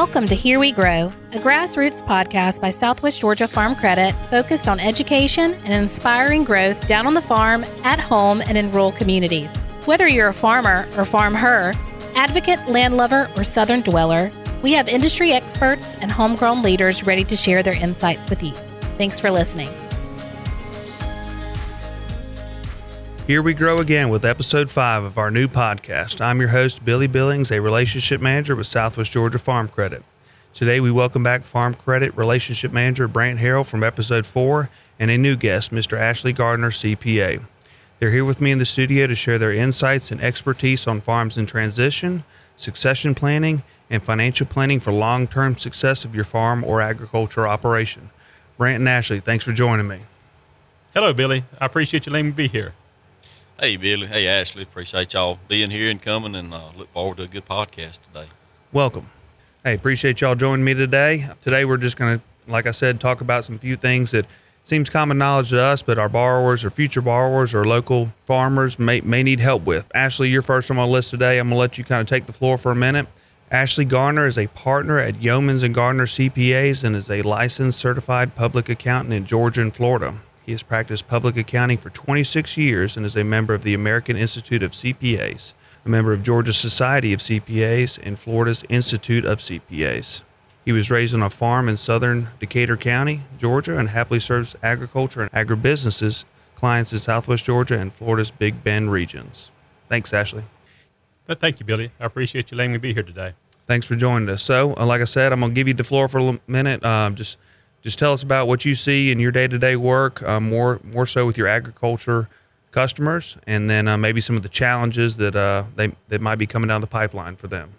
Welcome 0.00 0.24
to 0.28 0.34
Here 0.34 0.58
We 0.58 0.72
Grow, 0.72 1.12
a 1.32 1.38
grassroots 1.38 2.02
podcast 2.02 2.62
by 2.62 2.70
Southwest 2.70 3.20
Georgia 3.20 3.46
Farm 3.46 3.74
Credit 3.74 4.14
focused 4.30 4.66
on 4.66 4.80
education 4.80 5.52
and 5.52 5.74
inspiring 5.74 6.42
growth 6.42 6.88
down 6.88 7.06
on 7.06 7.12
the 7.12 7.20
farm, 7.20 7.66
at 7.84 8.00
home, 8.00 8.40
and 8.40 8.56
in 8.56 8.72
rural 8.72 8.92
communities. 8.92 9.58
Whether 9.84 10.08
you're 10.08 10.28
a 10.28 10.32
farmer 10.32 10.88
or 10.96 11.04
farm 11.04 11.34
her, 11.34 11.74
advocate, 12.16 12.60
landlover, 12.60 13.28
or 13.38 13.44
southern 13.44 13.82
dweller, 13.82 14.30
we 14.62 14.72
have 14.72 14.88
industry 14.88 15.32
experts 15.32 15.96
and 15.96 16.10
homegrown 16.10 16.62
leaders 16.62 17.04
ready 17.04 17.24
to 17.24 17.36
share 17.36 17.62
their 17.62 17.76
insights 17.76 18.30
with 18.30 18.42
you. 18.42 18.52
Thanks 18.96 19.20
for 19.20 19.30
listening. 19.30 19.68
Here 23.30 23.42
we 23.42 23.54
grow 23.54 23.78
again 23.78 24.08
with 24.08 24.24
episode 24.24 24.68
five 24.70 25.04
of 25.04 25.16
our 25.16 25.30
new 25.30 25.46
podcast. 25.46 26.20
I'm 26.20 26.40
your 26.40 26.48
host, 26.48 26.84
Billy 26.84 27.06
Billings, 27.06 27.52
a 27.52 27.60
relationship 27.60 28.20
manager 28.20 28.56
with 28.56 28.66
Southwest 28.66 29.12
Georgia 29.12 29.38
Farm 29.38 29.68
Credit. 29.68 30.02
Today, 30.52 30.80
we 30.80 30.90
welcome 30.90 31.22
back 31.22 31.44
Farm 31.44 31.74
Credit 31.74 32.12
Relationship 32.16 32.72
Manager 32.72 33.06
Brant 33.06 33.38
Harrell 33.38 33.64
from 33.64 33.84
episode 33.84 34.26
four 34.26 34.68
and 34.98 35.12
a 35.12 35.16
new 35.16 35.36
guest, 35.36 35.70
Mr. 35.70 35.96
Ashley 35.96 36.32
Gardner, 36.32 36.70
CPA. 36.70 37.40
They're 38.00 38.10
here 38.10 38.24
with 38.24 38.40
me 38.40 38.50
in 38.50 38.58
the 38.58 38.66
studio 38.66 39.06
to 39.06 39.14
share 39.14 39.38
their 39.38 39.52
insights 39.52 40.10
and 40.10 40.20
expertise 40.20 40.88
on 40.88 41.00
farms 41.00 41.38
in 41.38 41.46
transition, 41.46 42.24
succession 42.56 43.14
planning, 43.14 43.62
and 43.88 44.02
financial 44.02 44.48
planning 44.48 44.80
for 44.80 44.90
long 44.90 45.28
term 45.28 45.54
success 45.54 46.04
of 46.04 46.16
your 46.16 46.24
farm 46.24 46.64
or 46.64 46.80
agriculture 46.80 47.46
operation. 47.46 48.10
Brant 48.58 48.80
and 48.80 48.88
Ashley, 48.88 49.20
thanks 49.20 49.44
for 49.44 49.52
joining 49.52 49.86
me. 49.86 50.00
Hello, 50.94 51.12
Billy. 51.12 51.44
I 51.60 51.66
appreciate 51.66 52.06
you 52.06 52.12
letting 52.12 52.26
me 52.26 52.32
be 52.32 52.48
here. 52.48 52.74
Hey, 53.60 53.76
Billy. 53.76 54.06
Hey, 54.06 54.26
Ashley. 54.26 54.62
Appreciate 54.62 55.12
y'all 55.12 55.38
being 55.46 55.70
here 55.70 55.90
and 55.90 56.00
coming, 56.00 56.34
and 56.34 56.54
uh, 56.54 56.70
look 56.78 56.90
forward 56.92 57.18
to 57.18 57.24
a 57.24 57.26
good 57.26 57.44
podcast 57.44 57.98
today. 58.10 58.26
Welcome. 58.72 59.10
Hey, 59.62 59.74
appreciate 59.74 60.22
y'all 60.22 60.34
joining 60.34 60.64
me 60.64 60.72
today. 60.72 61.26
Today, 61.42 61.66
we're 61.66 61.76
just 61.76 61.98
going 61.98 62.18
to, 62.18 62.50
like 62.50 62.66
I 62.66 62.70
said, 62.70 63.00
talk 63.00 63.20
about 63.20 63.44
some 63.44 63.58
few 63.58 63.76
things 63.76 64.12
that 64.12 64.24
seems 64.64 64.88
common 64.88 65.18
knowledge 65.18 65.50
to 65.50 65.60
us, 65.60 65.82
but 65.82 65.98
our 65.98 66.08
borrowers 66.08 66.64
or 66.64 66.70
future 66.70 67.02
borrowers 67.02 67.54
or 67.54 67.66
local 67.66 68.10
farmers 68.24 68.78
may, 68.78 69.02
may 69.02 69.22
need 69.22 69.40
help 69.40 69.66
with. 69.66 69.92
Ashley, 69.94 70.30
you're 70.30 70.40
first 70.40 70.70
on 70.70 70.78
my 70.78 70.84
list 70.84 71.10
today. 71.10 71.38
I'm 71.38 71.48
going 71.48 71.56
to 71.56 71.60
let 71.60 71.76
you 71.76 71.84
kind 71.84 72.00
of 72.00 72.06
take 72.06 72.24
the 72.24 72.32
floor 72.32 72.56
for 72.56 72.72
a 72.72 72.76
minute. 72.76 73.08
Ashley 73.50 73.84
Gardner 73.84 74.26
is 74.26 74.38
a 74.38 74.46
partner 74.46 74.98
at 74.98 75.16
Youmans 75.16 75.62
and 75.62 75.74
Gardner 75.74 76.06
CPAs 76.06 76.82
and 76.82 76.96
is 76.96 77.10
a 77.10 77.20
licensed 77.20 77.78
certified 77.78 78.34
public 78.34 78.70
accountant 78.70 79.12
in 79.12 79.26
Georgia 79.26 79.60
and 79.60 79.76
Florida. 79.76 80.14
He 80.50 80.54
has 80.54 80.64
practiced 80.64 81.06
public 81.06 81.36
accounting 81.36 81.78
for 81.78 81.90
26 81.90 82.56
years 82.56 82.96
and 82.96 83.06
is 83.06 83.14
a 83.14 83.22
member 83.22 83.54
of 83.54 83.62
the 83.62 83.72
American 83.72 84.16
Institute 84.16 84.64
of 84.64 84.72
CPAs, 84.72 85.52
a 85.86 85.88
member 85.88 86.12
of 86.12 86.24
Georgia 86.24 86.52
Society 86.52 87.12
of 87.12 87.20
CPAs, 87.20 88.00
and 88.02 88.18
Florida's 88.18 88.64
Institute 88.68 89.24
of 89.24 89.38
CPAs. 89.38 90.24
He 90.64 90.72
was 90.72 90.90
raised 90.90 91.14
on 91.14 91.22
a 91.22 91.30
farm 91.30 91.68
in 91.68 91.76
southern 91.76 92.30
Decatur 92.40 92.76
County, 92.76 93.22
Georgia, 93.38 93.78
and 93.78 93.90
happily 93.90 94.18
serves 94.18 94.56
agriculture 94.60 95.22
and 95.22 95.30
agribusinesses 95.30 96.24
clients 96.56 96.92
in 96.92 96.98
Southwest 96.98 97.44
Georgia 97.44 97.78
and 97.78 97.92
Florida's 97.92 98.32
Big 98.32 98.64
Bend 98.64 98.90
regions. 98.90 99.52
Thanks, 99.88 100.12
Ashley. 100.12 100.42
Thank 101.28 101.60
you, 101.60 101.64
Billy. 101.64 101.92
I 102.00 102.06
appreciate 102.06 102.50
you 102.50 102.56
letting 102.56 102.72
me 102.72 102.78
be 102.78 102.92
here 102.92 103.04
today. 103.04 103.34
Thanks 103.68 103.86
for 103.86 103.94
joining 103.94 104.28
us. 104.28 104.42
So, 104.42 104.74
uh, 104.76 104.84
like 104.84 105.00
I 105.00 105.04
said, 105.04 105.32
I'm 105.32 105.38
going 105.38 105.52
to 105.52 105.54
give 105.54 105.68
you 105.68 105.74
the 105.74 105.84
floor 105.84 106.08
for 106.08 106.18
a 106.18 106.40
minute. 106.48 106.84
Um, 106.84 107.14
just 107.14 107.38
just 107.82 107.98
tell 107.98 108.12
us 108.12 108.22
about 108.22 108.46
what 108.46 108.64
you 108.64 108.74
see 108.74 109.10
in 109.10 109.18
your 109.18 109.32
day-to-day 109.32 109.76
work, 109.76 110.22
uh, 110.22 110.40
more 110.40 110.80
more 110.84 111.06
so 111.06 111.26
with 111.26 111.38
your 111.38 111.46
agriculture 111.46 112.28
customers, 112.72 113.36
and 113.46 113.68
then 113.68 113.88
uh, 113.88 113.96
maybe 113.96 114.20
some 114.20 114.36
of 114.36 114.42
the 114.42 114.48
challenges 114.48 115.16
that 115.16 115.34
uh, 115.34 115.64
they 115.76 115.92
that 116.08 116.20
might 116.20 116.36
be 116.36 116.46
coming 116.46 116.68
down 116.68 116.80
the 116.80 116.86
pipeline 116.86 117.36
for 117.36 117.48
them. 117.48 117.70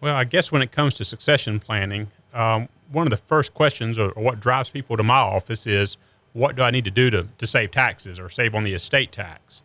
Well, 0.00 0.14
I 0.14 0.24
guess 0.24 0.52
when 0.52 0.62
it 0.62 0.72
comes 0.72 0.94
to 0.94 1.04
succession 1.04 1.60
planning, 1.60 2.08
um, 2.34 2.68
one 2.92 3.06
of 3.06 3.10
the 3.10 3.16
first 3.16 3.54
questions 3.54 3.98
or, 3.98 4.10
or, 4.10 4.22
what 4.22 4.40
drives 4.40 4.70
people 4.70 4.96
to 4.96 5.02
my 5.02 5.18
office 5.18 5.66
is, 5.66 5.96
what 6.32 6.54
do 6.54 6.62
I 6.62 6.70
need 6.70 6.84
to 6.84 6.90
do 6.90 7.10
to, 7.10 7.26
to 7.38 7.46
save 7.46 7.70
taxes 7.70 8.18
or 8.18 8.28
save 8.28 8.54
on 8.54 8.62
the 8.62 8.74
estate 8.74 9.10
tax? 9.10 9.62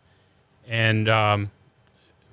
And 0.66 1.08
um, 1.08 1.50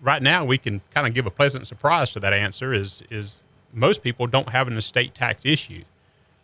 right 0.02 0.22
now, 0.22 0.46
we 0.46 0.58
can 0.58 0.82
kind 0.94 1.08
of 1.08 1.14
give 1.14 1.26
a 1.26 1.32
pleasant 1.32 1.68
surprise 1.68 2.10
to 2.12 2.20
that 2.22 2.34
answer. 2.34 2.74
Is 2.74 3.04
is 3.10 3.44
most 3.74 4.02
people 4.02 4.28
don't 4.28 4.50
have 4.50 4.68
an 4.68 4.78
estate 4.78 5.14
tax 5.14 5.46
issue 5.46 5.84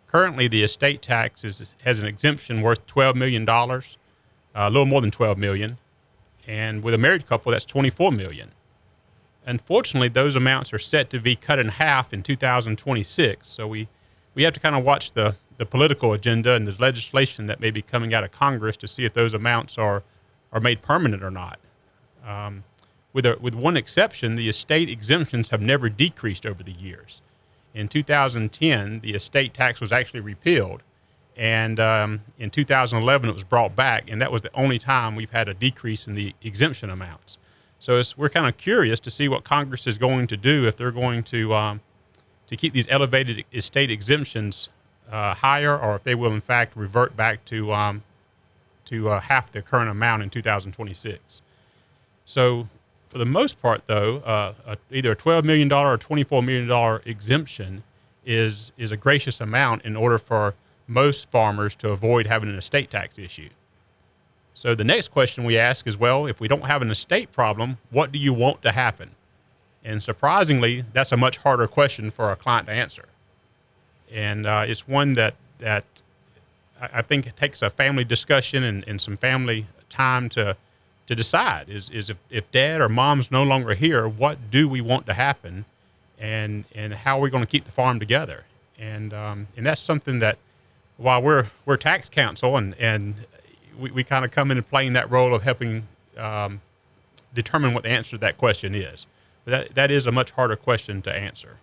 currently 0.08 0.48
the 0.48 0.64
estate 0.64 1.02
tax 1.02 1.44
is, 1.44 1.76
has 1.84 2.00
an 2.00 2.06
exemption 2.06 2.62
worth 2.62 2.86
$12 2.88 3.16
million, 3.16 3.48
uh, 3.48 3.80
a 4.56 4.70
little 4.70 4.86
more 4.86 5.02
than 5.02 5.12
12 5.12 5.38
million. 5.38 5.78
And 6.48 6.84
with 6.84 6.94
a 6.94 6.98
married 6.98 7.26
couple, 7.26 7.52
that's 7.52 7.66
24 7.66 8.12
million. 8.12 8.52
Unfortunately, 9.46 10.08
those 10.08 10.36
amounts 10.36 10.74
are 10.74 10.80
set 10.80 11.10
to 11.12 11.20
be 11.20 11.36
cut 11.36 11.60
in 11.60 11.70
half 11.70 12.14
in 12.14 12.24
2026. 12.24 13.48
So 13.48 13.68
we, 13.68 13.88
we 14.34 14.44
have 14.44 14.54
to 14.54 14.60
kind 14.60 14.76
of 14.76 14.84
watch 14.84 15.14
the, 15.14 15.36
the 15.58 15.66
political 15.66 16.14
agenda 16.14 16.54
and 16.54 16.66
the 16.66 16.76
legislation 16.80 17.48
that 17.48 17.60
may 17.60 17.72
be 17.72 17.82
coming 17.82 18.14
out 18.14 18.24
of 18.24 18.32
Congress 18.32 18.78
to 18.78 18.88
see 18.88 19.06
if 19.06 19.14
those 19.14 19.34
amounts 19.34 19.78
are, 19.78 20.04
are 20.52 20.60
made 20.60 20.82
permanent 20.82 21.24
or 21.24 21.32
not. 21.32 21.60
Um, 22.26 22.64
with, 23.14 23.26
a, 23.26 23.38
with 23.40 23.56
one 23.56 23.78
exception, 23.78 24.36
the 24.36 24.50
estate 24.50 24.90
exemptions 24.90 25.50
have 25.50 25.62
never 25.62 25.90
decreased 25.90 26.46
over 26.46 26.64
the 26.64 26.72
years 26.72 27.22
in 27.76 27.90
2010, 27.90 29.02
the 29.02 29.14
estate 29.14 29.54
tax 29.54 29.82
was 29.82 29.92
actually 29.92 30.22
repealed. 30.22 30.82
And 31.36 31.78
um, 31.82 32.22
in 32.40 32.50
2011, 32.50 33.30
it 33.30 33.34
was 33.34 33.44
brought 33.44 33.76
back. 33.76 34.10
And 34.10 34.22
that 34.22 34.32
was 34.32 34.42
the 34.42 34.50
only 34.56 34.80
time 34.80 35.16
we've 35.16 35.32
had 35.32 35.50
a 35.50 35.54
decrease 35.54 36.08
in 36.08 36.16
the 36.16 36.34
exemption 36.42 36.90
amounts. 36.90 37.38
So 37.78 38.02
we're 38.16 38.30
kind 38.30 38.48
of 38.48 38.56
curious 38.56 39.02
to 39.02 39.12
see 39.12 39.28
what 39.28 39.44
Congress 39.44 39.86
is 39.86 39.98
going 39.98 40.28
to 40.28 40.38
do 40.38 40.66
if 40.66 40.78
they're 40.78 40.92
going 40.92 41.24
to, 41.24 41.54
um, 41.54 41.82
to 42.48 42.56
keep 42.56 42.72
these 42.72 42.88
elevated 42.90 43.44
estate 43.54 43.92
exemptions 43.92 44.70
uh, 45.12 45.34
higher 45.36 45.78
or 45.78 45.98
if 45.98 46.04
they 46.04 46.16
will, 46.16 46.34
in 46.34 46.40
fact, 46.40 46.78
revert 46.78 47.18
back 47.18 47.44
to, 47.46 47.74
um, 47.74 48.04
to 48.86 49.10
uh, 49.10 49.20
half 49.20 49.52
the 49.52 49.62
current 49.62 49.90
amount 49.90 50.24
in 50.24 50.30
2026. 50.30 51.42
So 52.24 52.70
for 53.16 53.20
the 53.20 53.26
most 53.26 53.62
part, 53.62 53.82
though, 53.88 54.18
uh, 54.18 54.54
a, 54.68 54.78
either 54.92 55.14
a 55.14 55.16
$12 55.16 55.46
million 55.46 55.72
or 55.72 55.98
$24 55.98 56.44
million 56.44 57.02
exemption 57.06 57.82
is, 58.26 58.74
is 58.78 58.92
a 58.92 58.98
gracious 58.98 59.40
amount 59.40 59.86
in 59.86 59.96
order 59.96 60.18
for 60.18 60.54
most 60.86 61.32
farmers 61.32 61.76
to 61.76 61.92
avoid 61.92 62.28
having 62.28 62.50
an 62.50 62.58
estate 62.58 62.92
tax 62.92 63.18
issue. 63.18 63.48
So 64.54 64.76
the 64.76 64.84
next 64.84 65.12
question 65.12 65.46
we 65.46 65.58
ask 65.58 65.88
is 65.88 65.96
well, 65.96 66.26
if 66.26 66.42
we 66.42 66.50
don't 66.50 66.66
have 66.66 66.82
an 66.82 66.92
estate 66.92 67.32
problem, 67.32 67.78
what 67.90 68.12
do 68.12 68.20
you 68.20 68.34
want 68.34 68.62
to 68.64 68.74
happen? 68.74 69.12
And 69.86 70.04
surprisingly, 70.04 70.84
that's 70.92 71.14
a 71.14 71.18
much 71.18 71.38
harder 71.38 71.68
question 71.68 72.12
for 72.12 72.34
a 72.34 72.36
client 72.36 72.68
to 72.68 72.74
answer. 72.74 73.06
And 74.12 74.46
uh, 74.46 74.66
it's 74.68 74.90
one 74.90 75.14
that, 75.14 75.36
that 75.60 75.86
I 76.82 77.02
think 77.02 77.34
takes 77.38 77.62
a 77.62 77.70
family 77.70 78.04
discussion 78.04 78.66
and, 78.66 78.84
and 78.86 79.00
some 79.00 79.16
family 79.16 79.68
time 79.90 80.28
to, 80.32 80.58
to 81.08 81.16
decide 81.16 81.70
is, 81.70 81.90
is 81.90 82.10
if, 82.10 82.18
if 82.30 82.50
dad 82.52 82.82
or 82.82 82.90
mom's 82.90 83.32
no 83.32 83.44
longer 83.44 83.74
here, 83.74 84.08
what 84.08 84.50
do 84.50 84.68
we 84.68 84.82
want 84.82 85.06
to 85.06 85.14
happen 85.14 85.66
and, 86.20 86.66
and 86.74 86.94
how 86.94 87.18
are 87.20 87.22
we 87.22 87.30
going 87.30 87.44
to 87.44 87.50
keep 87.50 87.66
the 87.66 87.72
farm 87.72 88.00
together? 88.00 88.46
And, 88.80 89.14
um, 89.14 89.48
and 89.56 89.66
that's 89.66 89.82
something 89.82 90.20
that 90.20 90.38
while 90.98 91.22
we're, 91.22 91.48
we're 91.66 91.78
tax 91.78 92.10
counsel 92.10 92.58
and, 92.58 92.74
and 92.80 93.16
we, 93.78 93.92
we 93.92 94.04
kind 94.04 94.26
of 94.26 94.32
come 94.32 94.52
in 94.52 94.58
and 94.58 94.68
playing 94.68 94.94
that 94.94 95.10
role 95.12 95.36
of 95.36 95.44
helping 95.44 95.88
um, 96.18 96.62
determine 97.34 97.74
what 97.74 97.84
the 97.84 97.90
answer 97.90 98.12
to 98.12 98.18
that 98.20 98.38
question 98.38 98.74
is. 98.74 99.06
But 99.44 99.52
that, 99.52 99.76
that 99.76 99.92
is 99.92 100.06
a 100.06 100.12
much 100.12 100.32
harder 100.32 100.56
question 100.56 101.02
to 101.04 101.14
answer. 101.14 101.58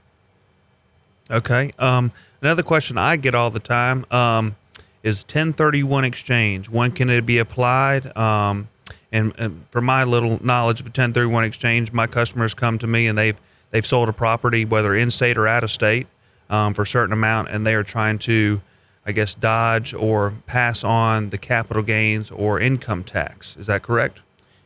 Okay. 1.31 1.72
Um, 1.78 2.12
another 2.40 2.62
question 2.62 2.99
I 2.99 3.16
get 3.16 3.34
all 3.34 3.50
the 3.50 3.61
time 3.61 4.05
um, 4.11 4.56
is 5.02 5.22
1031 5.25 6.05
exchange. 6.05 6.69
When 6.69 6.93
can 6.93 7.11
it 7.11 7.26
be 7.26 7.38
applied? 7.38 8.14
Um, 8.16 8.69
and, 9.12 9.32
and 9.38 9.64
from 9.70 9.84
my 9.84 10.04
little 10.04 10.44
knowledge 10.44 10.80
of 10.80 10.86
a 10.86 10.88
1031 10.88 11.44
exchange, 11.44 11.92
my 11.92 12.06
customers 12.06 12.54
come 12.54 12.78
to 12.78 12.86
me 12.86 13.06
and 13.06 13.16
they've 13.16 13.40
they've 13.70 13.86
sold 13.86 14.08
a 14.08 14.12
property, 14.12 14.64
whether 14.64 14.94
in 14.94 15.10
state 15.10 15.36
or 15.36 15.46
out 15.46 15.64
of 15.64 15.70
state, 15.70 16.06
um, 16.50 16.74
for 16.74 16.82
a 16.82 16.86
certain 16.86 17.12
amount, 17.12 17.48
and 17.48 17.66
they 17.66 17.74
are 17.74 17.82
trying 17.82 18.18
to, 18.18 18.60
I 19.06 19.12
guess, 19.12 19.34
dodge 19.34 19.94
or 19.94 20.34
pass 20.46 20.84
on 20.84 21.30
the 21.30 21.38
capital 21.38 21.82
gains 21.82 22.30
or 22.30 22.60
income 22.60 23.04
tax. 23.04 23.56
Is 23.56 23.66
that 23.66 23.82
correct? 23.82 24.20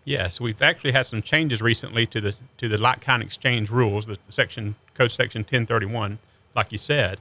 Yes, 0.04 0.40
we've 0.40 0.62
actually 0.62 0.92
had 0.92 1.06
some 1.06 1.20
changes 1.20 1.60
recently 1.60 2.06
to 2.06 2.20
the 2.20 2.34
to 2.58 2.68
the 2.68 2.78
like-kind 2.78 3.22
exchange 3.22 3.70
rules, 3.70 4.06
the 4.06 4.18
section 4.30 4.76
code 4.94 5.10
section 5.10 5.40
1031, 5.40 6.18
like 6.54 6.70
you 6.70 6.78
said, 6.78 7.18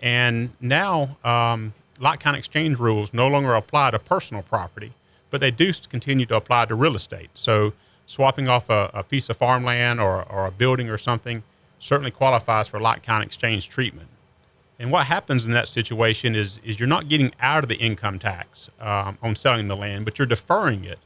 and 0.00 0.50
now 0.60 1.16
um, 1.24 1.74
like-kind 2.00 2.36
exchange 2.36 2.78
rules 2.78 3.14
no 3.14 3.28
longer 3.28 3.54
apply 3.54 3.92
to 3.92 3.98
personal 4.00 4.42
property 4.42 4.92
but 5.34 5.40
they 5.40 5.50
do 5.50 5.72
continue 5.88 6.24
to 6.24 6.36
apply 6.36 6.64
to 6.64 6.76
real 6.76 6.94
estate. 6.94 7.28
So 7.34 7.72
swapping 8.06 8.46
off 8.46 8.70
a, 8.70 8.88
a 8.94 9.02
piece 9.02 9.28
of 9.28 9.36
farmland 9.36 10.00
or, 10.00 10.22
or 10.30 10.46
a 10.46 10.52
building 10.52 10.88
or 10.88 10.96
something 10.96 11.42
certainly 11.80 12.12
qualifies 12.12 12.68
for 12.68 12.78
like-kind 12.78 13.24
exchange 13.24 13.68
treatment. 13.68 14.06
And 14.78 14.92
what 14.92 15.06
happens 15.06 15.44
in 15.44 15.50
that 15.50 15.66
situation 15.66 16.36
is, 16.36 16.60
is 16.62 16.78
you're 16.78 16.86
not 16.86 17.08
getting 17.08 17.32
out 17.40 17.64
of 17.64 17.68
the 17.68 17.74
income 17.74 18.20
tax 18.20 18.70
um, 18.78 19.18
on 19.20 19.34
selling 19.34 19.66
the 19.66 19.74
land, 19.74 20.04
but 20.04 20.20
you're 20.20 20.26
deferring 20.26 20.84
it 20.84 21.00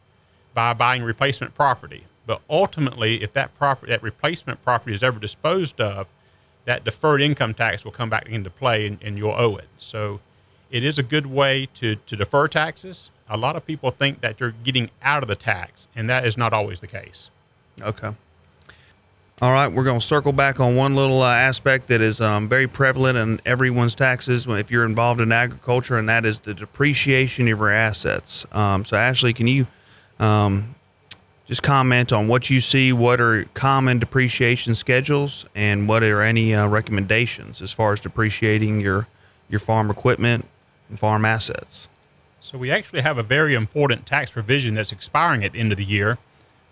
by 0.53 0.75
buying 0.75 1.05
replacement 1.05 1.55
property. 1.55 2.05
But 2.27 2.43
ultimately, 2.51 3.23
if 3.23 3.33
that 3.33 3.57
property, 3.57 3.93
that 3.93 4.03
replacement 4.03 4.63
property 4.63 4.95
is 4.95 5.03
ever 5.03 5.19
disposed 5.19 5.81
of, 5.81 6.07
that 6.67 6.85
deferred 6.85 7.23
income 7.23 7.55
tax 7.55 7.83
will 7.83 7.93
come 7.93 8.11
back 8.11 8.27
into 8.29 8.51
play 8.51 8.87
and, 8.87 8.99
and 9.01 9.17
you'll 9.17 9.33
owe 9.39 9.57
it. 9.57 9.69
So 9.79 10.21
it 10.71 10.85
is 10.85 10.99
a 10.99 11.03
good 11.03 11.25
way 11.25 11.67
to, 11.77 11.97
to 11.97 12.15
defer 12.15 12.47
taxes. 12.47 13.09
A 13.31 13.37
lot 13.37 13.57
of 13.57 13.67
people 13.67 13.91
think 13.91 14.21
that 14.21 14.41
you're 14.41 14.53
getting 14.53 14.91
out 15.03 15.23
of 15.23 15.29
the 15.29 15.37
tax, 15.37 15.89
and 15.95 16.09
that 16.09 16.27
is 16.27 16.37
not 16.37 16.53
always 16.53 16.81
the 16.81 16.87
case. 16.87 17.31
Okay. 17.81 18.13
All 19.41 19.53
right, 19.53 19.69
we're 19.69 19.85
going 19.85 20.01
to 20.01 20.05
circle 20.05 20.33
back 20.33 20.59
on 20.59 20.75
one 20.75 20.97
little 20.97 21.23
uh, 21.23 21.33
aspect 21.33 21.87
that 21.89 22.01
is 22.01 22.21
um, 22.21 22.49
very 22.49 22.67
prevalent 22.67 23.17
in 23.17 23.41
everyone's 23.47 23.95
taxes 23.95 24.49
if 24.49 24.73
you're 24.73 24.85
involved 24.85 25.21
in 25.21 25.31
agriculture, 25.31 25.97
and 25.97 26.09
that 26.09 26.25
is 26.25 26.41
the 26.41 26.55
depreciation 26.55 27.45
of 27.45 27.59
your 27.59 27.71
assets. 27.71 28.45
Um, 28.51 28.85
so, 28.85 28.97
Ashley, 28.97 29.33
can 29.33 29.47
you 29.47 29.69
um, 30.19 30.75
just 31.47 31.63
comment 31.63 32.13
on 32.13 32.27
what 32.27 32.51
you 32.51 32.61
see? 32.61 32.93
What 32.93 33.21
are 33.21 33.45
common 33.55 34.01
depreciation 34.01 34.75
schedules, 34.75 35.47
and 35.55 35.89
what 35.89 36.03
are 36.03 36.21
any 36.21 36.53
uh, 36.53 36.67
recommendations 36.67 37.63
as 37.63 37.71
far 37.71 37.93
as 37.93 38.01
depreciating 38.01 38.81
your 38.81 39.07
your 39.49 39.61
farm 39.61 39.89
equipment 39.89 40.47
and 40.89 40.99
farm 40.99 41.25
assets? 41.25 41.89
So, 42.51 42.57
we 42.57 42.71
actually 42.71 43.03
have 43.03 43.19
a 43.19 43.23
very 43.23 43.55
important 43.55 44.07
tax 44.07 44.31
provision 44.31 44.75
that's 44.75 44.93
expiring 44.93 45.45
at 45.45 45.53
the 45.53 45.61
end 45.61 45.71
of 45.71 45.79
the 45.79 45.85
year 45.85 46.19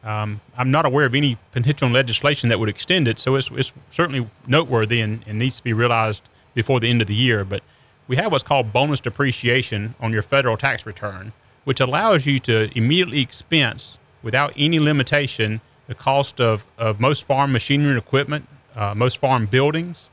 um, 0.07 0.41
I'm 0.57 0.71
not 0.71 0.87
aware 0.87 1.05
of 1.05 1.17
any 1.17 1.37
potential 1.51 1.89
legislation 1.89 2.49
that 2.49 2.61
would 2.61 2.69
extend 2.69 3.09
it, 3.09 3.19
so 3.19 3.35
it's, 3.35 3.51
it's 3.53 3.73
certainly 3.91 4.29
noteworthy 4.47 5.01
and, 5.01 5.25
and, 5.27 5.37
needs 5.37 5.57
to 5.57 5.65
be 5.65 5.73
realized 5.73 6.23
before 6.55 6.79
the 6.79 6.89
end 6.89 7.03
of 7.03 7.09
the 7.09 7.15
year. 7.15 7.45
But 7.45 7.65
we 8.07 8.15
have 8.15 8.31
what's 8.31 8.45
called 8.45 8.73
bonus 8.73 9.01
depreciation 9.01 9.97
on 9.99 10.13
your 10.13 10.23
federal 10.23 10.57
tax 10.57 10.87
return, 10.87 11.33
which 11.65 11.81
allows 11.81 12.25
you 12.25 12.39
to 12.41 12.71
immediately 12.79 13.21
expense 13.21 13.99
without 14.23 14.53
any 14.57 14.79
limitation 14.79 15.61
the 15.89 15.95
cost 15.95 16.41
of, 16.41 16.65
of 16.79 17.01
most 17.01 17.25
farm 17.25 17.53
machinery 17.53 17.91
and 17.91 17.99
equipment, 17.99 18.49
uh, 18.77 18.95
most 18.95 19.19
farm 19.19 19.47
buildings 19.47 20.09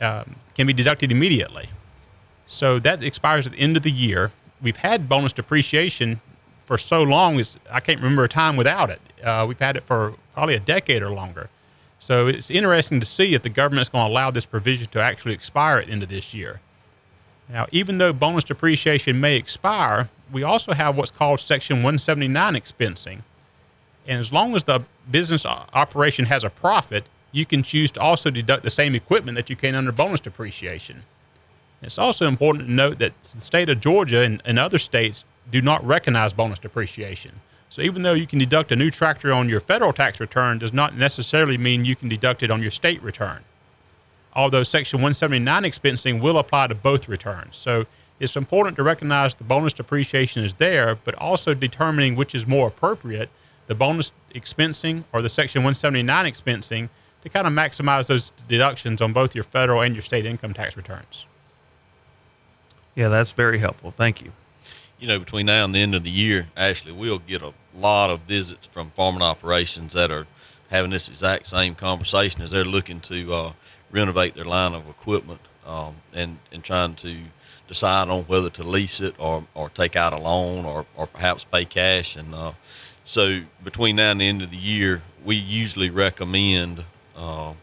um, 0.00 0.36
can 0.54 0.68
be 0.68 0.72
deducted 0.72 1.10
immediately. 1.10 1.68
So 2.46 2.78
that 2.78 3.02
expires 3.02 3.46
at 3.46 3.52
the 3.54 3.58
end 3.58 3.76
of 3.76 3.82
the 3.82 3.90
year. 3.90 4.30
We've 4.62 4.76
had 4.76 5.08
bonus 5.08 5.32
depreciation 5.32 6.20
for 6.64 6.78
so 6.78 7.02
long 7.02 7.38
is 7.38 7.58
I 7.70 7.80
can't 7.80 7.98
remember 7.98 8.24
a 8.24 8.28
time 8.28 8.56
without 8.56 8.90
it. 8.90 9.00
Uh, 9.22 9.44
we've 9.46 9.58
had 9.58 9.76
it 9.76 9.82
for 9.82 10.14
probably 10.34 10.54
a 10.54 10.60
decade 10.60 11.02
or 11.02 11.10
longer. 11.10 11.50
So 11.98 12.26
it's 12.28 12.50
interesting 12.50 13.00
to 13.00 13.06
see 13.06 13.34
if 13.34 13.42
the 13.42 13.48
government's 13.48 13.88
going 13.88 14.06
to 14.06 14.12
allow 14.12 14.30
this 14.30 14.46
provision 14.46 14.88
to 14.88 15.00
actually 15.00 15.34
expire 15.34 15.78
at 15.78 15.86
the 15.86 15.92
end 15.92 16.02
of 16.02 16.08
this 16.08 16.32
year. 16.32 16.60
Now, 17.48 17.66
even 17.70 17.98
though 17.98 18.12
bonus 18.12 18.44
depreciation 18.44 19.20
may 19.20 19.36
expire, 19.36 20.08
we 20.32 20.42
also 20.42 20.72
have 20.72 20.96
what's 20.96 21.10
called 21.10 21.40
Section 21.40 21.76
179 21.76 22.54
expensing. 22.54 23.22
And 24.06 24.18
as 24.18 24.32
long 24.32 24.56
as 24.56 24.64
the 24.64 24.82
business 25.10 25.44
operation 25.44 26.24
has 26.26 26.44
a 26.44 26.50
profit, 26.50 27.04
you 27.30 27.46
can 27.46 27.62
choose 27.62 27.90
to 27.92 28.00
also 28.00 28.30
deduct 28.30 28.62
the 28.62 28.70
same 28.70 28.94
equipment 28.94 29.36
that 29.36 29.50
you 29.50 29.56
can 29.56 29.74
under 29.74 29.92
bonus 29.92 30.20
depreciation. 30.20 31.04
It's 31.82 31.98
also 31.98 32.28
important 32.28 32.68
to 32.68 32.72
note 32.72 32.98
that 33.00 33.20
the 33.22 33.40
state 33.40 33.68
of 33.68 33.80
Georgia 33.80 34.22
and, 34.22 34.40
and 34.44 34.58
other 34.58 34.78
states 34.78 35.24
do 35.50 35.60
not 35.60 35.84
recognize 35.84 36.32
bonus 36.32 36.60
depreciation. 36.60 37.40
So 37.68 37.82
even 37.82 38.02
though 38.02 38.12
you 38.12 38.26
can 38.26 38.38
deduct 38.38 38.70
a 38.70 38.76
new 38.76 38.90
tractor 38.90 39.32
on 39.32 39.48
your 39.48 39.60
federal 39.60 39.92
tax 39.92 40.20
return 40.20 40.58
does 40.58 40.72
not 40.72 40.96
necessarily 40.96 41.58
mean 41.58 41.84
you 41.84 41.96
can 41.96 42.08
deduct 42.08 42.42
it 42.42 42.50
on 42.50 42.62
your 42.62 42.70
state 42.70 43.02
return. 43.02 43.40
Although 44.34 44.62
Section 44.62 44.98
179 44.98 45.64
expensing 45.64 46.20
will 46.20 46.38
apply 46.38 46.68
to 46.68 46.74
both 46.74 47.08
returns. 47.08 47.56
So 47.56 47.86
it's 48.20 48.36
important 48.36 48.76
to 48.76 48.82
recognize 48.82 49.34
the 49.34 49.44
bonus 49.44 49.72
depreciation 49.72 50.44
is 50.44 50.54
there, 50.54 50.94
but 50.94 51.14
also 51.16 51.54
determining 51.54 52.14
which 52.14 52.34
is 52.34 52.46
more 52.46 52.68
appropriate, 52.68 53.30
the 53.66 53.74
bonus 53.74 54.12
expensing 54.34 55.04
or 55.12 55.20
the 55.20 55.28
Section 55.28 55.62
179 55.62 56.26
expensing 56.26 56.88
to 57.22 57.28
kind 57.28 57.46
of 57.46 57.52
maximize 57.52 58.06
those 58.06 58.32
deductions 58.48 59.00
on 59.00 59.12
both 59.12 59.34
your 59.34 59.44
federal 59.44 59.80
and 59.80 59.94
your 59.94 60.02
state 60.02 60.26
income 60.26 60.54
tax 60.54 60.76
returns. 60.76 61.26
Yeah, 62.94 63.08
that's 63.08 63.32
very 63.32 63.58
helpful. 63.58 63.90
Thank 63.90 64.20
you 64.22 64.32
you 65.02 65.08
know, 65.08 65.18
between 65.18 65.46
now 65.46 65.64
and 65.64 65.74
the 65.74 65.80
end 65.80 65.96
of 65.96 66.04
the 66.04 66.10
year, 66.10 66.46
Ashley, 66.56 66.92
we'll 66.92 67.18
get 67.18 67.42
a 67.42 67.52
lot 67.76 68.08
of 68.08 68.20
visits 68.20 68.68
from 68.68 68.90
farming 68.90 69.20
operations 69.20 69.94
that 69.94 70.12
are 70.12 70.28
having 70.70 70.92
this 70.92 71.08
exact 71.08 71.48
same 71.48 71.74
conversation 71.74 72.40
as 72.40 72.52
they're 72.52 72.64
looking 72.64 73.00
to 73.00 73.34
uh, 73.34 73.52
renovate 73.90 74.36
their 74.36 74.44
line 74.44 74.74
of 74.74 74.88
equipment 74.88 75.40
um, 75.66 75.96
and, 76.14 76.38
and 76.52 76.62
trying 76.62 76.94
to 76.94 77.16
decide 77.66 78.08
on 78.10 78.22
whether 78.22 78.48
to 78.48 78.62
lease 78.62 79.00
it 79.00 79.16
or, 79.18 79.44
or 79.54 79.68
take 79.70 79.96
out 79.96 80.12
a 80.12 80.18
loan 80.18 80.64
or, 80.64 80.86
or 80.94 81.08
perhaps 81.08 81.42
pay 81.42 81.64
cash. 81.64 82.14
And 82.14 82.32
uh, 82.32 82.52
so 83.04 83.40
between 83.64 83.96
now 83.96 84.12
and 84.12 84.20
the 84.20 84.28
end 84.28 84.40
of 84.40 84.52
the 84.52 84.56
year, 84.56 85.02
we 85.24 85.34
usually 85.34 85.90
recommend 85.90 86.84
uh, 87.16 87.54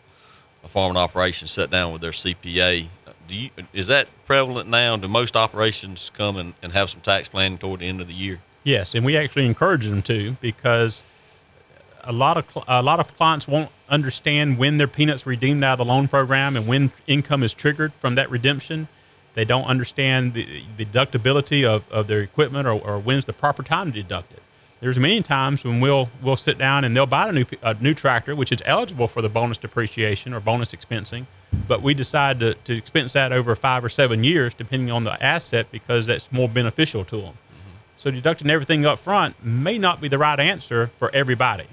a 0.61 0.67
farming 0.67 0.97
operation 0.97 1.47
sit 1.47 1.71
down 1.71 1.93
with 1.93 2.01
their 2.01 2.11
CPA 2.11 2.87
do 3.29 3.35
you 3.35 3.49
is 3.73 3.87
that 3.87 4.07
prevalent 4.25 4.67
now? 4.67 4.97
Do 4.97 5.07
most 5.07 5.35
operations 5.35 6.11
come 6.13 6.37
and, 6.37 6.53
and 6.61 6.73
have 6.73 6.89
some 6.89 7.01
tax 7.01 7.29
planning 7.29 7.57
toward 7.57 7.79
the 7.79 7.87
end 7.87 8.01
of 8.01 8.07
the 8.07 8.13
year? 8.13 8.39
Yes, 8.63 8.93
and 8.93 9.05
we 9.05 9.15
actually 9.15 9.45
encourage 9.45 9.85
them 9.85 10.01
to 10.03 10.35
because 10.41 11.03
a 12.03 12.11
lot 12.11 12.37
of 12.37 12.63
a 12.67 12.81
lot 12.81 12.99
of 12.99 13.15
clients 13.15 13.47
won't 13.47 13.69
understand 13.87 14.57
when 14.57 14.77
their 14.77 14.87
peanuts 14.87 15.25
redeemed 15.25 15.63
out 15.63 15.73
of 15.73 15.77
the 15.79 15.85
loan 15.85 16.07
program 16.07 16.57
and 16.57 16.67
when 16.67 16.91
income 17.07 17.43
is 17.43 17.53
triggered 17.53 17.93
from 17.93 18.15
that 18.15 18.29
redemption. 18.29 18.87
They 19.35 19.45
don't 19.45 19.65
understand 19.65 20.33
the, 20.33 20.63
the 20.75 20.85
deductibility 20.85 21.63
of, 21.63 21.89
of 21.91 22.07
their 22.07 22.21
equipment 22.21 22.67
or, 22.67 22.73
or 22.73 22.99
when's 22.99 23.25
the 23.25 23.33
proper 23.33 23.63
time 23.63 23.91
to 23.93 24.01
deduct 24.01 24.33
it. 24.33 24.41
There's 24.81 24.97
many 24.97 25.21
times 25.21 25.63
when 25.63 25.79
we'll 25.81 26.09
we'll 26.21 26.35
sit 26.35 26.57
down 26.57 26.83
and 26.83 26.95
they'll 26.95 27.05
buy 27.05 27.29
a 27.29 27.31
new 27.31 27.45
a 27.61 27.73
new 27.75 27.93
tractor 27.93 28.35
which 28.35 28.51
is 28.51 28.61
eligible 28.65 29.07
for 29.07 29.21
the 29.21 29.29
bonus 29.29 29.57
depreciation 29.57 30.33
or 30.33 30.39
bonus 30.39 30.73
expensing, 30.73 31.25
but 31.67 31.81
we 31.81 31.93
decide 31.93 32.39
to, 32.39 32.53
to 32.53 32.75
expense 32.75 33.13
that 33.13 33.31
over 33.31 33.55
five 33.55 33.83
or 33.83 33.89
seven 33.89 34.23
years, 34.23 34.53
depending 34.53 34.91
on 34.91 35.03
the 35.03 35.21
asset, 35.23 35.67
because 35.71 36.05
that's 36.05 36.31
more 36.31 36.49
beneficial 36.49 37.03
to 37.05 37.17
them. 37.17 37.33
Mm-hmm. 37.33 37.77
So 37.97 38.11
deducting 38.11 38.49
everything 38.49 38.85
up 38.85 38.99
front 38.99 39.43
may 39.43 39.77
not 39.77 40.01
be 40.01 40.07
the 40.07 40.17
right 40.17 40.39
answer 40.39 40.91
for 40.99 41.09
everybody. 41.13 41.67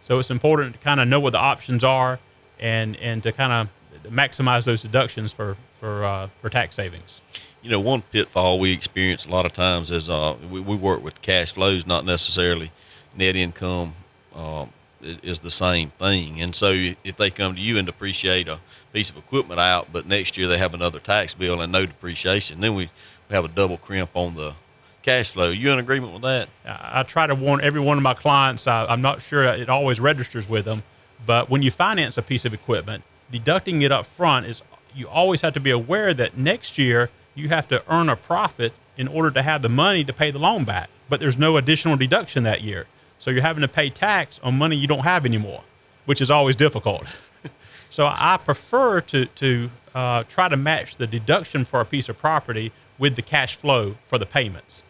So 0.00 0.18
it's 0.18 0.30
important 0.30 0.74
to 0.74 0.78
kind 0.80 1.00
of 1.00 1.08
know 1.08 1.20
what 1.20 1.32
the 1.32 1.38
options 1.38 1.84
are 1.84 2.18
and, 2.58 2.96
and 2.96 3.22
to 3.22 3.32
kind 3.32 3.52
of 3.52 4.10
maximize 4.10 4.64
those 4.64 4.82
deductions 4.82 5.32
for, 5.32 5.56
for, 5.80 6.04
uh, 6.04 6.28
for 6.40 6.48
tax 6.48 6.74
savings. 6.74 7.20
You 7.62 7.70
know, 7.70 7.80
one 7.80 8.02
pitfall 8.02 8.58
we 8.58 8.72
experience 8.72 9.26
a 9.26 9.28
lot 9.28 9.44
of 9.44 9.52
times 9.52 9.90
is 9.90 10.08
uh, 10.08 10.36
we, 10.50 10.60
we 10.60 10.76
work 10.76 11.02
with 11.02 11.20
cash 11.20 11.52
flows, 11.52 11.86
not 11.86 12.04
necessarily 12.04 12.70
net 13.16 13.36
income 13.36 13.94
um, 14.34 14.70
is 15.00 15.40
the 15.40 15.50
same 15.50 15.90
thing. 15.90 16.40
And 16.40 16.54
so 16.54 16.72
if 17.04 17.16
they 17.16 17.30
come 17.30 17.54
to 17.54 17.60
you 17.60 17.78
and 17.78 17.86
depreciate 17.86 18.48
a 18.48 18.58
piece 18.92 19.10
of 19.10 19.16
equipment 19.16 19.60
out, 19.60 19.92
but 19.92 20.06
next 20.06 20.36
year 20.36 20.48
they 20.48 20.58
have 20.58 20.74
another 20.74 20.98
tax 20.98 21.34
bill 21.34 21.60
and 21.60 21.72
no 21.72 21.86
depreciation, 21.86 22.60
then 22.60 22.74
we 22.74 22.90
we 23.28 23.34
have 23.34 23.44
a 23.44 23.48
double 23.48 23.76
crimp 23.76 24.10
on 24.14 24.34
the 24.34 24.54
cash 25.02 25.30
flow. 25.30 25.50
You 25.50 25.70
in 25.70 25.78
agreement 25.78 26.12
with 26.12 26.22
that? 26.22 26.48
I, 26.64 27.02
try 27.02 27.26
to 27.26 27.34
warn 27.34 27.60
every 27.60 27.80
one 27.80 27.96
of 27.96 28.02
my 28.02 28.14
clients. 28.14 28.66
I, 28.66 28.92
am 28.92 29.02
not 29.02 29.22
sure 29.22 29.44
it 29.44 29.68
always 29.68 30.00
registers 30.00 30.48
with 30.48 30.64
them, 30.64 30.82
but 31.26 31.50
when 31.50 31.62
you 31.62 31.70
finance 31.70 32.18
a 32.18 32.22
piece 32.22 32.44
of 32.44 32.54
equipment, 32.54 33.04
deducting 33.30 33.82
it 33.82 33.92
up 33.92 34.06
front 34.06 34.46
is 34.46 34.62
you 34.94 35.08
always 35.08 35.40
have 35.42 35.54
to 35.54 35.60
be 35.60 35.70
aware 35.70 36.14
that 36.14 36.36
next 36.36 36.78
year 36.78 37.10
you 37.34 37.48
have 37.48 37.68
to 37.68 37.82
earn 37.88 38.08
a 38.08 38.16
profit 38.16 38.72
in 38.96 39.08
order 39.08 39.30
to 39.30 39.42
have 39.42 39.62
the 39.62 39.68
money 39.68 40.04
to 40.04 40.12
pay 40.12 40.30
the 40.30 40.38
loan 40.38 40.64
back. 40.64 40.90
But 41.08 41.20
there's 41.20 41.38
no 41.38 41.56
additional 41.56 41.96
deduction 41.96 42.42
that 42.44 42.62
year. 42.62 42.86
So 43.18 43.30
you're 43.30 43.42
having 43.42 43.62
to 43.62 43.68
pay 43.68 43.90
tax 43.90 44.38
on 44.42 44.56
money 44.56 44.76
you 44.76 44.86
don't 44.86 45.04
have 45.04 45.26
anymore, 45.26 45.62
which 46.06 46.20
is 46.20 46.30
always 46.30 46.56
difficult. 46.56 47.04
so 47.90 48.06
I 48.06 48.38
prefer 48.42 49.00
to, 49.02 49.26
to 49.26 49.70
uh, 49.94 50.24
try 50.24 50.48
to 50.48 50.56
match 50.56 50.96
the 50.96 51.06
deduction 51.06 51.64
for 51.64 51.80
a 51.80 51.84
piece 51.84 52.08
of 52.08 52.18
property 52.18 52.72
with 52.98 53.16
the 53.16 53.22
cash 53.22 53.56
flow 53.56 53.96
for 54.06 54.18
the 54.18 54.26
payments. 54.26 54.82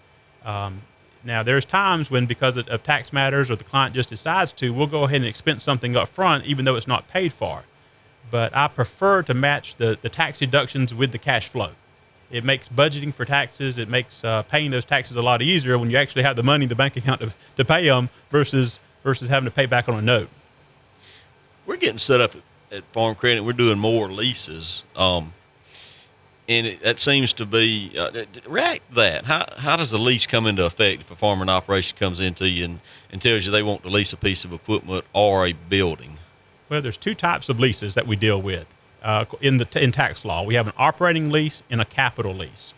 Um, 0.44 0.82
now, 1.25 1.42
there's 1.42 1.64
times 1.64 2.11
when, 2.11 2.26
because 2.26 2.56
of, 2.56 2.68
of, 2.68 2.82
tax 2.82 3.12
matters 3.12 3.50
or 3.50 3.56
the 3.56 3.64
client 3.64 3.94
just 3.94 4.08
decides 4.08 4.52
to, 4.52 4.73
we'll 4.73 4.87
go 4.87 5.04
ahead 5.04 5.16
and 5.16 5.26
expense 5.26 5.64
something 5.64 5.97
up 5.97 6.08
front, 6.08 6.44
even 6.47 6.64
though 6.64 6.76
it's 6.76 6.87
not 6.87 7.08
paid 7.08 7.32
for. 7.32 7.64
But 8.30 8.54
I 8.56 8.68
prefer 8.68 9.23
to 9.25 9.35
match 9.35 9.76
the, 9.76 9.99
the 10.00 10.08
tax 10.08 10.38
deductions 10.38 10.94
with 10.94 11.12
the 11.12 11.18
cash 11.18 11.49
flow. 11.49 11.73
It 12.30 12.44
makes 12.44 12.68
budgeting 12.68 13.14
for 13.14 13.25
taxes. 13.25 13.78
It 13.78 13.88
makes 13.88 14.23
uh, 14.23 14.42
paying 14.42 14.70
those 14.70 14.85
taxes 14.85 15.16
a 15.16 15.23
lot 15.23 15.40
easier 15.40 15.78
when 15.78 15.90
you 15.90 15.97
actually 15.97 16.23
have 16.25 16.37
the 16.37 16.42
money 16.42 16.64
in 16.64 16.68
the 16.68 16.75
bank 16.75 16.97
account 16.97 17.20
to, 17.20 17.32
to 17.56 17.64
pay 17.64 17.87
them 17.87 18.11
versus 18.30 18.78
versus 19.02 19.28
having 19.28 19.49
to 19.49 19.54
pay 19.54 19.66
back 19.66 19.88
on 19.88 19.94
a 19.94 20.02
note. 20.02 20.28
We're 21.64 21.76
getting 21.76 21.99
set 21.99 22.20
up 22.20 22.35
at, 22.70 22.85
Farm 22.92 23.14
Credit. 23.14 23.42
We're 23.42 23.52
doing 23.54 23.78
more 23.78 24.11
leases, 24.11 24.85
um, 24.94 25.32
and 26.49 26.66
it, 26.66 26.82
that 26.82 27.00
seems 27.00 27.32
to 27.35 27.47
be 27.47 27.94
uh, 27.99 28.25
react 28.47 28.94
that. 28.94 29.25
How 29.25 29.47
how 29.56 29.76
does 29.76 29.90
the 29.90 29.99
lease 29.99 30.26
come 30.26 30.47
into 30.47 30.66
effect 30.66 31.00
if 31.00 31.11
a 31.11 31.16
farming 31.16 31.49
operation 31.49 31.97
comes 31.97 32.20
into 32.20 32.47
you 32.47 32.66
and, 32.66 32.80
and 33.11 33.23
tells 33.23 33.47
you 33.47 33.52
they 33.52 33.62
want 33.62 33.82
to 33.85 33.88
lease 33.88 34.12
a 34.12 34.18
piece 34.18 34.44
of 34.44 34.52
equipment 34.52 35.06
or 35.14 35.47
a 35.47 35.52
building? 35.52 36.18
Well, 36.68 36.82
there's 36.82 36.99
two 36.99 37.14
types 37.14 37.49
of 37.49 37.58
leases 37.58 37.94
that 37.94 38.06
we 38.06 38.16
deal 38.16 38.42
with 38.42 38.66
uh, 39.02 39.25
in 39.40 39.59
the 39.59 39.83
in 39.83 39.93
tax 39.93 40.25
law. 40.25 40.43
We 40.43 40.55
have 40.55 40.67
an 40.67 40.73
operating 40.76 41.31
lease 41.31 41.62
and 41.71 41.81
a 41.81 41.85
capital 41.85 42.35
lease. 42.35 42.73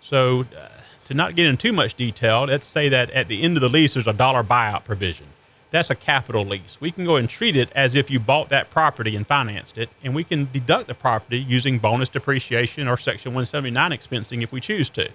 So, 0.00 0.40
uh, 0.40 0.68
to 1.06 1.14
not 1.14 1.34
get 1.34 1.46
into 1.46 1.60
too 1.60 1.72
much 1.72 1.94
detail, 1.94 2.44
let's 2.44 2.66
say 2.66 2.88
that 2.88 3.10
at 3.10 3.28
the 3.28 3.42
end 3.42 3.56
of 3.56 3.60
the 3.60 3.68
lease 3.68 3.94
there's 3.94 4.06
a 4.06 4.12
dollar 4.12 4.42
buyout 4.42 4.84
provision. 4.84 5.26
that's 5.70 5.90
a 5.90 5.94
capital 5.94 6.44
lease. 6.44 6.78
We 6.80 6.92
can 6.92 7.04
go 7.04 7.16
and 7.16 7.28
treat 7.28 7.56
it 7.56 7.70
as 7.74 7.94
if 7.94 8.10
you 8.10 8.20
bought 8.20 8.50
that 8.50 8.70
property 8.70 9.16
and 9.16 9.26
financed 9.26 9.78
it, 9.78 9.88
and 10.04 10.14
we 10.14 10.22
can 10.22 10.48
deduct 10.52 10.86
the 10.86 10.94
property 10.94 11.38
using 11.38 11.78
bonus 11.78 12.10
depreciation 12.10 12.88
or 12.88 12.98
Section 12.98 13.32
179 13.32 13.90
expensing 13.90 14.42
if 14.42 14.52
we 14.52 14.60
choose 14.60 14.90
to. 14.90 15.08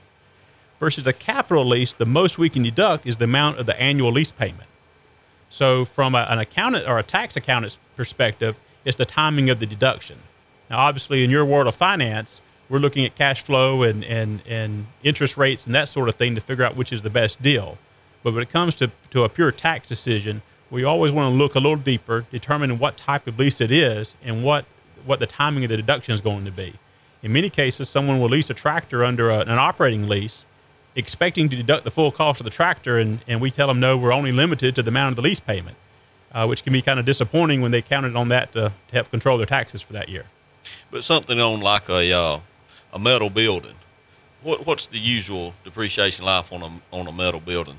Versus 0.80 1.06
a 1.06 1.14
capital 1.14 1.66
lease, 1.66 1.94
the 1.94 2.06
most 2.06 2.38
we 2.38 2.50
can 2.50 2.64
deduct 2.64 3.06
is 3.06 3.18
the 3.18 3.26
amount 3.26 3.60
of 3.60 3.66
the 3.68 3.80
annual 3.80 4.12
lease 4.12 4.32
payment. 4.32 4.70
So, 5.50 5.86
from 5.86 6.16
a, 6.16 6.26
an 6.30 6.40
accountant 6.40 6.88
or 6.88 7.00
a 7.00 7.04
tax 7.04 7.36
accountant's 7.36 7.78
perspective, 7.96 8.56
it's 8.84 8.98
the 8.98 9.06
timing 9.06 9.50
of 9.50 9.60
the 9.60 9.66
deduction. 9.66 10.18
Now, 10.70 10.80
obviously, 10.80 11.24
in 11.24 11.30
your 11.30 11.46
world 11.46 11.68
of 11.68 11.76
finance, 11.76 12.42
we're 12.70 12.80
looking 12.80 13.06
at 13.06 13.16
cash 13.16 13.42
flow 13.42 13.84
and, 13.84 14.04
and, 14.04 14.42
and 14.48 14.86
interest 15.04 15.38
rates 15.38 15.66
and 15.66 15.76
that 15.76 15.88
sort 15.88 16.10
of 16.10 16.16
thing 16.16 16.36
to 16.36 16.42
figure 16.42 16.66
out 16.66 16.76
which 16.76 16.92
is 16.92 17.02
the 17.02 17.10
best 17.10 17.42
deal. 17.42 17.78
But 18.24 18.34
when 18.34 18.44
it 18.44 18.50
comes 18.50 18.76
to, 18.76 18.92
to 19.12 19.24
a 19.24 19.30
pure 19.30 19.52
tax 19.52 19.88
decision, 19.88 20.42
we 20.70 20.84
always 20.84 21.14
want 21.14 21.32
to 21.32 21.38
look 21.38 21.56
a 21.56 21.60
little 21.60 21.78
deeper, 21.78 22.26
determine 22.30 22.78
what 22.78 22.98
type 22.98 23.28
of 23.28 23.40
lease 23.40 23.62
it 23.62 23.72
is 23.72 24.16
and 24.24 24.44
what, 24.44 24.66
what 25.06 25.20
the 25.20 25.28
timing 25.28 25.64
of 25.64 25.70
the 25.70 25.78
deduction 25.78 26.14
is 26.14 26.20
going 26.20 26.44
to 26.44 26.52
be. 26.52 26.74
In 27.24 27.32
many 27.32 27.50
cases, 27.50 27.88
someone 27.90 28.20
will 28.20 28.30
lease 28.30 28.50
a 28.50 28.54
tractor 28.54 29.06
under 29.06 29.30
a, 29.30 29.40
an 29.40 29.58
operating 29.58 30.10
lease, 30.10 30.46
expecting 30.96 31.48
to 31.50 31.56
deduct 31.56 31.86
the 31.86 31.92
full 31.92 32.12
cost 32.12 32.42
of 32.42 32.44
the 32.44 32.50
tractor, 32.50 33.00
and, 33.00 33.20
and 33.28 33.40
we 33.40 33.50
tell 33.50 33.68
them, 33.68 33.80
no, 33.80 33.96
we're 33.96 34.14
only 34.14 34.34
limited 34.34 34.76
to 34.76 34.84
the 34.84 34.90
amount 34.90 35.14
of 35.14 35.16
the 35.16 35.22
lease 35.22 35.40
payment, 35.40 35.78
uh, 36.34 36.46
which 36.46 36.64
can 36.64 36.74
be 36.74 36.82
kind 36.82 37.00
of 37.00 37.06
disappointing 37.06 37.62
when 37.62 37.72
they 37.72 37.82
counted 37.82 38.16
on 38.16 38.28
that 38.28 38.52
to, 38.52 38.74
to 38.88 38.94
help 38.94 39.10
control 39.10 39.38
their 39.38 39.46
taxes 39.46 39.82
for 39.82 39.94
that 39.94 40.10
year. 40.10 40.26
But 40.92 41.04
something 41.04 41.40
on 41.40 41.62
like 41.62 41.90
a 41.90 42.12
uh, 42.12 42.40
a 42.94 43.00
metal 43.00 43.30
building, 43.30 43.76
what, 44.42 44.66
what's 44.66 44.88
the 44.88 45.00
usual 45.00 45.54
depreciation 45.64 46.26
life 46.26 46.52
on 46.52 46.64
a 46.64 46.96
on 46.96 47.08
a 47.08 47.12
metal 47.12 47.40
building? 47.40 47.78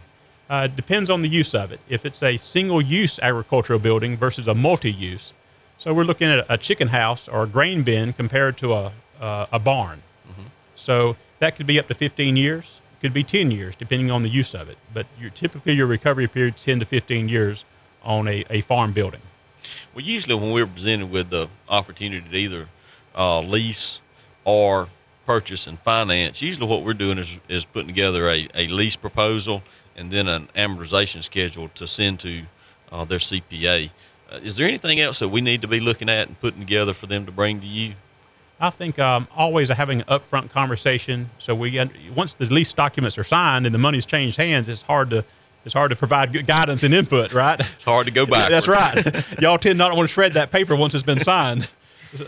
Uh, 0.51 0.67
depends 0.67 1.11
on 1.11 1.21
the 1.23 1.29
use 1.29 1.55
of 1.55 1.73
it. 1.73 1.81
If 1.89 2.07
it's 2.07 2.23
a 2.23 2.37
single 2.39 2.81
use 2.81 3.19
agricultural 3.19 3.79
building 3.79 4.17
versus 4.17 4.47
a 4.47 4.55
multi 4.55 4.91
use, 4.91 5.33
so 5.77 5.95
we're 5.95 6.05
looking 6.05 6.29
at 6.29 6.45
a 6.49 6.59
chicken 6.59 6.89
house 6.89 7.29
or 7.29 7.45
a 7.45 7.47
grain 7.47 7.83
bin 7.83 8.13
compared 8.13 8.57
to 8.59 8.73
a, 8.75 8.93
uh, 9.21 9.47
a 9.53 9.59
barn. 9.59 10.03
Mm-hmm. 10.29 10.49
So 10.75 11.17
that 11.39 11.55
could 11.55 11.67
be 11.67 11.79
up 11.79 11.87
to 11.89 11.95
15 11.95 12.37
years, 12.37 12.81
could 13.01 13.13
be 13.13 13.23
10 13.23 13.51
years, 13.51 13.77
depending 13.77 14.11
on 14.11 14.23
the 14.23 14.29
use 14.29 14.55
of 14.55 14.69
it. 14.69 14.79
But 14.93 15.07
your, 15.21 15.31
typically 15.31 15.75
your 15.75 15.87
recovery 15.87 16.27
period 16.27 16.57
is 16.57 16.65
10 16.65 16.81
to 16.81 16.87
15 16.87 17.29
years 17.29 17.65
on 18.03 18.27
a, 18.27 18.45
a 18.51 18.63
farm 18.63 18.93
building. 18.93 19.21
Well, 19.95 20.05
usually 20.05 20.35
when 20.35 20.51
we're 20.51 20.67
presented 20.67 21.11
with 21.11 21.31
the 21.31 21.49
opportunity 21.69 22.29
to 22.29 22.37
either 22.37 22.69
uh, 23.19 23.41
lease 23.41 24.01
or 24.45 24.89
purchase 25.27 25.67
and 25.67 25.79
finance, 25.81 26.41
usually 26.41 26.67
what 26.67 26.83
we're 26.85 26.95
doing 26.95 27.19
is, 27.19 27.39
is 27.49 27.67
putting 27.67 27.89
together 27.89 28.31
a, 28.31 28.49
a 28.55 28.67
lease 28.69 28.97
proposal 28.97 29.63
and 29.97 30.11
then 30.11 30.29
an 30.29 30.49
amortization 30.57 31.23
schedule 31.23 31.69
to 31.75 31.87
send 31.87 32.21
to 32.21 32.45
uh, 32.91 33.05
their 33.05 33.19
CPA. 33.19 33.91
Uh, 34.33 34.37
is 34.37 34.57
there 34.57 34.67
anything 34.67 35.01
else 35.01 35.19
that 35.19 35.29
we 35.29 35.41
need 35.41 35.61
to 35.61 35.69
be 35.69 35.81
looking 35.81 36.09
at 36.09 36.29
and 36.29 36.41
putting 36.41 36.61
together 36.61 36.95
for 36.95 37.07
them 37.07 37.27
to 37.27 37.33
bring 37.33 37.61
to 37.61 37.67
you? 37.67 37.95
I 38.61 38.71
think 38.71 38.99
um, 38.99 39.29
always 39.37 39.69
having 39.69 40.01
an 40.01 40.07
upfront 40.07 40.51
conversation. 40.51 41.31
So 41.39 41.55
we 41.55 41.79
once 42.15 42.35
the 42.35 42.47
lease 42.47 42.73
documents 42.73 43.17
are 43.19 43.25
signed 43.25 43.67
and 43.67 43.75
the 43.75 43.79
money's 43.79 44.05
changed 44.05 44.37
hands, 44.37 44.69
it's 44.69 44.83
hard 44.83 45.11
to 45.11 45.25
it's 45.65 45.75
hard 45.75 45.91
to 45.91 45.97
provide 45.97 46.33
good 46.33 46.47
guidance 46.47 46.83
and 46.83 46.95
input, 46.95 47.33
right? 47.33 47.61
It's 47.61 47.85
hard 47.85 48.07
to 48.07 48.13
go 48.13 48.27
back. 48.27 48.49
That's 48.51 48.67
right. 48.67 49.05
Y'all 49.41 49.59
tend 49.59 49.79
not 49.79 49.91
to 49.91 49.95
want 49.95 50.09
to 50.09 50.13
shred 50.13 50.33
that 50.33 50.51
paper 50.51 50.75
once 50.75 50.95
it's 50.95 51.05
been 51.05 51.21
signed. 51.21 51.69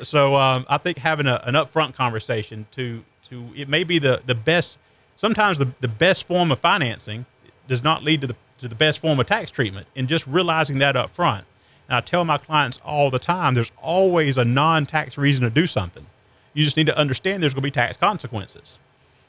So 0.02 0.36
um, 0.36 0.66
I 0.68 0.78
think 0.78 0.98
having 0.98 1.26
a, 1.26 1.40
an 1.44 1.54
upfront 1.54 1.94
conversation 1.94 2.66
to 2.72 3.02
to 3.28 3.50
it 3.56 3.68
may 3.68 3.84
be 3.84 3.98
the 3.98 4.20
the 4.26 4.34
best. 4.34 4.78
Sometimes 5.16 5.58
the, 5.58 5.68
the 5.80 5.88
best 5.88 6.26
form 6.26 6.50
of 6.50 6.58
financing 6.58 7.26
does 7.68 7.82
not 7.82 8.02
lead 8.02 8.20
to 8.22 8.26
the 8.26 8.36
to 8.58 8.68
the 8.68 8.74
best 8.74 8.98
form 8.98 9.18
of 9.18 9.26
tax 9.26 9.50
treatment, 9.50 9.86
and 9.96 10.08
just 10.08 10.26
realizing 10.26 10.78
that 10.78 10.96
up 10.96 11.10
front. 11.10 11.44
And 11.88 11.96
I 11.96 12.00
tell 12.00 12.24
my 12.24 12.38
clients 12.38 12.78
all 12.84 13.10
the 13.10 13.18
time, 13.18 13.54
there's 13.54 13.72
always 13.82 14.38
a 14.38 14.44
non-tax 14.44 15.18
reason 15.18 15.42
to 15.44 15.50
do 15.50 15.66
something. 15.66 16.06
You 16.54 16.64
just 16.64 16.76
need 16.76 16.86
to 16.86 16.96
understand 16.96 17.42
there's 17.42 17.54
going 17.54 17.62
to 17.62 17.66
be 17.66 17.70
tax 17.70 17.96
consequences. 17.96 18.78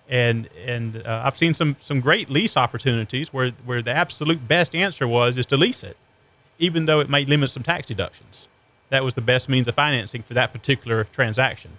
And 0.09 0.49
and 0.65 1.05
uh, 1.05 1.23
I've 1.25 1.37
seen 1.37 1.53
some 1.53 1.75
some 1.79 2.01
great 2.01 2.29
lease 2.29 2.57
opportunities 2.57 3.31
where 3.31 3.51
where 3.65 3.81
the 3.81 3.91
absolute 3.91 4.47
best 4.47 4.75
answer 4.75 5.07
was 5.07 5.37
is 5.37 5.45
to 5.47 5.57
lease 5.57 5.83
it, 5.83 5.97
even 6.59 6.85
though 6.85 6.99
it 6.99 7.09
may 7.09 7.25
limit 7.25 7.49
some 7.49 7.63
tax 7.63 7.87
deductions. 7.87 8.47
That 8.91 9.03
was 9.03 9.15
the 9.15 9.21
best 9.21 9.49
means 9.49 9.67
of 9.67 9.75
financing 9.75 10.21
for 10.21 10.35
that 10.35 10.53
particular 10.53 11.03
transaction. 11.05 11.71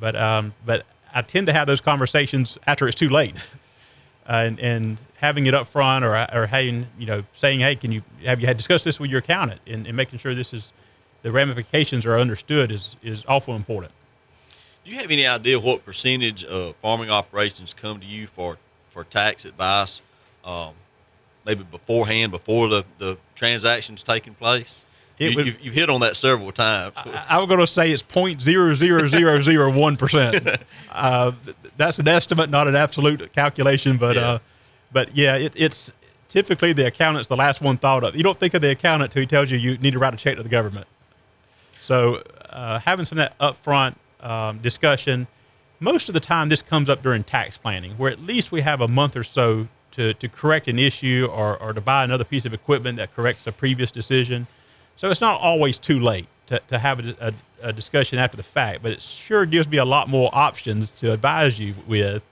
But 0.00 0.16
um, 0.16 0.54
but 0.64 0.86
I 1.14 1.22
tend 1.22 1.46
to 1.46 1.52
have 1.52 1.66
those 1.66 1.80
conversations 1.80 2.58
after 2.66 2.88
it's 2.88 2.98
too 2.98 3.08
late. 3.08 3.36
Uh, 4.28 4.42
and, 4.44 4.58
and 4.58 4.98
having 5.18 5.46
it 5.46 5.54
up 5.54 5.68
front 5.68 6.04
or, 6.04 6.16
or 6.34 6.46
having, 6.46 6.84
you 6.98 7.06
know, 7.06 7.22
saying, 7.36 7.60
hey, 7.60 7.76
can 7.76 7.92
you, 7.92 8.02
have 8.24 8.40
you 8.40 8.46
had 8.48 8.56
discussed 8.56 8.84
this 8.84 8.98
with 8.98 9.08
your 9.08 9.20
accountant 9.20 9.60
and, 9.68 9.86
and 9.86 9.96
making 9.96 10.18
sure 10.18 10.34
this 10.34 10.52
is, 10.52 10.72
the 11.22 11.30
ramifications 11.30 12.04
are 12.04 12.18
understood 12.18 12.72
is, 12.72 12.96
is 13.04 13.22
awful 13.28 13.54
important. 13.54 13.92
Do 14.84 14.90
you 14.90 14.96
have 14.96 15.12
any 15.12 15.28
idea 15.28 15.60
what 15.60 15.84
percentage 15.84 16.44
of 16.44 16.74
farming 16.76 17.08
operations 17.08 17.72
come 17.72 18.00
to 18.00 18.06
you 18.06 18.26
for, 18.26 18.58
for 18.90 19.04
tax 19.04 19.44
advice, 19.44 20.00
um, 20.44 20.74
maybe 21.44 21.62
beforehand, 21.62 22.32
before 22.32 22.66
the, 22.66 22.84
the 22.98 23.16
transaction's 23.36 24.02
taking 24.02 24.34
place? 24.34 24.84
It 25.18 25.32
you, 25.32 25.54
you've, 25.62 25.74
hit 25.74 25.88
on 25.88 26.00
that 26.00 26.14
several 26.14 26.52
times. 26.52 26.94
I, 27.28 27.38
was 27.38 27.48
going 27.48 27.60
to 27.60 27.66
say 27.66 27.90
it's 27.90 28.02
point 28.02 28.42
zero 28.42 28.74
zero 28.74 29.08
zero 29.08 29.40
zero 29.40 29.72
one 29.72 29.96
percent. 29.96 30.46
Uh, 30.90 31.32
that's 31.76 31.98
an 31.98 32.08
estimate, 32.08 32.48
not 32.48 32.66
an 32.66 32.74
absolute 32.74 33.30
calculation, 33.34 33.98
but 33.98 34.16
yeah. 34.16 34.22
Uh, 34.22 34.38
but 34.92 35.14
yeah, 35.14 35.36
it, 35.36 35.52
it's 35.54 35.92
typically 36.28 36.72
the 36.72 36.86
accountant's 36.86 37.28
the 37.28 37.36
last 37.36 37.60
one 37.60 37.76
thought 37.76 38.02
of. 38.02 38.16
You 38.16 38.22
don't 38.22 38.38
think 38.38 38.54
of 38.54 38.62
the 38.62 38.70
accountant 38.70 39.10
until 39.10 39.20
he 39.20 39.26
tells 39.26 39.50
you 39.50 39.58
you 39.58 39.76
need 39.78 39.92
to 39.92 39.98
write 39.98 40.14
a 40.14 40.16
check 40.16 40.36
to 40.36 40.42
the 40.42 40.48
government. 40.48 40.86
So 41.80 42.22
uh, 42.48 42.78
having 42.78 43.04
some 43.04 43.18
of 43.18 43.28
that 43.28 43.38
upfront 43.38 43.94
um, 44.20 44.58
discussion, 44.58 45.26
most 45.80 46.08
of 46.08 46.14
the 46.14 46.20
time 46.20 46.48
this 46.48 46.62
comes 46.62 46.88
up 46.88 47.02
during 47.02 47.24
tax 47.24 47.56
planning, 47.56 47.92
where 47.92 48.10
at 48.10 48.20
least 48.20 48.52
we 48.52 48.62
have 48.62 48.80
a 48.80 48.88
month 48.88 49.16
or 49.16 49.24
so 49.24 49.68
to, 49.92 50.14
to 50.14 50.28
correct 50.28 50.68
an 50.68 50.78
issue 50.78 51.28
or, 51.30 51.58
or 51.58 51.72
to 51.72 51.80
buy 51.80 52.04
another 52.04 52.24
piece 52.24 52.44
of 52.44 52.54
equipment 52.54 52.96
that 52.98 53.14
corrects 53.14 53.46
a 53.46 53.52
previous 53.52 53.90
decision. 53.90 54.46
So 54.96 55.10
it's 55.10 55.20
not 55.20 55.40
always 55.40 55.78
too 55.78 56.00
late 56.00 56.26
to, 56.46 56.60
to 56.68 56.78
have 56.78 57.00
a, 57.00 57.16
a, 57.20 57.68
a, 57.68 57.72
discussion 57.72 58.18
after 58.18 58.36
the 58.36 58.42
fact, 58.42 58.82
but 58.82 58.92
it 58.92 59.02
sure 59.02 59.44
gives 59.44 59.68
me 59.68 59.78
a 59.78 59.84
lot 59.84 60.08
more 60.08 60.30
options 60.32 60.90
to 60.90 61.12
advise 61.12 61.58
you 61.58 61.74
with 61.86 62.22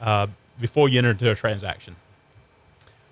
uh, 0.00 0.26
before 0.60 0.88
you 0.88 0.98
enter 0.98 1.10
into 1.10 1.30
a 1.30 1.34
transaction. 1.34 1.96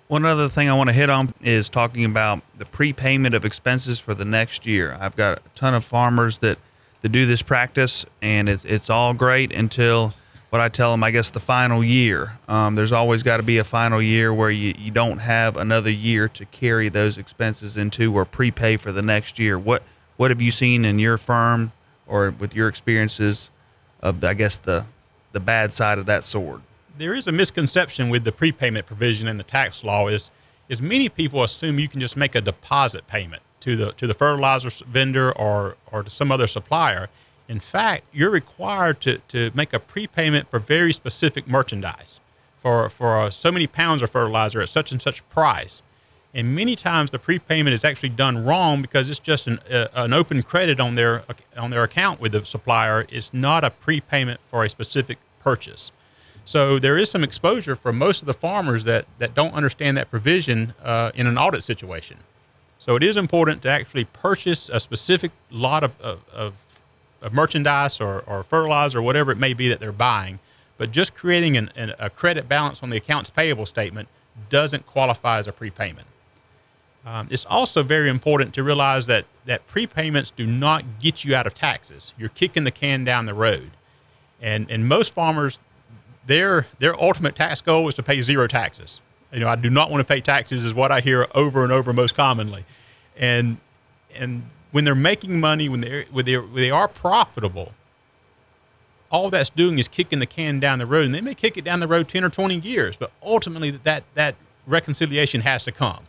One 0.07 0.25
other 0.25 0.47
thing 0.47 0.69
I 0.69 0.73
want 0.73 0.89
to 0.89 0.93
hit 0.93 1.09
on 1.09 1.29
is 1.41 1.69
talking 1.69 2.05
about 2.05 2.41
the 2.57 2.65
prepayment 2.65 3.33
of 3.33 3.45
expenses 3.45 3.99
for 3.99 4.13
the 4.13 4.25
next 4.25 4.65
year. 4.65 4.97
I've 4.99 5.15
got 5.15 5.39
a 5.39 5.41
ton 5.55 5.73
of 5.73 5.83
farmers 5.83 6.37
that, 6.39 6.57
that 7.01 7.09
do 7.09 7.25
this 7.25 7.41
practice, 7.41 8.05
and 8.21 8.47
it's, 8.47 8.63
it's 8.65 8.89
all 8.89 9.13
great 9.13 9.51
until 9.51 10.13
what 10.53 10.61
I 10.61 10.69
tell 10.69 10.91
them, 10.91 11.03
I 11.03 11.09
guess, 11.09 11.31
the 11.31 11.39
final 11.39 11.83
year. 11.83 12.37
Um, 12.47 12.75
there's 12.75 12.91
always 12.91 13.23
got 13.23 13.37
to 13.37 13.43
be 13.43 13.57
a 13.57 13.63
final 13.63 13.99
year 13.99 14.31
where 14.31 14.51
you, 14.51 14.75
you 14.77 14.91
don't 14.91 15.17
have 15.17 15.57
another 15.57 15.89
year 15.89 16.27
to 16.27 16.45
carry 16.45 16.89
those 16.89 17.17
expenses 17.17 17.75
into 17.75 18.15
or 18.15 18.23
prepay 18.23 18.77
for 18.77 18.91
the 18.91 19.01
next 19.01 19.39
year. 19.39 19.57
What 19.57 19.81
what 20.17 20.29
have 20.29 20.43
you 20.43 20.51
seen 20.51 20.85
in 20.85 20.99
your 20.99 21.17
firm 21.17 21.71
or 22.05 22.29
with 22.29 22.55
your 22.55 22.67
experiences 22.67 23.49
of, 23.99 24.23
I 24.23 24.35
guess, 24.35 24.59
the 24.59 24.85
the 25.31 25.39
bad 25.39 25.73
side 25.73 25.97
of 25.97 26.05
that 26.05 26.23
sword? 26.23 26.61
There 26.99 27.15
is 27.15 27.25
a 27.25 27.31
misconception 27.31 28.09
with 28.09 28.23
the 28.23 28.31
prepayment 28.31 28.85
provision 28.85 29.27
in 29.27 29.37
the 29.37 29.43
tax 29.43 29.83
law 29.83 30.07
is 30.07 30.29
is 30.69 30.79
many 30.79 31.09
people 31.09 31.43
assume 31.43 31.79
you 31.79 31.89
can 31.89 31.99
just 31.99 32.15
make 32.15 32.35
a 32.35 32.41
deposit 32.41 33.07
payment 33.07 33.41
to 33.61 33.75
the 33.75 33.91
to 33.93 34.05
the 34.05 34.13
fertilizer 34.13 34.69
vendor 34.85 35.31
or 35.31 35.77
or 35.91 36.03
to 36.03 36.11
some 36.11 36.31
other 36.31 36.45
supplier 36.45 37.09
in 37.47 37.59
fact, 37.59 38.07
you're 38.13 38.29
required 38.29 39.01
to, 39.01 39.17
to 39.29 39.51
make 39.53 39.73
a 39.73 39.79
prepayment 39.79 40.49
for 40.49 40.59
very 40.59 40.93
specific 40.93 41.47
merchandise 41.47 42.19
for, 42.61 42.89
for 42.89 43.19
uh, 43.19 43.29
so 43.29 43.51
many 43.51 43.67
pounds 43.67 44.01
of 44.01 44.09
fertilizer 44.09 44.61
at 44.61 44.69
such 44.69 44.91
and 44.91 45.01
such 45.01 45.27
price. 45.29 45.81
And 46.33 46.55
many 46.55 46.75
times 46.75 47.11
the 47.11 47.19
prepayment 47.19 47.73
is 47.73 47.83
actually 47.83 48.09
done 48.09 48.43
wrong 48.43 48.81
because 48.81 49.09
it's 49.09 49.19
just 49.19 49.45
an, 49.45 49.59
uh, 49.69 49.87
an 49.93 50.13
open 50.13 50.41
credit 50.41 50.79
on 50.79 50.95
their, 50.95 51.23
on 51.57 51.69
their 51.69 51.83
account 51.83 52.19
with 52.19 52.31
the 52.31 52.45
supplier. 52.45 53.05
It's 53.09 53.33
not 53.33 53.63
a 53.63 53.69
prepayment 53.69 54.39
for 54.49 54.63
a 54.63 54.69
specific 54.69 55.19
purchase. 55.41 55.91
So 56.45 56.79
there 56.79 56.97
is 56.97 57.11
some 57.11 57.23
exposure 57.23 57.75
for 57.75 57.93
most 57.93 58.21
of 58.21 58.25
the 58.25 58.33
farmers 58.33 58.85
that, 58.85 59.05
that 59.19 59.35
don't 59.35 59.53
understand 59.53 59.97
that 59.97 60.09
provision 60.09 60.73
uh, 60.81 61.11
in 61.13 61.27
an 61.27 61.37
audit 61.37 61.63
situation. 61.63 62.17
So 62.79 62.95
it 62.95 63.03
is 63.03 63.15
important 63.15 63.61
to 63.61 63.69
actually 63.69 64.05
purchase 64.05 64.69
a 64.69 64.79
specific 64.79 65.31
lot 65.51 65.83
of, 65.83 65.99
of, 66.01 66.19
of 66.33 66.53
of 67.23 67.33
merchandise 67.33 67.99
or, 67.99 68.23
or 68.27 68.43
fertilizer 68.43 68.99
or 68.99 69.01
whatever 69.01 69.31
it 69.31 69.37
may 69.37 69.53
be 69.53 69.69
that 69.69 69.79
they're 69.79 69.91
buying. 69.91 70.39
But 70.77 70.91
just 70.91 71.15
creating 71.15 71.57
an, 71.57 71.71
an, 71.75 71.93
a 71.97 72.09
credit 72.09 72.47
balance 72.47 72.83
on 72.83 72.89
the 72.89 72.97
accounts 72.97 73.29
payable 73.29 73.65
statement 73.65 74.07
doesn't 74.49 74.85
qualify 74.85 75.39
as 75.39 75.47
a 75.47 75.51
prepayment. 75.51 76.07
Um, 77.05 77.27
it's 77.29 77.45
also 77.45 77.83
very 77.83 78.09
important 78.09 78.53
to 78.53 78.63
realize 78.63 79.07
that, 79.07 79.25
that 79.45 79.67
prepayments 79.67 80.31
do 80.35 80.45
not 80.45 80.83
get 80.99 81.25
you 81.25 81.35
out 81.35 81.47
of 81.47 81.53
taxes. 81.53 82.13
You're 82.17 82.29
kicking 82.29 82.63
the 82.63 82.71
can 82.71 83.03
down 83.03 83.25
the 83.25 83.33
road. 83.33 83.71
And, 84.41 84.69
and 84.69 84.87
most 84.87 85.13
farmers, 85.13 85.59
their, 86.27 86.67
their 86.79 86.99
ultimate 87.01 87.35
tax 87.35 87.61
goal 87.61 87.87
is 87.89 87.95
to 87.95 88.03
pay 88.03 88.21
zero 88.21 88.47
taxes. 88.47 89.01
You 89.33 89.39
know, 89.39 89.47
I 89.47 89.55
do 89.55 89.69
not 89.69 89.89
want 89.89 89.99
to 90.01 90.05
pay 90.05 90.21
taxes 90.21 90.63
is 90.63 90.73
what 90.73 90.91
I 90.91 90.99
hear 91.01 91.27
over 91.33 91.63
and 91.63 91.73
over 91.73 91.91
most 91.91 92.15
commonly, 92.15 92.65
and 93.17 93.57
and 94.15 94.43
when 94.73 94.83
they're 94.85 94.95
making 94.95 95.39
money, 95.39 95.69
when 95.69 95.79
they 95.79 96.05
when 96.11 96.25
they 96.25 96.35
when 96.35 96.55
they 96.55 96.71
are 96.71 96.87
profitable, 96.89 97.71
all 99.09 99.29
that's 99.29 99.51
doing 99.51 99.79
is 99.79 99.87
kicking 99.87 100.19
the 100.19 100.25
can 100.25 100.59
down 100.59 100.79
the 100.79 100.85
road, 100.87 101.05
and 101.05 101.15
they 101.15 101.21
may 101.21 101.35
kick 101.35 101.55
it 101.57 101.63
down 101.63 101.79
the 101.79 101.87
road 101.87 102.09
ten 102.09 102.25
or 102.25 102.29
twenty 102.29 102.57
years, 102.57 102.97
but 102.97 103.11
ultimately 103.21 103.69
that 103.69 104.03
that 104.15 104.35
reconciliation 104.67 105.41
has 105.41 105.63
to 105.63 105.71
come, 105.71 105.99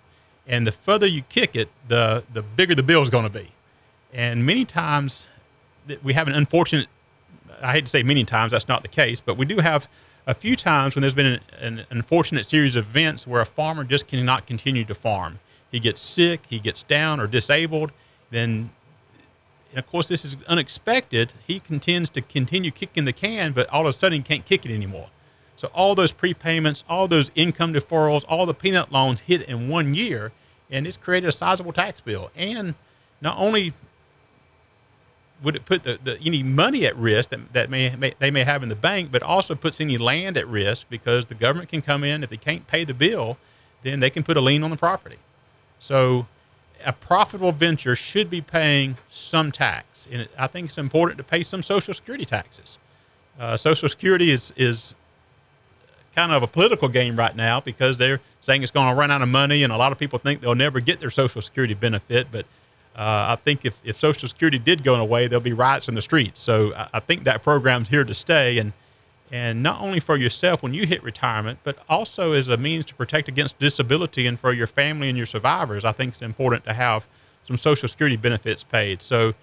and 0.49 0.67
the 0.67 0.73
further 0.73 1.07
you 1.07 1.23
kick 1.29 1.55
it, 1.55 1.69
the 1.87 2.25
the 2.33 2.43
bigger 2.43 2.75
the 2.75 2.83
bill 2.83 3.03
is 3.03 3.11
going 3.11 3.25
to 3.25 3.31
be, 3.31 3.53
and 4.13 4.45
many 4.45 4.65
times 4.65 5.29
we 6.03 6.15
have 6.15 6.27
an 6.27 6.35
unfortunate. 6.35 6.89
I 7.63 7.73
hate 7.73 7.85
to 7.85 7.91
say 7.91 8.03
many 8.03 8.25
times 8.25 8.53
that's 8.53 8.67
not 8.67 8.81
the 8.81 8.89
case, 8.89 9.21
but 9.21 9.37
we 9.37 9.45
do 9.45 9.59
have 9.59 9.89
a 10.27 10.35
few 10.35 10.57
times 10.57 10.95
when 10.95 11.03
there's 11.03 11.15
been 11.15 11.27
an, 11.27 11.41
an 11.61 11.87
unfortunate 11.91 12.47
series 12.47 12.77
of 12.77 12.87
events 12.87 13.27
where 13.27 13.43
a 13.43 13.47
farmer 13.47 13.85
just 13.85 14.07
cannot 14.07 14.47
continue 14.47 14.85
to 14.87 14.95
farm. 14.95 15.39
He 15.71 15.81
gets 15.81 16.01
sick, 16.01 16.41
he 16.49 16.59
gets 16.59 16.83
down 16.83 17.21
or 17.21 17.27
disabled, 17.27 17.93
then 18.35 18.71
of 19.77 19.87
course, 19.87 20.09
this 20.09 20.25
is 20.25 20.37
unexpected. 20.47 21.33
He 21.47 21.61
intends 21.69 22.11
to 22.11 22.21
continue 22.21 22.71
kicking 22.71 23.05
the 23.05 23.13
can, 23.13 23.53
but 23.53 23.69
all 23.71 23.83
of 23.83 23.89
a 23.89 23.93
sudden 23.93 24.19
he 24.19 24.23
can't 24.23 24.45
kick 24.45 24.65
it 24.65 24.73
anymore. 24.73 25.09
So 25.57 25.69
all 25.69 25.95
those 25.95 26.13
prepayments, 26.13 26.83
all 26.89 27.09
those 27.09 27.31
income 27.35 27.73
deferrals, 27.73 28.25
all 28.29 28.47
the 28.47 28.55
peanut 28.55 28.93
loans 28.93 29.21
hit 29.21 29.43
in 29.43 29.69
one 29.69 29.95
year, 29.95 30.33
and 30.71 30.87
it's 30.87 30.97
created 30.97 31.29
a 31.29 31.33
sizable 31.33 31.73
tax 31.73 32.01
bill. 32.01 32.31
And 32.35 32.75
not 33.21 33.37
only 33.39 33.73
would 35.43 35.57
it 35.57 35.65
put 35.65 35.83
the, 35.83 35.99
the 36.03 36.19
any 36.21 36.43
money 36.43 36.87
at 36.87 36.97
risk 36.97 37.31
that, 37.31 37.53
that 37.53 37.71
may, 37.71 37.95
may, 37.97 38.15
they 38.19 38.31
may 38.31 38.45
have 38.45 38.63
in 38.63 38.69
the 38.69 38.77
bank, 38.77 39.11
but 39.11 39.23
also 39.23 39.55
puts 39.55 39.81
any 39.81 39.99
land 39.99 40.37
at 40.37 40.47
risk 40.49 40.87
because 40.89 41.27
the 41.27 41.35
government 41.35 41.69
can 41.69 41.83
come 41.83 42.03
in 42.05 42.23
if 42.23 42.31
they 42.31 42.37
can't 42.37 42.67
pay 42.67 42.85
the 42.85 42.95
bill, 42.95 43.37
then 43.83 44.01
they 44.01 44.11
can 44.11 44.23
put 44.23 44.37
a 44.37 44.41
lien 44.41 44.63
on 44.63 44.71
the 44.71 44.77
property. 44.77 45.19
So 45.79 46.27
a 46.85 46.93
profitable 46.93 47.53
venture 47.53 47.97
should 47.97 48.31
be 48.31 48.41
paying 48.41 48.97
some 49.11 49.53
tax, 49.53 50.07
and 50.11 50.29
I 50.39 50.47
think 50.47 50.67
it's 50.67 50.79
important 50.79 51.19
to 51.19 51.25
pay 51.25 51.43
some 51.43 51.63
Social 51.63 51.95
Security 51.95 52.25
taxes. 52.25 52.79
Uh, 53.39 53.57
Social 53.57 53.89
Security 53.89 54.31
is 54.31 54.53
is 54.57 54.95
kind 56.15 56.33
of 56.33 56.43
a 56.43 56.47
political 56.47 56.89
game 56.89 57.17
right 57.17 57.35
now 57.35 57.61
because 57.61 57.99
they're 57.99 58.21
saying 58.41 58.63
it's 58.63 58.71
going 58.71 58.89
to 58.89 58.95
run 58.95 59.11
out 59.11 59.23
of 59.23 59.29
money, 59.29 59.63
and 59.63 59.73
a 59.73 59.77
lot 59.77 59.93
of 59.93 59.99
people 59.99 60.19
think 60.19 60.41
they'll 60.41 60.55
never 60.55 60.81
get 60.81 61.01
their 61.01 61.11
Social 61.11 61.43
Security 61.43 61.75
benefit. 61.75 62.29
But 62.31 62.47
uh, 62.97 63.33
I 63.33 63.37
think 63.45 63.65
if, 63.65 63.75
if 63.85 63.99
Social 63.99 64.29
Security 64.29 64.59
did 64.59 64.85
go 64.85 64.95
away, 64.95 65.27
there'll 65.27 65.43
be 65.43 65.53
riots 65.53 65.89
in 65.89 65.95
the 65.95 66.03
streets. 66.03 66.41
So 66.41 66.73
I, 66.75 66.89
I 66.95 67.01
think 67.01 67.25
that 67.25 67.43
program's 67.43 67.89
here 67.89 68.05
to 68.05 68.15
stay, 68.15 68.59
and 68.59 68.73
and 69.33 69.63
not 69.63 69.81
only 69.81 70.01
for 70.01 70.17
yourself 70.17 70.63
when 70.63 70.75
you 70.75 70.87
hit 70.87 71.03
retirement, 71.03 71.59
but 71.65 71.79
also 71.89 72.33
as 72.33 72.49
a 72.49 72.57
means 72.57 72.85
to 72.87 72.95
protect 72.95 73.29
against 73.29 73.59
disability 73.59 74.27
and 74.27 74.39
for 74.39 74.53
your 74.53 74.67
family 74.67 75.09
and 75.09 75.17
your 75.17 75.27
survivors. 75.27 75.85
I 75.85 75.93
think 75.93 76.11
it's 76.11 76.23
important 76.23 76.65
to 76.65 76.75
have 76.75 77.07
some 77.47 77.57
Social 77.57 77.89
Security 77.89 78.17
benefits 78.17 78.63
paid. 78.63 79.03
So 79.03 79.35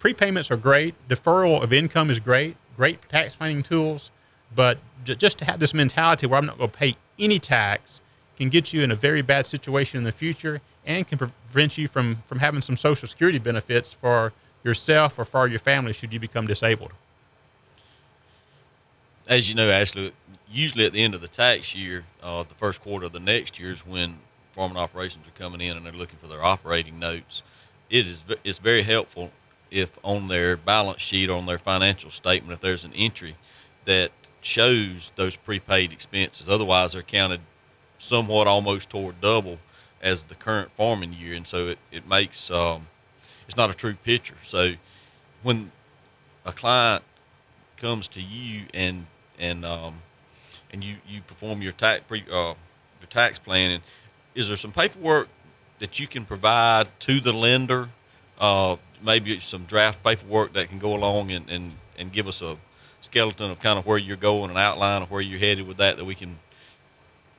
prepayments 0.00 0.50
are 0.50 0.56
great, 0.56 0.94
deferral 1.08 1.62
of 1.62 1.72
income 1.72 2.10
is 2.10 2.18
great, 2.18 2.56
great 2.76 3.00
tax 3.08 3.36
planning 3.36 3.62
tools, 3.62 4.10
but 4.54 4.78
just 5.04 5.38
to 5.38 5.44
have 5.44 5.60
this 5.60 5.74
mentality 5.74 6.26
where 6.26 6.38
I'm 6.38 6.46
not 6.46 6.58
going 6.58 6.70
to 6.70 6.76
pay 6.76 6.96
any 7.18 7.38
tax 7.38 8.00
can 8.36 8.48
get 8.48 8.72
you 8.72 8.82
in 8.82 8.90
a 8.90 8.96
very 8.96 9.22
bad 9.22 9.46
situation 9.46 9.98
in 9.98 10.04
the 10.04 10.12
future 10.12 10.60
and 10.84 11.06
can 11.06 11.18
prevent 11.18 11.78
you 11.78 11.88
from, 11.88 12.22
from 12.26 12.38
having 12.38 12.62
some 12.62 12.76
Social 12.76 13.06
Security 13.06 13.38
benefits 13.38 13.92
for 13.92 14.32
yourself 14.64 15.18
or 15.18 15.24
for 15.24 15.46
your 15.46 15.58
family 15.58 15.92
should 15.92 16.12
you 16.12 16.20
become 16.20 16.46
disabled 16.46 16.92
as 19.30 19.48
you 19.48 19.54
know, 19.54 19.70
Ashley, 19.70 20.12
usually 20.50 20.84
at 20.84 20.92
the 20.92 21.02
end 21.02 21.14
of 21.14 21.20
the 21.20 21.28
tax 21.28 21.72
year, 21.72 22.04
uh, 22.20 22.42
the 22.42 22.54
first 22.56 22.82
quarter 22.82 23.06
of 23.06 23.12
the 23.12 23.20
next 23.20 23.60
year 23.60 23.70
is 23.70 23.86
when 23.86 24.18
farming 24.52 24.76
operations 24.76 25.24
are 25.26 25.38
coming 25.38 25.60
in 25.60 25.76
and 25.76 25.86
they're 25.86 25.92
looking 25.92 26.18
for 26.18 26.26
their 26.26 26.42
operating 26.42 26.98
notes. 26.98 27.42
It 27.88 28.06
is 28.06 28.24
it's 28.42 28.58
very 28.58 28.82
helpful 28.82 29.30
if 29.70 29.96
on 30.02 30.26
their 30.26 30.56
balance 30.56 31.00
sheet 31.00 31.30
or 31.30 31.38
on 31.38 31.46
their 31.46 31.58
financial 31.58 32.10
statement, 32.10 32.52
if 32.54 32.60
there's 32.60 32.84
an 32.84 32.92
entry 32.94 33.36
that 33.84 34.10
shows 34.42 35.12
those 35.14 35.36
prepaid 35.36 35.92
expenses. 35.92 36.48
Otherwise, 36.48 36.92
they're 36.92 37.02
counted 37.02 37.40
somewhat 37.98 38.48
almost 38.48 38.90
toward 38.90 39.20
double 39.20 39.58
as 40.02 40.24
the 40.24 40.34
current 40.34 40.72
farming 40.72 41.12
year, 41.12 41.34
and 41.34 41.46
so 41.46 41.68
it 41.68 41.78
it 41.92 42.08
makes 42.08 42.50
um, 42.50 42.88
it's 43.46 43.56
not 43.56 43.70
a 43.70 43.74
true 43.74 43.94
picture. 43.94 44.36
So 44.42 44.72
when 45.44 45.70
a 46.44 46.52
client 46.52 47.04
comes 47.76 48.08
to 48.08 48.20
you 48.20 48.64
and 48.74 49.06
and 49.40 49.64
um, 49.64 49.94
and 50.72 50.84
you 50.84 50.96
you 51.08 51.22
perform 51.22 51.62
your 51.62 51.72
tax 51.72 52.04
pre, 52.06 52.22
uh, 52.30 52.54
your 53.00 53.08
tax 53.08 53.38
planning, 53.38 53.80
is 54.34 54.48
there 54.48 54.56
some 54.56 54.72
paperwork 54.72 55.28
that 55.80 55.98
you 55.98 56.06
can 56.06 56.24
provide 56.24 56.86
to 57.00 57.20
the 57.20 57.32
lender? 57.32 57.88
Uh, 58.38 58.76
maybe 59.02 59.38
some 59.40 59.64
draft 59.64 60.02
paperwork 60.04 60.52
that 60.52 60.68
can 60.68 60.78
go 60.78 60.94
along 60.94 61.30
and, 61.30 61.48
and, 61.50 61.72
and 61.98 62.12
give 62.12 62.26
us 62.26 62.40
a 62.42 62.56
skeleton 63.00 63.50
of 63.50 63.60
kind 63.60 63.78
of 63.78 63.86
where 63.86 63.98
you're 63.98 64.16
going, 64.16 64.50
an 64.50 64.56
outline 64.56 65.02
of 65.02 65.10
where 65.10 65.20
you're 65.20 65.38
headed 65.38 65.66
with 65.66 65.78
that 65.78 65.96
that 65.96 66.04
we 66.04 66.14
can 66.14 66.38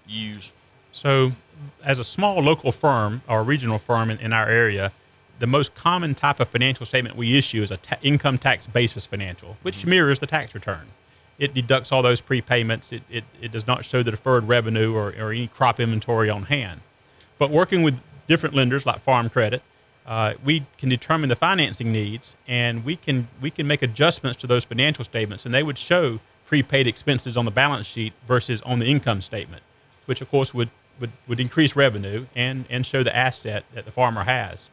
use. 0.08 0.52
So, 0.92 1.32
as 1.84 2.00
a 2.00 2.04
small 2.04 2.40
local 2.40 2.72
firm 2.72 3.22
or 3.28 3.44
regional 3.44 3.80
firm 3.80 4.10
in, 4.10 4.18
in 4.20 4.34
our 4.34 4.48
area, 4.48 4.92
the 5.40 5.48
most 5.48 5.74
common 5.74 6.14
type 6.14 6.40
of 6.40 6.50
financial 6.50 6.86
statement 6.86 7.16
we 7.16 7.38
issue 7.38 7.64
is 7.64 7.72
a 7.72 7.78
ta- 7.78 7.98
income 8.04 8.38
tax 8.38 8.68
basis 8.68 9.06
financial, 9.06 9.58
which 9.64 9.78
mm-hmm. 9.80 9.90
mirrors 9.92 10.20
the 10.20 10.28
tax 10.28 10.54
return 10.54 10.88
it 11.40 11.54
deducts 11.54 11.92
all 11.92 12.02
those 12.02 12.22
prepayments. 12.22 12.94
It, 12.94 13.04
it, 13.10 13.24
it 13.42 13.52
does 13.52 13.68
not 13.68 13.86
show 13.86 14.04
the 14.04 14.12
deferred 14.12 14.48
revenue 14.48 14.94
or, 14.94 15.14
or 15.20 15.32
any 15.32 15.48
crop 15.48 15.80
inventory 15.80 16.30
on 16.30 16.44
hand. 16.44 16.82
But 17.38 17.50
working 17.50 17.82
with 17.82 18.00
different 18.28 18.56
lenders 18.56 18.86
like 18.86 19.02
Farm 19.02 19.30
Credit, 19.30 19.62
uh, 20.06 20.34
we 20.44 20.66
can 20.78 20.90
determine 20.90 21.30
the 21.30 21.36
financing 21.36 21.92
needs 21.92 22.36
and 22.48 22.84
we 22.84 22.96
can 22.96 23.28
we 23.40 23.52
can 23.52 23.68
make 23.68 23.82
adjustments 23.82 24.40
to 24.42 24.48
those 24.48 24.66
financial 24.66 25.06
statements 25.06 25.46
and 25.46 25.54
they 25.54 25.62
would 25.62 25.78
show 25.78 26.20
prepaid 26.48 26.88
expenses 26.88 27.38
on 27.38 27.46
the 27.46 27.52
balance 27.52 27.86
sheet 27.86 28.12
versus 28.28 28.62
on 28.64 28.80
the 28.80 28.86
income 28.86 29.22
statement, 29.22 29.62
which 30.08 30.22
of 30.22 30.30
course 30.30 30.54
would 30.54 30.70
would, 31.02 31.12
would 31.28 31.40
increase 31.40 31.76
revenue 31.76 32.26
and, 32.36 32.66
and 32.70 32.86
show 32.86 33.04
the 33.04 33.14
asset 33.16 33.66
that 33.74 33.86
the 33.86 33.92
farmer 33.92 34.24
has. 34.24 34.70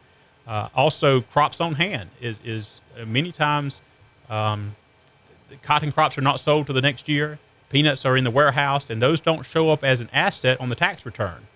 Uh, 0.47 0.68
also, 0.75 1.21
crops 1.23 1.61
on 1.61 1.75
hand 1.75 2.09
is, 2.21 2.38
is 2.44 2.81
many 3.07 3.33
times 3.33 3.83
um, 4.31 4.77
cotton 5.63 5.93
crops 5.93 6.19
are 6.19 6.23
not 6.23 6.41
sold 6.41 6.67
to 6.67 6.73
the 6.73 6.81
next 6.81 7.09
year. 7.09 7.39
Peanuts 7.71 8.05
are 8.05 8.17
in 8.17 8.25
the 8.25 8.31
warehouse, 8.31 8.91
and 8.91 9.01
those 9.01 9.21
don't 9.21 9.45
show 9.45 9.71
up 9.71 9.85
as 9.85 10.01
an 10.01 10.09
asset 10.13 10.61
on 10.61 10.69
the 10.69 10.75
tax 10.75 11.05
return. 11.05 11.47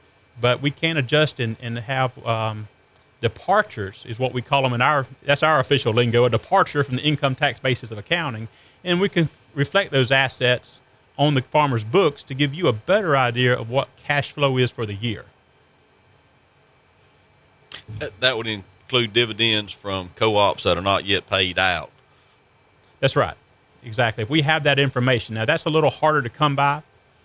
But 0.41 0.61
we 0.61 0.71
can 0.71 0.97
adjust 0.97 1.41
and, 1.41 1.57
and 1.61 1.79
have 1.79 2.27
um, 2.27 2.69
departures, 3.21 4.05
is 4.07 4.19
what 4.19 4.35
we 4.35 4.43
call 4.43 4.63
them 4.63 4.75
in 4.75 4.83
our, 4.83 5.07
that's 5.25 5.43
our 5.43 5.59
official 5.59 5.93
lingo, 5.93 6.25
a 6.25 6.31
departure 6.31 6.85
from 6.85 6.97
the 6.97 7.03
income 7.03 7.35
tax 7.35 7.61
basis 7.61 7.91
of 7.91 7.99
accounting. 7.99 8.49
And 8.85 9.01
we 9.01 9.09
can 9.09 9.31
reflect 9.55 9.91
those 9.91 10.11
assets 10.11 10.81
on 11.19 11.35
the 11.35 11.43
farmer's 11.43 11.85
books 11.85 12.23
to 12.25 12.35
give 12.35 12.55
you 12.55 12.69
a 12.69 12.73
better 12.73 13.17
idea 13.17 13.59
of 13.59 13.71
what 13.71 13.89
cash 13.97 14.33
flow 14.33 14.59
is 14.59 14.71
for 14.71 14.85
the 14.85 14.95
year. 14.95 15.25
That 18.21 18.37
would 18.37 18.47
include 18.47 19.13
dividends 19.13 19.73
from 19.73 20.11
co 20.15 20.37
ops 20.37 20.65
that 20.65 20.77
are 20.77 20.83
not 20.83 21.05
yet 21.05 21.29
paid 21.29 21.59
out. 21.59 21.91
That's 23.01 23.17
right 23.17 23.37
exactly. 23.85 24.23
If 24.23 24.31
we 24.31 24.42
have 24.42 24.64
that 24.64 24.79
information, 24.79 25.35
now 25.35 25.45
that's 25.45 25.64
a 25.64 25.71
little 25.71 25.90
harder 25.90 26.23
to 26.23 26.29
come 26.29 26.57
by. 26.57 26.83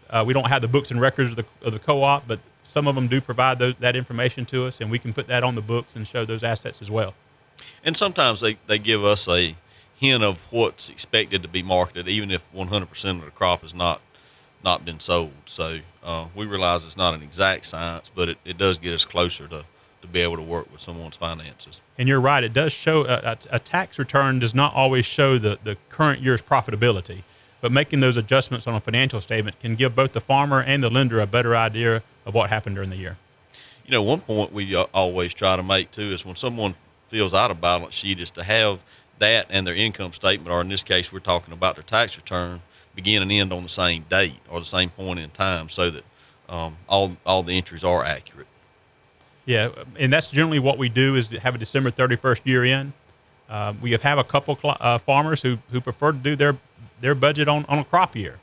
Uh, 0.10 0.24
we 0.26 0.34
don't 0.34 0.48
have 0.48 0.62
the 0.62 0.68
books 0.68 0.92
and 0.92 1.02
records 1.02 1.32
of 1.32 1.36
the, 1.38 1.46
of 1.62 1.74
the 1.74 1.80
co-op, 1.80 2.28
but 2.28 2.40
some 2.64 2.88
of 2.88 2.96
them 2.96 3.08
do 3.08 3.20
provide 3.20 3.60
those, 3.60 3.76
that 3.80 3.96
information 3.96 4.46
to 4.46 4.66
us, 4.66 4.80
and 4.82 4.90
we 4.90 5.00
can 5.00 5.14
put 5.14 5.28
that 5.28 5.44
on 5.44 5.56
the 5.56 5.62
books 5.62 5.96
and 5.96 6.08
show 6.08 6.26
those 6.26 6.44
assets 6.44 6.82
as 6.82 6.90
well. 6.90 7.14
And 7.84 7.96
sometimes 7.96 8.42
they, 8.42 8.58
they 8.68 8.78
give 8.78 9.04
us 9.04 9.28
a 9.28 9.56
hint 9.96 10.24
of 10.24 10.40
what's 10.52 10.90
expected 10.90 11.42
to 11.42 11.48
be 11.48 11.64
marketed, 11.64 12.08
even 12.08 12.32
if 12.32 12.46
100% 12.54 13.10
of 13.20 13.26
the 13.26 13.32
crop 13.32 13.62
has 13.62 13.74
not 13.74 14.02
not 14.64 14.84
been 14.84 15.00
sold. 15.00 15.32
So 15.46 15.80
uh, 16.04 16.26
we 16.36 16.46
realize 16.46 16.84
it's 16.84 16.98
not 16.98 17.14
an 17.14 17.22
exact 17.22 17.68
science, 17.68 18.12
but 18.14 18.30
it, 18.30 18.38
it 18.44 18.58
does 18.58 18.80
get 18.80 18.94
us 18.94 19.06
closer 19.06 19.48
to 19.48 19.64
to 20.08 20.14
be 20.14 20.22
able 20.22 20.38
to 20.38 20.42
work 20.42 20.72
with 20.72 20.82
someone's 20.82 21.16
finances. 21.16 21.82
And 21.98 22.08
you're 22.08 22.22
right; 22.22 22.44
it 22.44 22.54
does 22.54 22.74
show 22.74 23.06
a, 23.06 23.38
a, 23.52 23.60
tax 23.60 24.00
return 24.00 24.40
does 24.40 24.56
not 24.56 24.74
always 24.74 25.06
show 25.06 25.38
the 25.38 25.60
the 25.64 25.78
current 25.90 26.22
year's 26.22 26.42
profitability, 26.42 27.24
but 27.62 27.72
making 27.72 28.00
those 28.00 28.18
adjustments 28.18 28.68
on 28.68 28.76
a 28.76 28.80
financial 28.80 29.22
statement 29.22 29.60
can 29.60 29.76
give 29.76 29.96
both 29.96 30.14
the 30.14 30.22
farmer 30.22 30.62
and 30.62 30.84
the 30.84 30.90
lender 30.90 31.20
a 31.20 31.28
better 31.28 31.56
idea 31.56 32.02
of 32.26 32.34
what 32.34 32.50
happened 32.50 32.76
during 32.76 32.90
the 32.90 32.98
year. 32.98 33.18
You 33.86 33.92
know, 33.92 34.04
one 34.04 34.22
point 34.22 34.52
we 34.52 34.76
uh, 34.76 34.86
always 34.94 35.34
try 35.34 35.56
to 35.56 35.64
make 35.64 35.92
too 35.92 36.12
is 36.14 36.26
when 36.26 36.36
someone 36.36 36.76
fills 37.10 37.34
out 37.34 37.52
a 37.52 37.56
balance 37.56 37.96
sheet 37.96 38.20
is 38.20 38.32
to 38.32 38.44
have 38.44 38.84
that 39.20 39.48
and 39.50 39.66
their 39.66 39.76
income 39.76 40.14
statement, 40.14 40.52
or 40.52 40.62
in 40.62 40.70
this 40.70 40.84
case, 40.84 41.12
we're 41.12 41.20
talking 41.20 41.54
about 41.54 41.76
their 41.76 41.84
tax 41.84 42.16
return, 42.18 42.62
begin 42.96 43.22
and 43.22 43.32
end 43.32 43.52
on 43.52 43.64
the 43.64 43.70
same 43.70 44.06
date 44.10 44.40
or 44.50 44.60
the 44.60 44.66
same 44.66 44.90
point 44.90 45.20
in 45.20 45.30
time, 45.32 45.70
so 45.70 45.90
that 45.90 46.04
um, 46.50 46.78
all 46.88 47.18
all 47.26 47.44
the 47.44 47.58
entries 47.58 47.84
are 47.84 48.04
accurate. 48.04 48.48
Yeah, 49.48 49.70
and 49.98 50.12
that's 50.12 50.28
generally 50.28 50.60
what 50.60 50.78
we 50.78 50.90
do 50.90 51.16
is 51.16 51.28
have 51.28 51.56
a 51.56 51.58
December 51.58 51.90
31st 51.90 52.42
year 52.44 52.66
end. 52.66 52.92
Uh, 53.50 53.74
we 53.82 53.92
have, 53.94 54.02
have 54.02 54.18
a 54.18 54.24
couple 54.26 54.60
uh, 54.64 54.98
farmers 54.98 55.42
who, 55.42 55.58
who 55.72 55.80
prefer 55.82 56.12
to 56.12 56.18
do 56.18 56.36
their 56.36 56.56
their 57.00 57.16
budget 57.16 57.48
on, 57.48 57.64
on 57.70 57.80
a 57.80 57.86
crop 57.86 58.16
year. 58.16 58.40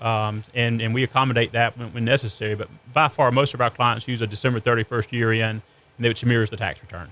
um, 0.00 0.42
and 0.54 0.80
and 0.82 0.92
we 0.92 1.04
accommodate 1.04 1.52
that 1.52 1.78
when, 1.78 1.92
when 1.94 2.04
necessary. 2.04 2.56
But 2.56 2.68
by 2.92 3.06
far, 3.08 3.30
most 3.30 3.54
of 3.54 3.60
our 3.60 3.70
clients 3.70 4.08
use 4.08 4.20
a 4.20 4.26
December 4.26 4.60
31st 4.60 5.12
year 5.12 5.32
end, 5.32 5.62
and 5.96 6.06
which 6.06 6.24
mirrors 6.24 6.50
the 6.50 6.56
tax 6.56 6.82
return. 6.82 7.08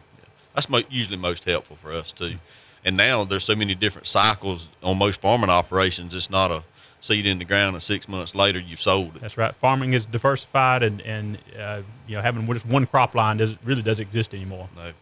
That's 0.55 0.69
mo- 0.69 0.83
usually 0.91 1.19
most 1.19 1.45
helpful 1.45 1.77
for 1.77 1.93
us 1.93 2.11
too. 2.11 2.37
And 2.85 2.97
now 2.97 3.25
there's 3.25 3.45
so 3.45 3.55
many 3.55 3.75
different 3.77 4.09
cycles 4.09 4.71
on 4.83 4.99
most 4.99 5.21
farming 5.21 5.51
operations. 5.51 6.15
It's 6.15 6.31
not 6.31 6.51
a 6.51 6.65
seed 7.01 7.27
in 7.27 7.39
the 7.39 7.45
ground 7.45 7.75
and 7.75 7.83
six 7.83 8.09
months 8.09 8.35
later 8.35 8.59
you've 8.59 8.81
sold 8.81 9.17
it. 9.17 9.23
That's 9.23 9.37
right. 9.37 9.55
Farming 9.55 9.93
is 9.93 10.05
diversified, 10.05 10.83
and 10.83 11.01
and 11.03 11.39
uh, 11.59 11.83
you 12.07 12.17
know 12.17 12.23
having 12.23 12.47
just 12.47 12.67
one 12.67 12.87
crop 12.87 13.15
line 13.15 13.37
does 13.37 13.57
really 13.65 13.83
doesn't 13.83 14.03
exist 14.03 14.35
anymore. 14.35 14.69
No. 14.77 14.93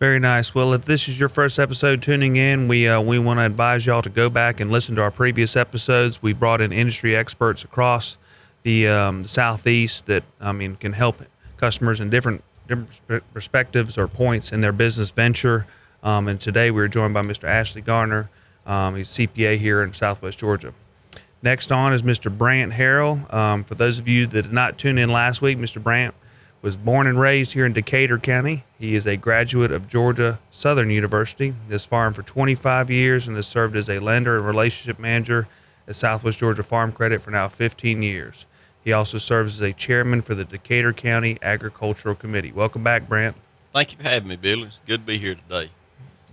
Very 0.00 0.18
nice. 0.18 0.54
Well, 0.54 0.72
if 0.74 0.84
this 0.84 1.08
is 1.08 1.20
your 1.20 1.28
first 1.28 1.58
episode 1.58 2.02
tuning 2.02 2.36
in, 2.36 2.68
we 2.68 2.88
uh, 2.88 3.00
we 3.00 3.18
want 3.18 3.40
to 3.40 3.46
advise 3.46 3.86
y'all 3.86 4.02
to 4.02 4.10
go 4.10 4.28
back 4.28 4.60
and 4.60 4.70
listen 4.70 4.96
to 4.96 5.02
our 5.02 5.10
previous 5.10 5.56
episodes. 5.56 6.20
We 6.20 6.32
brought 6.32 6.60
in 6.60 6.72
industry 6.72 7.16
experts 7.16 7.64
across 7.64 8.18
the, 8.64 8.88
um, 8.88 9.24
southeast 9.24 10.06
that 10.06 10.24
I 10.40 10.52
mean 10.52 10.76
can 10.76 10.92
help 10.94 11.22
customers 11.56 12.00
in 12.00 12.10
different 12.10 12.42
different 12.66 13.22
perspectives 13.32 13.96
or 13.96 14.08
points 14.08 14.52
in 14.52 14.60
their 14.60 14.72
business 14.72 15.10
venture. 15.10 15.66
Um, 16.02 16.28
and 16.28 16.40
today 16.40 16.70
we 16.70 16.82
are 16.82 16.88
joined 16.88 17.14
by 17.14 17.22
Mr. 17.22 17.44
Ashley 17.44 17.80
Gardner. 17.80 18.28
Um, 18.66 18.96
he's 18.96 19.08
CPA 19.08 19.58
here 19.58 19.82
in 19.82 19.92
Southwest 19.92 20.38
Georgia. 20.38 20.72
Next 21.42 21.70
on 21.70 21.92
is 21.92 22.02
Mr. 22.02 22.36
Brant 22.36 22.72
Harrell. 22.72 23.32
Um, 23.32 23.64
for 23.64 23.74
those 23.74 23.98
of 23.98 24.08
you 24.08 24.26
that 24.28 24.42
did 24.42 24.52
not 24.52 24.78
tune 24.78 24.96
in 24.96 25.10
last 25.10 25.42
week, 25.42 25.58
Mr. 25.58 25.82
Brant 25.82 26.14
was 26.62 26.78
born 26.78 27.06
and 27.06 27.20
raised 27.20 27.52
here 27.52 27.66
in 27.66 27.74
Decatur 27.74 28.18
County. 28.18 28.64
He 28.78 28.94
is 28.94 29.06
a 29.06 29.18
graduate 29.18 29.70
of 29.70 29.86
Georgia 29.86 30.38
Southern 30.50 30.88
University. 30.88 31.54
Has 31.68 31.84
farmed 31.84 32.16
for 32.16 32.22
25 32.22 32.90
years 32.90 33.28
and 33.28 33.36
has 33.36 33.46
served 33.46 33.76
as 33.76 33.90
a 33.90 33.98
lender 33.98 34.38
and 34.38 34.46
relationship 34.46 34.98
manager 34.98 35.46
at 35.86 35.96
Southwest 35.96 36.38
Georgia 36.38 36.62
Farm 36.62 36.90
Credit 36.90 37.20
for 37.20 37.30
now 37.30 37.48
15 37.48 38.02
years. 38.02 38.46
He 38.82 38.94
also 38.94 39.18
serves 39.18 39.56
as 39.56 39.60
a 39.60 39.74
chairman 39.74 40.22
for 40.22 40.34
the 40.34 40.44
Decatur 40.46 40.94
County 40.94 41.36
Agricultural 41.42 42.14
Committee. 42.14 42.52
Welcome 42.52 42.82
back, 42.82 43.06
Brant. 43.06 43.36
Thank 43.74 43.92
you 43.92 43.98
for 43.98 44.04
having 44.04 44.28
me, 44.28 44.36
Billy. 44.36 44.62
It's 44.62 44.80
good 44.86 45.00
to 45.00 45.06
be 45.06 45.18
here 45.18 45.34
today. 45.34 45.70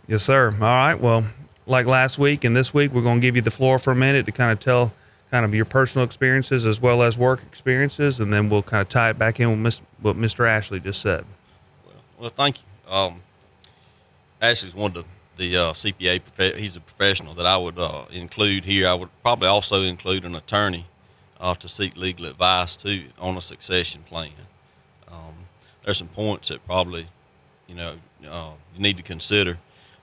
Yes, 0.08 0.24
sir. 0.24 0.52
All 0.54 0.60
right. 0.60 1.00
Well, 1.00 1.26
like 1.66 1.86
last 1.86 2.18
week 2.20 2.44
and 2.44 2.56
this 2.56 2.74
week, 2.74 2.92
we're 2.92 3.02
going 3.02 3.20
to 3.20 3.22
give 3.22 3.36
you 3.36 3.42
the 3.42 3.52
floor 3.52 3.80
for 3.80 3.92
a 3.92 3.96
minute 3.96 4.26
to 4.26 4.32
kind 4.32 4.52
of 4.52 4.60
tell 4.60 4.94
kind 5.32 5.46
of 5.46 5.56
your 5.56 5.66
personal 5.66 6.06
experiences 6.06 6.66
as 6.66 6.82
well 6.82 7.02
as 7.02 7.18
work 7.18 7.42
experiences, 7.44 8.20
and 8.20 8.34
then 8.34 8.50
we'll 8.50 8.62
kind 8.62 8.82
of 8.82 8.90
tie 8.90 9.10
it 9.10 9.18
back 9.18 9.40
in 9.40 9.64
with 9.64 9.82
what 10.02 10.18
Mr. 10.18 10.48
Ashley 10.48 10.80
just 10.80 11.02
said. 11.02 11.24
Well, 11.86 11.96
well 12.20 12.30
thank 12.30 12.58
you. 12.60 12.94
Um, 12.94 13.24
Ashley's 14.42 14.76
one 14.76 14.96
of 14.96 15.06
the, 15.38 15.50
the 15.50 15.58
uh, 15.58 15.74
CPA. 15.74 16.22
Prof- 16.36 16.56
he's 16.56 16.76
a 16.76 16.82
professional 16.82 17.34
that 17.36 17.46
I 17.46 17.56
would 17.58 17.80
uh, 17.80 18.04
include 18.12 18.66
here. 18.66 18.88
I 18.88 18.94
would 18.94 19.10
probably 19.22 19.48
also 19.48 19.84
include 19.84 20.26
an 20.26 20.36
attorney 20.36 20.86
uh, 21.40 21.56
to 21.56 21.70
seek 21.70 21.96
legal 21.96 22.26
advice 22.26 22.76
too 22.76 23.06
on 23.18 23.38
a 23.38 23.42
succession 23.42 24.04
plan. 24.04 24.32
Um, 25.08 25.34
there's 25.84 25.98
some 25.98 26.10
points 26.10 26.50
that 26.50 26.66
probably, 26.66 27.08
you 27.68 27.76
know, 27.76 27.96
uh, 28.30 28.52
you 28.76 28.82
need 28.82 28.98
to 28.98 29.04
consider. 29.04 29.58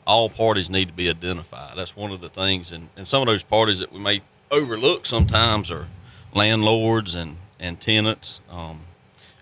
All 0.08 0.30
parties 0.30 0.70
need 0.70 0.88
to 0.88 0.94
be 0.94 1.08
identified. 1.10 1.76
That's 1.76 1.94
one 1.94 2.12
of 2.12 2.20
the 2.20 2.30
things, 2.30 2.72
and, 2.72 2.88
and 2.96 3.06
some 3.06 3.20
of 3.20 3.26
those 3.26 3.42
parties 3.44 3.78
that 3.78 3.92
we 3.92 4.00
may 4.00 4.22
overlook 4.50 5.04
sometimes 5.04 5.70
are 5.70 5.86
landlords 6.34 7.14
and, 7.14 7.36
and 7.60 7.78
tenants. 7.78 8.40
Um, 8.50 8.80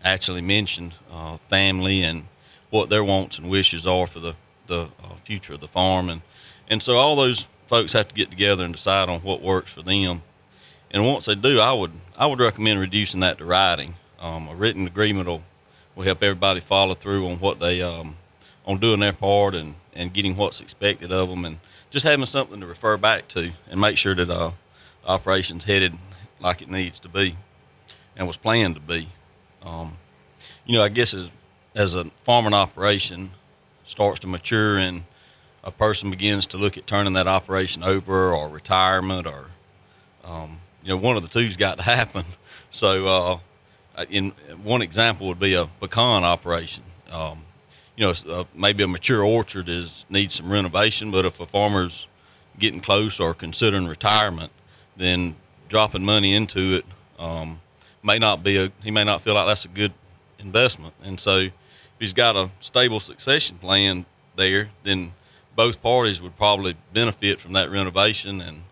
Ashley 0.03 0.41
mentioned 0.41 0.95
uh, 1.11 1.37
family 1.37 2.03
and 2.03 2.25
what 2.71 2.91
their 2.91 3.05
wants 3.05 3.39
and 3.39 3.49
wishes 3.49 3.87
are 3.87 4.09
for 4.09 4.19
the, 4.19 4.35
the 4.67 4.83
uh, 5.03 5.15
future 5.25 5.55
of 5.55 5.61
the 5.61 5.69
farm. 5.69 6.11
And, 6.11 6.23
and 6.69 6.83
so 6.83 6.97
all 6.97 7.15
those 7.15 7.47
folks 7.67 7.93
have 7.93 8.09
to 8.09 8.15
get 8.15 8.31
together 8.31 8.65
and 8.65 8.75
decide 8.75 9.09
on 9.09 9.21
what 9.21 9.43
works 9.43 9.71
for 9.71 9.83
them. 9.83 10.23
And 10.91 11.07
once 11.07 11.27
they 11.27 11.37
do, 11.37 11.61
I 11.61 11.73
would, 11.73 11.93
I 12.17 12.27
would 12.27 12.41
recommend 12.41 12.81
reducing 12.81 13.21
that 13.21 13.39
to 13.39 13.45
writing. 13.45 13.95
Um, 14.19 14.49
a 14.49 14.55
written 14.55 14.87
agreement 14.89 15.29
will, 15.29 15.43
will 15.95 16.05
help 16.05 16.25
everybody 16.25 16.59
follow 16.59 16.95
through 16.95 17.29
on 17.29 17.37
what 17.37 17.61
they, 17.61 17.83
um, 17.83 18.17
on 18.67 18.79
doing 18.79 19.01
their 19.01 19.13
part 19.13 19.55
and, 19.55 19.75
and 19.95 20.13
getting 20.13 20.37
what's 20.37 20.61
expected 20.61 21.13
of 21.13 21.29
them 21.29 21.45
and 21.45 21.59
just 21.91 22.05
having 22.05 22.27
something 22.27 22.61
to 22.61 22.67
refer 22.67 22.97
back 22.97 23.29
to 23.29 23.53
and 23.71 23.81
make 23.81 23.97
sure 23.97 24.15
that 24.15 24.29
uh, 24.29 24.51
operations 25.07 25.65
headed 25.65 25.95
like 26.41 26.63
it 26.63 26.69
needs 26.69 26.99
to 27.01 27.09
be 27.09 27.37
and 28.17 28.27
was 28.27 28.37
planned 28.37 28.75
to 28.75 28.81
be. 28.81 29.09
Um, 29.63 29.97
you 30.65 30.77
know, 30.77 30.83
I 30.83 30.89
guess 30.89 31.15
as 31.15 31.29
as 31.75 31.95
a 31.95 32.05
farming 32.25 32.55
operation 32.55 33.31
starts 33.85 34.21
to 34.21 34.27
mature 34.27 34.79
and 34.79 35.05
a 35.63 35.71
person 35.71 36.11
begins 36.11 36.47
to 36.47 36.57
look 36.57 36.79
at 36.79 36.87
turning 36.87 37.13
that 37.13 37.27
operation 37.29 37.83
over 37.83 38.33
or 38.33 38.49
retirement 38.49 39.27
or 39.27 39.47
um, 40.25 40.59
you 40.83 40.89
know 40.89 40.97
one 40.97 41.17
of 41.17 41.23
the 41.23 41.29
two's 41.29 41.57
got 41.57 41.79
to 41.79 41.83
happen. 41.97 42.25
So, 42.71 43.07
uh, 43.07 43.39
in 44.11 44.33
one 44.63 44.83
example 44.83 45.29
would 45.29 45.41
be 45.41 45.55
a 45.55 45.67
pecan 45.81 46.25
operation. 46.25 46.83
Um, 47.11 47.46
you 47.97 48.07
know, 48.07 48.15
uh, 48.29 48.45
maybe 48.55 48.83
a 48.83 48.87
mature 48.87 49.23
orchard 49.23 49.69
is 49.69 50.05
needs 50.11 50.35
some 50.35 50.51
renovation, 50.51 51.11
but 51.11 51.25
if 51.25 51.41
a 51.41 51.47
farmer's 51.47 52.07
getting 52.59 52.81
close 52.81 53.19
or 53.19 53.35
considering 53.35 53.87
retirement, 53.87 54.53
then 54.97 55.35
dropping 55.69 56.05
money 56.05 56.35
into 56.35 56.75
it 56.75 56.85
um, 57.19 57.61
may 58.03 58.19
not 58.19 58.43
be 58.43 58.57
a 58.57 58.73
he 58.83 58.91
may 58.91 59.05
not 59.05 59.23
feel 59.23 59.35
like 59.35 59.47
that's 59.47 59.65
a 59.65 59.69
good 59.69 59.93
investment. 60.39 60.95
And 61.03 61.19
so 61.19 61.39
if 61.39 61.53
he's 61.99 62.13
got 62.13 62.37
a 62.37 62.51
stable 62.61 63.01
succession 63.01 63.57
plan 63.59 64.05
there, 64.37 64.69
then 64.85 65.13
both 65.55 65.81
parties 65.83 66.21
would 66.21 66.37
probably 66.37 66.77
benefit 66.93 67.41
from 67.41 67.55
that 67.55 67.71
renovation 67.71 68.43
and 68.43 68.63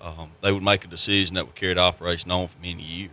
um, 0.00 0.30
they 0.40 0.52
would 0.52 0.62
make 0.62 0.84
a 0.84 0.88
decision 0.88 1.34
that 1.34 1.44
would 1.44 1.56
carry 1.56 1.74
the 1.74 1.80
operation 1.80 2.30
on 2.30 2.48
for 2.48 2.58
many 2.62 2.82
years. 2.82 3.10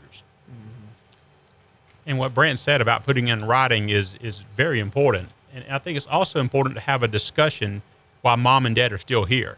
And 2.06 2.17
what 2.17 2.34
Brant 2.34 2.58
said 2.58 2.80
about 2.80 3.04
putting 3.04 3.28
in 3.28 3.43
writing 3.43 3.89
is 3.89 4.15
is 4.22 4.43
very 4.56 4.80
important. 4.80 5.30
And 5.58 5.74
I 5.74 5.80
think 5.80 5.98
it's 5.98 6.06
also 6.06 6.39
important 6.39 6.76
to 6.76 6.82
have 6.82 7.02
a 7.02 7.08
discussion 7.08 7.82
while 8.22 8.38
mom 8.38 8.67
and 8.67 8.76
dad 8.76 8.93
are 8.93 8.98
still 9.00 9.26
here. 9.26 9.58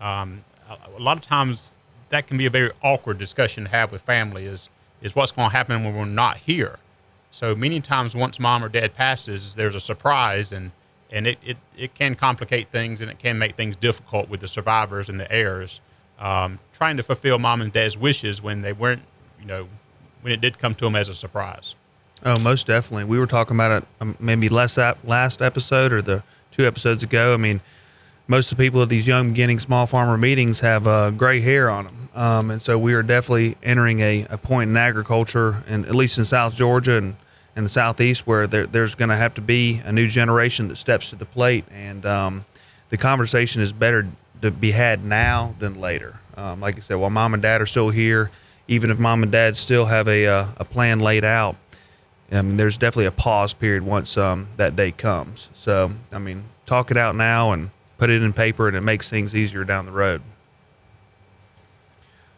Um, 0.00 0.42
a, 0.68 0.98
a 0.98 1.00
lot 1.00 1.18
of 1.18 1.22
times 1.22 1.74
that 2.08 2.26
can 2.26 2.38
be 2.38 2.46
a 2.46 2.50
very 2.50 2.70
awkward 2.82 3.18
discussion 3.18 3.64
to 3.64 3.70
have 3.70 3.92
with 3.92 4.02
family 4.02 4.46
is 4.46 4.68
is 5.02 5.14
what's 5.14 5.32
going 5.32 5.50
to 5.50 5.54
happen 5.54 5.84
when 5.84 5.94
we're 5.94 6.06
not 6.06 6.38
here. 6.38 6.78
So 7.30 7.54
many 7.54 7.82
times 7.82 8.14
once 8.14 8.40
mom 8.40 8.64
or 8.64 8.70
dad 8.70 8.94
passes, 8.94 9.54
there's 9.54 9.74
a 9.74 9.80
surprise 9.80 10.50
and 10.50 10.72
and 11.10 11.26
it, 11.26 11.38
it, 11.44 11.58
it 11.76 11.94
can 11.94 12.14
complicate 12.14 12.70
things 12.70 13.02
and 13.02 13.10
it 13.10 13.18
can 13.18 13.38
make 13.38 13.54
things 13.54 13.76
difficult 13.76 14.30
with 14.30 14.40
the 14.40 14.48
survivors 14.48 15.10
and 15.10 15.20
the 15.20 15.30
heirs 15.30 15.80
um, 16.18 16.58
trying 16.72 16.96
to 16.96 17.02
fulfill 17.02 17.38
mom 17.38 17.60
and 17.60 17.72
dad's 17.72 17.98
wishes 17.98 18.40
when 18.40 18.62
they 18.62 18.72
weren't, 18.72 19.02
you 19.38 19.46
know, 19.46 19.68
when 20.22 20.32
it 20.32 20.40
did 20.40 20.58
come 20.58 20.74
to 20.74 20.86
them 20.86 20.96
as 20.96 21.08
a 21.10 21.14
surprise. 21.14 21.74
Oh, 22.22 22.38
most 22.40 22.66
definitely. 22.66 23.04
We 23.04 23.18
were 23.18 23.26
talking 23.26 23.56
about 23.56 23.82
it 23.82 23.88
um, 24.00 24.16
maybe 24.18 24.48
less 24.48 24.78
last 25.04 25.42
episode 25.42 25.92
or 25.92 26.02
the 26.02 26.22
two 26.50 26.66
episodes 26.66 27.02
ago. 27.02 27.34
I 27.34 27.36
mean, 27.36 27.60
most 28.26 28.50
of 28.50 28.56
the 28.56 28.64
people 28.64 28.80
at 28.82 28.88
these 28.88 29.06
young 29.06 29.28
beginning 29.28 29.58
small 29.58 29.86
farmer 29.86 30.16
meetings 30.16 30.60
have 30.60 30.86
uh, 30.86 31.10
gray 31.10 31.40
hair 31.40 31.68
on 31.68 31.86
them. 31.86 32.08
Um, 32.14 32.50
and 32.52 32.62
so 32.62 32.78
we 32.78 32.94
are 32.94 33.02
definitely 33.02 33.56
entering 33.62 34.00
a, 34.00 34.26
a 34.30 34.38
point 34.38 34.70
in 34.70 34.76
agriculture, 34.76 35.62
and 35.66 35.84
at 35.86 35.94
least 35.94 36.16
in 36.16 36.24
South 36.24 36.54
Georgia 36.54 36.96
and 36.96 37.16
in 37.56 37.64
the 37.64 37.68
Southeast, 37.70 38.26
where 38.26 38.46
there, 38.46 38.66
there's 38.66 38.94
going 38.94 39.10
to 39.10 39.16
have 39.16 39.34
to 39.34 39.40
be 39.40 39.82
a 39.84 39.92
new 39.92 40.06
generation 40.06 40.68
that 40.68 40.76
steps 40.76 41.10
to 41.10 41.16
the 41.16 41.24
plate. 41.24 41.64
And 41.70 42.06
um, 42.06 42.44
the 42.88 42.96
conversation 42.96 43.60
is 43.62 43.72
better 43.72 44.08
to 44.42 44.50
be 44.50 44.70
had 44.70 45.04
now 45.04 45.54
than 45.58 45.74
later. 45.80 46.18
Um, 46.36 46.60
like 46.60 46.76
I 46.76 46.80
said, 46.80 46.94
while 46.94 47.10
mom 47.10 47.34
and 47.34 47.42
dad 47.42 47.60
are 47.60 47.66
still 47.66 47.90
here, 47.90 48.30
even 48.66 48.90
if 48.90 48.98
mom 48.98 49.22
and 49.22 49.30
dad 49.30 49.56
still 49.56 49.86
have 49.86 50.08
a, 50.08 50.26
uh, 50.26 50.46
a 50.56 50.64
plan 50.64 51.00
laid 51.00 51.24
out, 51.24 51.56
I 52.34 52.40
mean, 52.40 52.56
there's 52.56 52.76
definitely 52.76 53.06
a 53.06 53.12
pause 53.12 53.54
period 53.54 53.82
once 53.82 54.16
um, 54.16 54.48
that 54.56 54.76
day 54.76 54.92
comes. 54.92 55.50
So, 55.52 55.90
I 56.12 56.18
mean, 56.18 56.44
talk 56.66 56.90
it 56.90 56.96
out 56.96 57.14
now 57.14 57.52
and 57.52 57.70
put 57.98 58.10
it 58.10 58.22
in 58.22 58.32
paper, 58.32 58.68
and 58.68 58.76
it 58.76 58.82
makes 58.82 59.08
things 59.08 59.34
easier 59.34 59.64
down 59.64 59.86
the 59.86 59.92
road. 59.92 60.22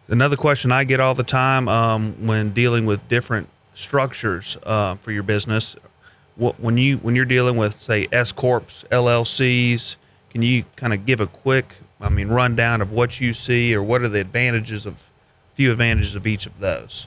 Another 0.08 0.36
question 0.36 0.70
I 0.70 0.84
get 0.84 1.00
all 1.00 1.14
the 1.14 1.24
time 1.24 1.68
um, 1.68 2.26
when 2.26 2.52
dealing 2.52 2.86
with 2.86 3.08
different 3.08 3.48
structures 3.74 4.56
uh, 4.62 4.94
for 4.96 5.10
your 5.10 5.24
business, 5.24 5.76
what, 6.36 6.60
when 6.60 6.76
you 6.76 6.98
when 6.98 7.16
you're 7.16 7.24
dealing 7.24 7.56
with 7.56 7.80
say 7.80 8.06
S 8.12 8.30
corps, 8.30 8.84
LLCs, 8.90 9.96
can 10.30 10.42
you 10.42 10.64
kind 10.76 10.92
of 10.92 11.06
give 11.06 11.20
a 11.20 11.26
quick, 11.26 11.76
I 12.00 12.10
mean, 12.10 12.28
rundown 12.28 12.82
of 12.82 12.92
what 12.92 13.20
you 13.20 13.32
see, 13.32 13.74
or 13.74 13.82
what 13.82 14.02
are 14.02 14.08
the 14.08 14.20
advantages 14.20 14.86
of, 14.86 15.08
few 15.54 15.72
advantages 15.72 16.14
of 16.14 16.26
each 16.26 16.46
of 16.46 16.60
those? 16.60 17.06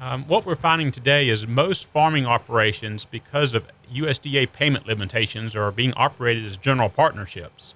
Um, 0.00 0.24
what 0.26 0.46
we're 0.46 0.54
finding 0.54 0.92
today 0.92 1.28
is 1.28 1.44
most 1.46 1.86
farming 1.86 2.24
operations, 2.24 3.04
because 3.04 3.52
of 3.52 3.66
USDA 3.92 4.52
payment 4.52 4.86
limitations, 4.86 5.56
are 5.56 5.72
being 5.72 5.92
operated 5.94 6.46
as 6.46 6.56
general 6.56 6.88
partnerships, 6.88 7.74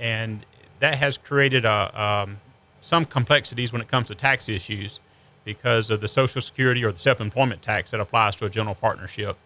and 0.00 0.46
that 0.80 0.94
has 0.94 1.18
created 1.18 1.66
a, 1.66 2.02
um, 2.02 2.40
some 2.80 3.04
complexities 3.04 3.72
when 3.72 3.82
it 3.82 3.88
comes 3.88 4.08
to 4.08 4.14
tax 4.14 4.48
issues 4.48 5.00
because 5.44 5.90
of 5.90 6.00
the 6.00 6.08
Social 6.08 6.40
Security 6.40 6.82
or 6.82 6.92
the 6.92 6.98
self-employment 6.98 7.60
tax 7.60 7.90
that 7.90 8.00
applies 8.00 8.34
to 8.36 8.46
a 8.46 8.48
general 8.48 8.74
partnership. 8.74 9.36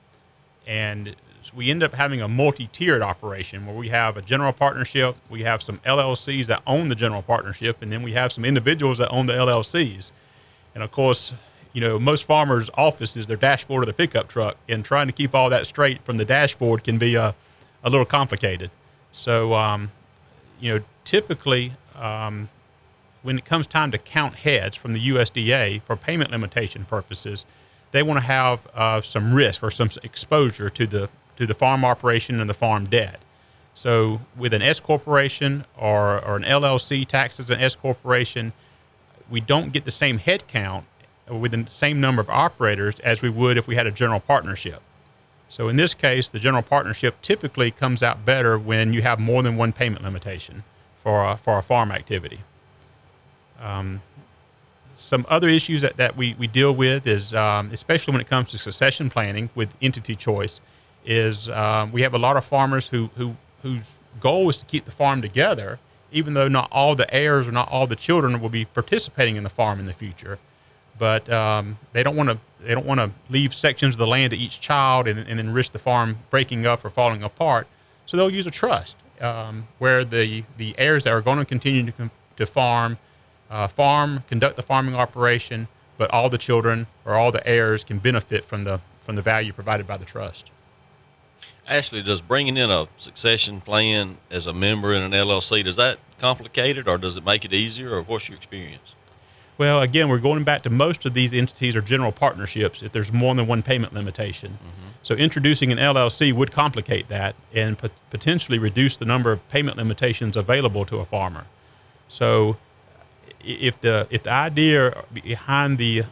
And 0.68 1.16
we 1.52 1.68
end 1.68 1.82
up 1.82 1.94
having 1.94 2.22
a 2.22 2.28
multi-tiered 2.28 3.02
operation 3.02 3.66
where 3.66 3.74
we 3.74 3.88
have 3.88 4.16
a 4.16 4.22
general 4.22 4.52
partnership, 4.52 5.16
we 5.28 5.42
have 5.42 5.64
some 5.64 5.78
LLCs 5.78 6.46
that 6.46 6.62
own 6.64 6.86
the 6.86 6.94
general 6.94 7.22
partnership, 7.22 7.82
and 7.82 7.90
then 7.90 8.04
we 8.04 8.12
have 8.12 8.32
some 8.32 8.44
individuals 8.44 8.98
that 8.98 9.08
own 9.08 9.26
the 9.26 9.32
LLCs. 9.32 10.12
And 10.76 10.84
of 10.84 10.92
course, 10.92 11.34
you 11.78 11.84
know, 11.86 11.96
most 11.96 12.24
farmers' 12.24 12.68
office 12.74 13.16
is 13.16 13.28
their 13.28 13.36
dashboard 13.36 13.84
of 13.84 13.86
the 13.86 13.92
pickup 13.92 14.26
truck, 14.26 14.56
and 14.68 14.84
trying 14.84 15.06
to 15.06 15.12
keep 15.12 15.32
all 15.32 15.48
that 15.48 15.64
straight 15.64 16.02
from 16.02 16.16
the 16.16 16.24
dashboard 16.24 16.82
can 16.82 16.98
be 16.98 17.14
a, 17.14 17.36
a 17.84 17.88
little 17.88 18.04
complicated. 18.04 18.72
So, 19.12 19.54
um, 19.54 19.92
you 20.58 20.74
know, 20.74 20.84
typically, 21.04 21.74
um, 21.94 22.48
when 23.22 23.38
it 23.38 23.44
comes 23.44 23.68
time 23.68 23.92
to 23.92 23.98
count 23.98 24.34
heads 24.34 24.74
from 24.74 24.92
the 24.92 25.08
USDA 25.10 25.82
for 25.82 25.94
payment 25.94 26.32
limitation 26.32 26.84
purposes, 26.84 27.44
they 27.92 28.02
want 28.02 28.18
to 28.18 28.26
have 28.26 28.66
uh, 28.74 29.00
some 29.00 29.32
risk 29.32 29.62
or 29.62 29.70
some 29.70 29.88
exposure 30.02 30.68
to 30.70 30.84
the 30.84 31.08
to 31.36 31.46
the 31.46 31.54
farm 31.54 31.84
operation 31.84 32.40
and 32.40 32.50
the 32.50 32.54
farm 32.54 32.86
debt. 32.86 33.20
So, 33.74 34.20
with 34.36 34.52
an 34.52 34.62
S 34.62 34.80
corporation 34.80 35.64
or, 35.76 36.18
or 36.24 36.34
an 36.34 36.42
LLC 36.42 37.06
taxed 37.06 37.38
as 37.38 37.50
an 37.50 37.60
S 37.60 37.76
corporation, 37.76 38.52
we 39.30 39.40
don't 39.40 39.72
get 39.72 39.84
the 39.84 39.92
same 39.92 40.18
head 40.18 40.48
count 40.48 40.84
with 41.30 41.52
the 41.52 41.70
same 41.70 42.00
number 42.00 42.20
of 42.20 42.30
operators 42.30 42.98
as 43.00 43.22
we 43.22 43.30
would 43.30 43.56
if 43.56 43.66
we 43.66 43.76
had 43.76 43.86
a 43.86 43.90
general 43.90 44.20
partnership. 44.20 44.82
So, 45.48 45.68
in 45.68 45.76
this 45.76 45.94
case, 45.94 46.28
the 46.28 46.38
general 46.38 46.62
partnership 46.62 47.20
typically 47.22 47.70
comes 47.70 48.02
out 48.02 48.24
better 48.24 48.58
when 48.58 48.92
you 48.92 49.02
have 49.02 49.18
more 49.18 49.42
than 49.42 49.56
one 49.56 49.72
payment 49.72 50.02
limitation 50.04 50.64
for 51.02 51.24
a, 51.24 51.36
for 51.36 51.58
a 51.58 51.62
farm 51.62 51.90
activity. 51.90 52.40
Um, 53.60 54.02
some 54.96 55.24
other 55.28 55.48
issues 55.48 55.80
that, 55.82 55.96
that 55.96 56.16
we, 56.16 56.34
we 56.38 56.46
deal 56.46 56.74
with 56.74 57.06
is, 57.06 57.32
um, 57.32 57.70
especially 57.72 58.12
when 58.12 58.20
it 58.20 58.26
comes 58.26 58.50
to 58.50 58.58
succession 58.58 59.08
planning 59.08 59.48
with 59.54 59.74
entity 59.80 60.16
choice, 60.16 60.60
is 61.06 61.48
um, 61.48 61.92
we 61.92 62.02
have 62.02 62.12
a 62.12 62.18
lot 62.18 62.36
of 62.36 62.44
farmers 62.44 62.88
who, 62.88 63.08
who 63.16 63.36
whose 63.62 63.98
goal 64.20 64.48
is 64.48 64.56
to 64.56 64.66
keep 64.66 64.84
the 64.84 64.90
farm 64.90 65.22
together, 65.22 65.78
even 66.12 66.34
though 66.34 66.48
not 66.48 66.68
all 66.72 66.94
the 66.94 67.12
heirs 67.12 67.46
or 67.46 67.52
not 67.52 67.68
all 67.70 67.86
the 67.86 67.96
children 67.96 68.40
will 68.40 68.48
be 68.48 68.64
participating 68.64 69.36
in 69.36 69.44
the 69.44 69.50
farm 69.50 69.78
in 69.78 69.86
the 69.86 69.92
future. 69.92 70.38
But 70.98 71.30
um, 71.30 71.78
they 71.92 72.02
don't 72.02 72.16
want 72.16 72.30
to 72.30 72.38
they 72.60 72.74
don't 72.74 72.86
want 72.86 72.98
to 72.98 73.10
leave 73.30 73.54
sections 73.54 73.94
of 73.94 73.98
the 73.98 74.06
land 74.06 74.32
to 74.32 74.36
each 74.36 74.60
child 74.60 75.06
and, 75.06 75.20
and 75.20 75.38
then 75.38 75.52
risk 75.52 75.72
the 75.72 75.78
farm 75.78 76.18
breaking 76.30 76.66
up 76.66 76.84
or 76.84 76.90
falling 76.90 77.22
apart. 77.22 77.68
So 78.06 78.16
they'll 78.16 78.30
use 78.30 78.46
a 78.46 78.50
trust 78.50 78.96
um, 79.20 79.68
where 79.78 80.04
the 80.04 80.44
the 80.56 80.74
heirs 80.78 81.04
that 81.04 81.12
are 81.12 81.20
going 81.20 81.38
to 81.38 81.44
continue 81.44 81.90
to 81.92 82.10
to 82.36 82.46
farm 82.46 82.98
uh, 83.50 83.68
farm, 83.68 84.24
conduct 84.28 84.56
the 84.56 84.62
farming 84.62 84.94
operation, 84.94 85.68
but 85.96 86.10
all 86.10 86.28
the 86.28 86.38
children 86.38 86.86
or 87.04 87.14
all 87.14 87.32
the 87.32 87.46
heirs 87.46 87.84
can 87.84 87.98
benefit 87.98 88.44
from 88.44 88.64
the 88.64 88.80
from 88.98 89.16
the 89.16 89.22
value 89.22 89.52
provided 89.52 89.86
by 89.86 89.96
the 89.96 90.04
trust. 90.04 90.50
Ashley, 91.66 92.02
does 92.02 92.20
bringing 92.20 92.56
in 92.56 92.70
a 92.70 92.88
succession 92.96 93.60
plan 93.60 94.18
as 94.30 94.46
a 94.46 94.52
member 94.52 94.92
in 94.94 95.02
an 95.02 95.12
LLC 95.12 95.64
does 95.64 95.76
that 95.76 95.98
complicate 96.18 96.76
it, 96.76 96.88
or 96.88 96.98
does 96.98 97.16
it 97.16 97.24
make 97.24 97.44
it 97.44 97.52
easier, 97.52 97.94
or 97.94 98.02
what's 98.02 98.28
your 98.28 98.36
experience? 98.36 98.94
Well, 99.58 99.82
again, 99.82 100.08
we're 100.08 100.18
going 100.18 100.44
back 100.44 100.62
to 100.62 100.70
most 100.70 101.04
of 101.04 101.14
these 101.14 101.32
entities 101.32 101.74
are 101.74 101.80
general 101.80 102.12
partnerships 102.12 102.80
if 102.80 102.92
there's 102.92 103.12
more 103.12 103.34
than 103.34 103.48
one 103.48 103.62
payment 103.62 103.92
limitation. 103.92 104.52
Mm-hmm. 104.52 104.88
So 105.02 105.14
introducing 105.14 105.72
an 105.72 105.78
LLC 105.78 106.32
would 106.32 106.52
complicate 106.52 107.08
that 107.08 107.34
and 107.52 107.76
potentially 108.10 108.58
reduce 108.58 108.96
the 108.96 109.04
number 109.04 109.32
of 109.32 109.46
payment 109.48 109.76
limitations 109.76 110.36
available 110.36 110.84
to 110.86 110.98
a 110.98 111.04
farmer. 111.04 111.44
So 112.08 112.56
if 113.44 113.80
the 113.80 114.06
if 114.10 114.22
the 114.22 114.30
idea 114.30 115.04
behind 115.12 115.78
the 115.78 116.04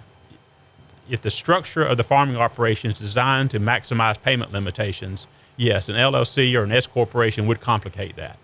if 1.08 1.22
the 1.22 1.30
structure 1.30 1.84
of 1.84 1.96
the 1.98 2.04
farming 2.04 2.36
operation 2.36 2.90
is 2.90 2.98
designed 2.98 3.52
to 3.52 3.60
maximize 3.60 4.20
payment 4.20 4.52
limitations, 4.52 5.28
yes, 5.56 5.88
an 5.88 5.94
LLC 5.94 6.58
or 6.58 6.64
an 6.64 6.72
S 6.72 6.88
corporation 6.88 7.46
would 7.46 7.60
complicate 7.60 8.16
that. 8.16 8.38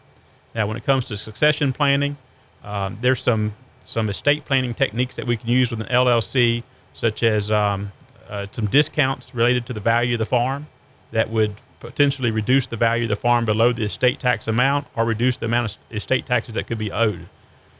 Now, 0.54 0.68
when 0.68 0.76
it 0.76 0.84
comes 0.84 1.06
to 1.06 1.16
succession 1.16 1.72
planning, 1.72 2.16
um, 2.62 2.98
there's 3.00 3.20
some 3.20 3.54
some 3.84 4.08
estate 4.08 4.44
planning 4.44 4.74
techniques 4.74 5.16
that 5.16 5.26
we 5.26 5.36
can 5.36 5.48
use 5.48 5.70
with 5.70 5.80
an 5.80 5.86
LLC, 5.88 6.62
such 6.94 7.22
as 7.22 7.50
um, 7.50 7.92
uh, 8.28 8.46
some 8.52 8.66
discounts 8.66 9.34
related 9.34 9.66
to 9.66 9.72
the 9.72 9.80
value 9.80 10.14
of 10.14 10.18
the 10.18 10.26
farm 10.26 10.66
that 11.10 11.30
would 11.30 11.54
potentially 11.80 12.30
reduce 12.30 12.66
the 12.68 12.76
value 12.76 13.04
of 13.04 13.08
the 13.08 13.16
farm 13.16 13.44
below 13.44 13.72
the 13.72 13.84
estate 13.84 14.20
tax 14.20 14.46
amount 14.46 14.86
or 14.94 15.04
reduce 15.04 15.38
the 15.38 15.46
amount 15.46 15.72
of 15.72 15.96
estate 15.96 16.26
taxes 16.26 16.54
that 16.54 16.66
could 16.66 16.78
be 16.78 16.92
owed. 16.92 17.28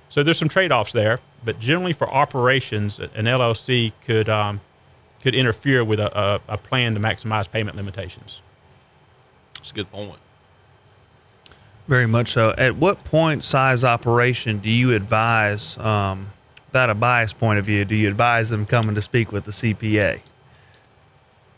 So 0.08 0.22
there's 0.22 0.38
some 0.38 0.48
trade-offs 0.48 0.92
there, 0.92 1.20
but 1.44 1.58
generally 1.58 1.92
for 1.92 2.10
operations, 2.10 2.98
an 2.98 3.24
LLC 3.24 3.92
could 4.04 4.28
um, 4.28 4.60
could 5.22 5.34
interfere 5.34 5.84
with 5.84 6.00
a, 6.00 6.18
a, 6.18 6.40
a, 6.48 6.58
plan 6.58 6.94
to 6.94 7.00
maximize 7.00 7.50
payment 7.50 7.76
limitations. 7.76 8.42
That's 9.54 9.70
a 9.70 9.74
good 9.74 9.90
point. 9.90 10.18
Very 11.88 12.06
much 12.06 12.32
so. 12.32 12.54
At 12.56 12.76
what 12.76 13.04
point 13.04 13.44
size 13.44 13.84
operation 13.84 14.58
do 14.58 14.70
you 14.70 14.92
advise, 14.92 15.76
um, 15.78 16.28
without 16.68 16.90
a 16.90 16.94
bias 16.94 17.32
point 17.32 17.58
of 17.58 17.66
view, 17.66 17.84
do 17.84 17.94
you 17.94 18.08
advise 18.08 18.50
them 18.50 18.66
coming 18.66 18.94
to 18.94 19.02
speak 19.02 19.32
with 19.32 19.44
the 19.44 19.52
CPA? 19.52 20.20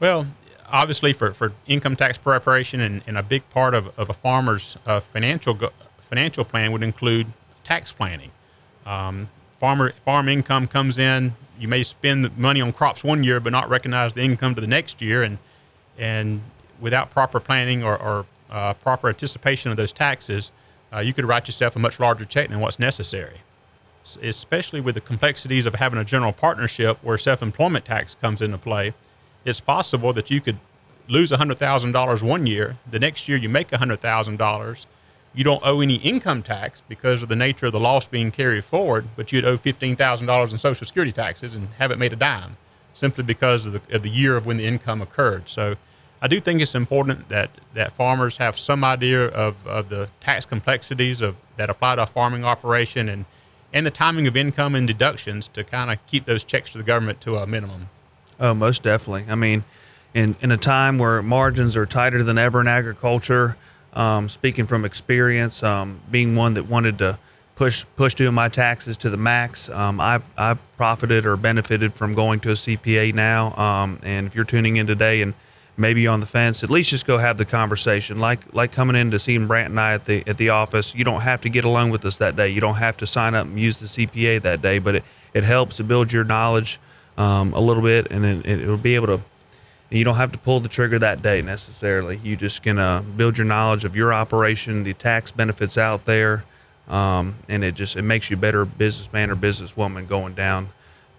Well, 0.00 0.26
obviously 0.68 1.12
for, 1.12 1.32
for 1.32 1.52
income 1.66 1.96
tax 1.96 2.18
preparation 2.18 2.80
and, 2.80 3.02
and 3.06 3.16
a 3.16 3.22
big 3.22 3.48
part 3.50 3.74
of, 3.74 3.96
of 3.98 4.10
a 4.10 4.14
farmer's 4.14 4.76
uh, 4.87 5.00
financial 5.00 5.58
financial 6.08 6.44
plan 6.44 6.72
would 6.72 6.82
include 6.82 7.26
tax 7.62 7.92
planning. 7.92 8.30
Um, 8.84 9.28
farmer 9.58 9.92
farm 10.04 10.28
income 10.28 10.66
comes 10.66 10.98
in. 10.98 11.34
You 11.58 11.68
may 11.68 11.82
spend 11.82 12.24
the 12.24 12.30
money 12.37 12.60
on 12.60 12.72
crops 12.72 13.04
one 13.04 13.24
year, 13.24 13.40
but 13.40 13.52
not 13.52 13.68
recognize 13.68 14.12
the 14.12 14.22
income 14.22 14.54
to 14.56 14.60
the 14.60 14.66
next 14.66 15.00
year, 15.00 15.22
and 15.22 15.38
and 15.96 16.42
without 16.80 17.10
proper 17.10 17.38
planning 17.38 17.84
or, 17.84 17.96
or 17.96 18.26
uh, 18.55 18.75
proper 18.75 19.09
anticipation 19.09 19.71
of 19.71 19.77
those 19.77 19.93
taxes, 19.93 20.51
uh, 20.93 21.01
you 21.01 21.12
could 21.12 21.25
write 21.25 21.47
yourself 21.49 21.77
a 21.77 21.79
much 21.79 21.99
larger 21.99 22.25
check 22.25 22.49
than 22.49 22.61
what's 22.61 22.79
necessary. 22.79 23.38
especially 24.23 24.83
with 24.83 24.95
the 24.95 25.01
complexities 25.01 25.64
of 25.64 25.75
having 25.77 25.99
a 25.99 26.05
general 26.05 26.33
partnership 26.33 26.99
where 27.01 27.17
self-employment 27.17 27.87
tax 27.87 28.14
comes 28.21 28.43
into 28.43 28.59
play, 28.59 28.93
it's 29.47 29.61
possible 29.61 30.12
that 30.12 30.31
you 30.31 30.43
could 30.43 30.59
lose 31.09 31.31
$100,000 31.31 32.23
one 32.23 32.47
year. 32.47 32.77
The 32.90 32.99
next 32.99 33.29
year 33.29 33.38
you 33.38 33.49
make 33.49 33.71
$100,000 33.71 34.87
you 35.35 35.43
don't 35.43 35.61
owe 35.64 35.81
any 35.81 35.97
income 35.97 36.43
tax 36.43 36.81
because 36.88 37.23
of 37.23 37.29
the 37.29 37.37
nature 37.37 37.67
of 37.67 37.73
the 37.73 37.81
loss 37.81 38.07
being 38.07 38.31
carried 38.31 38.64
forward, 38.64 39.07
but 39.17 39.33
you'd 39.33 39.45
owe 39.45 39.59
$15,000 39.59 40.53
in 40.53 40.59
Social 40.59 40.87
Security 40.87 41.12
taxes 41.12 41.57
and 41.57 41.69
haven't 41.79 41.99
made 41.99 42.12
a 42.12 42.17
dime 42.17 42.57
simply 42.93 43.25
because 43.25 43.67
of 43.67 43.73
the, 43.73 43.97
of 43.97 44.03
the 44.03 44.09
year 44.09 44.37
of 44.37 44.47
when 44.47 44.57
the 44.57 44.64
income 44.64 45.03
occurred. 45.03 45.49
So 45.49 45.75
I 46.22 46.29
do 46.29 46.40
think 46.40 46.61
it's 46.62 46.74
important 46.74 47.29
that, 47.29 47.50
that 47.74 47.92
farmers 47.92 48.38
have 48.38 48.59
some 48.59 48.83
idea 48.83 49.27
of, 49.27 49.66
of 49.66 49.88
the 49.88 50.09
tax 50.20 50.46
complexities 50.46 51.20
of 51.20 51.37
that 51.57 51.70
apply 51.70 51.96
to 51.96 52.03
a 52.03 52.07
farming 52.07 52.44
operation 52.44 53.09
and, 53.09 53.27
and 53.72 53.85
the 53.85 53.90
timing 53.90 54.27
of 54.27 54.37
income 54.37 54.74
and 54.74 54.87
deductions 54.87 55.48
to 55.48 55.64
kind 55.64 55.90
of 55.90 56.05
keep 56.07 56.24
those 56.24 56.42
checks 56.42 56.70
to 56.70 56.79
the 56.79 56.85
government 56.85 57.20
to 57.22 57.37
a 57.37 57.46
minimum. 57.46 57.88
Oh, 58.40 58.55
most 58.55 58.83
definitely. 58.83 59.27
I 59.29 59.35
mean, 59.35 59.64
in, 60.14 60.37
in 60.42 60.50
a 60.50 60.57
time 60.57 60.98
where 60.98 61.22
margins 61.22 61.77
are 61.77 61.87
tighter 61.87 62.22
than 62.22 62.38
ever 62.38 62.61
in 62.61 62.68
agriculture, 62.68 63.57
um, 63.92 64.29
speaking 64.29 64.66
from 64.66 64.85
experience, 64.85 65.62
um, 65.62 66.00
being 66.11 66.35
one 66.35 66.55
that 66.55 66.68
wanted 66.68 66.98
to 66.98 67.18
push 67.57 67.85
push 67.96 68.14
doing 68.14 68.35
my 68.35 68.48
taxes 68.48 68.96
to 68.98 69.11
the 69.11 69.16
max, 69.16 69.68
um, 69.70 70.00
I've 70.00 70.24
I've 70.37 70.59
profited 70.77 71.24
or 71.27 71.37
benefited 71.37 71.94
from 71.94 72.14
going 72.14 72.40
to 72.40 72.50
a 72.50 72.55
CPA 72.55 73.14
now. 73.14 73.55
Um, 73.57 74.00
and 74.03 74.27
if 74.27 74.35
you're 74.35 74.44
tuning 74.44 74.77
in 74.77 74.87
today 74.87 75.22
and 75.22 75.35
maybe 75.76 76.06
on 76.06 76.20
the 76.20 76.26
fence, 76.26 76.62
at 76.62 76.70
least 76.70 76.90
just 76.90 77.06
go 77.06 77.18
have 77.18 77.37
the 77.37 77.44
conversation. 77.44 78.18
Like 78.18 78.52
like 78.52 78.72
coming 78.72 78.96
in 78.96 79.10
to 79.10 79.18
seeing 79.18 79.46
Brant 79.46 79.70
and 79.70 79.80
I 79.80 79.94
at 79.94 80.04
the 80.04 80.24
at 80.26 80.37
the 80.37 80.50
office. 80.50 80.94
You 80.94 81.04
don't 81.04 81.22
have 81.22 81.40
to 81.42 81.48
get 81.48 81.64
along 81.64 81.90
with 81.90 82.04
us 82.04 82.18
that 82.18 82.37
day. 82.37 82.48
You 82.48 82.60
don't 82.60 82.76
have 82.76 82.96
to 82.98 83.06
sign 83.06 83.34
up 83.34 83.46
and 83.46 83.58
use 83.58 83.78
the 83.78 83.87
CPA 83.87 84.42
that 84.42 84.62
day, 84.62 84.78
but 84.78 84.96
it, 84.96 85.04
it 85.32 85.44
helps 85.44 85.76
to 85.78 85.84
build 85.84 86.12
your 86.12 86.24
knowledge 86.24 86.78
um, 87.16 87.52
a 87.54 87.60
little 87.60 87.82
bit, 87.82 88.08
and 88.10 88.22
then 88.24 88.42
it, 88.44 88.60
it'll 88.60 88.76
be 88.76 88.94
able 88.94 89.06
to 89.06 89.20
you 89.90 90.04
don't 90.04 90.16
have 90.16 90.32
to 90.32 90.38
pull 90.38 90.60
the 90.60 90.68
trigger 90.68 90.98
that 90.98 91.22
day 91.22 91.42
necessarily. 91.42 92.18
You 92.22 92.37
just 92.37 92.66
uh, 92.66 93.02
build 93.16 93.38
your 93.38 93.46
knowledge 93.46 93.84
of 93.84 93.94
your 93.94 94.12
operation, 94.12 94.82
the 94.82 94.94
tax 94.94 95.30
benefits 95.30 95.78
out 95.78 96.04
there, 96.04 96.44
um, 96.88 97.37
and 97.48 97.62
it 97.62 97.74
just 97.74 97.96
it 97.96 98.02
makes 98.02 98.30
you 98.30 98.37
a 98.37 98.40
better 98.40 98.64
businessman 98.64 99.30
or 99.30 99.37
businesswoman 99.37 100.08
going 100.08 100.34
down 100.34 100.68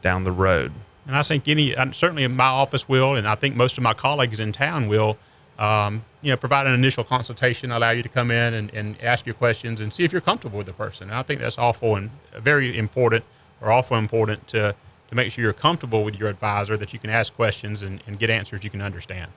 down 0.02 0.24
the 0.24 0.32
road. 0.32 0.72
And 1.08 1.16
I 1.16 1.22
think 1.22 1.48
any 1.48 1.76
certainly 1.94 2.28
my 2.28 2.46
office 2.46 2.90
will, 2.90 3.16
and 3.16 3.28
I 3.28 3.36
think 3.36 3.56
most 3.56 3.78
of 3.78 3.84
my 3.84 3.94
colleagues 3.94 4.40
in 4.40 4.52
town 4.52 4.88
will. 4.88 5.18
Um, 5.58 6.04
you 6.22 6.32
know, 6.32 6.38
provide 6.38 6.68
an 6.68 6.74
initial 6.74 7.06
consultation, 7.06 7.72
allow 7.72 7.92
you 7.92 8.04
to 8.04 8.10
come 8.10 8.30
in 8.30 8.56
and, 8.56 8.74
and 8.74 9.02
ask 9.02 9.26
your 9.26 9.36
questions 9.36 9.80
and 9.80 9.94
see 9.94 10.04
if 10.04 10.12
you're 10.12 10.20
comfortable 10.20 10.58
with 10.58 10.68
the 10.68 10.74
person. 10.74 11.08
And 11.10 11.18
I 11.18 11.24
think 11.24 11.40
that's 11.40 11.58
awful 11.58 11.96
and 11.96 12.12
very 12.34 12.78
important, 12.78 13.24
or 13.62 13.72
awful 13.72 13.96
important 13.96 14.46
to 14.50 14.76
to 15.10 15.16
make 15.16 15.32
sure 15.32 15.44
you're 15.44 15.54
comfortable 15.54 16.04
with 16.04 16.20
your 16.20 16.30
advisor, 16.30 16.78
that 16.78 16.94
you 16.94 17.00
can 17.00 17.10
ask 17.10 17.34
questions 17.36 17.84
and, 17.84 18.02
and 18.08 18.20
get 18.20 18.30
answers 18.30 18.64
you 18.64 18.70
can 18.70 18.82
understand. 18.82 19.32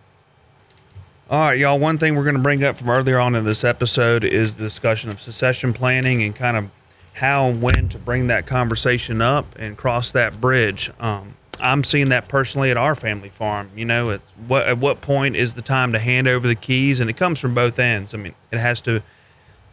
All 1.31 1.48
right, 1.48 1.59
y'all. 1.59 1.78
One 1.78 1.98
thing 1.98 2.16
we're 2.16 2.24
going 2.24 2.37
to 2.37 2.42
bring 2.42 2.64
up 2.64 2.76
from 2.76 2.88
earlier 2.88 3.18
on 3.18 3.35
in 3.35 3.44
this 3.44 3.62
episode 3.62 4.24
is 4.24 4.54
the 4.54 4.62
discussion 4.62 5.11
of 5.11 5.20
succession 5.20 5.72
planning 5.72 6.22
and 6.22 6.35
kind 6.35 6.57
of 6.57 6.70
how 7.12 7.48
and 7.48 7.61
when 7.61 7.88
to 7.90 7.98
bring 7.98 8.28
that 8.28 8.46
conversation 8.46 9.20
up 9.20 9.44
and 9.59 9.76
cross 9.76 10.11
that 10.12 10.40
bridge. 10.40 10.90
Um, 10.98 11.35
I'm 11.61 11.85
seeing 11.85 12.11
that 12.11 12.29
personally 12.29 12.71
at 12.71 12.77
our 12.77 12.94
family 12.94 13.29
farm. 13.29 13.71
You 13.75 13.85
know, 13.85 14.11
it's 14.11 14.33
what 14.47 14.66
at 14.66 14.79
what 14.79 15.01
point 15.01 15.37
is 15.37 15.55
the 15.55 15.62
time 15.62 15.92
to 15.92 15.99
hand 15.99 16.29
over 16.29 16.47
the 16.47 16.55
keys, 16.55 17.01
and 17.01 17.11
it 17.11 17.16
comes 17.16 17.40
from 17.40 17.55
both 17.55 17.79
ends. 17.79 18.14
I 18.14 18.18
mean, 18.18 18.35
it 18.51 18.59
has 18.59 18.81
to 18.83 19.03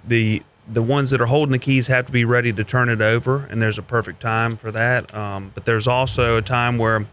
the 0.07 0.43
the 0.67 0.81
ones 0.81 1.11
that 1.11 1.21
are 1.21 1.27
holding 1.27 1.51
the 1.51 1.59
keys 1.59 1.87
have 1.87 2.07
to 2.07 2.11
be 2.11 2.25
ready 2.25 2.51
to 2.51 2.63
turn 2.63 2.89
it 2.89 3.01
over, 3.01 3.45
and 3.45 3.61
there's 3.61 3.77
a 3.77 3.83
perfect 3.83 4.19
time 4.19 4.57
for 4.57 4.71
that. 4.71 5.13
Um, 5.13 5.51
but 5.53 5.65
there's 5.65 5.87
also 5.87 6.37
a 6.37 6.41
time 6.41 6.77
where 6.77 7.05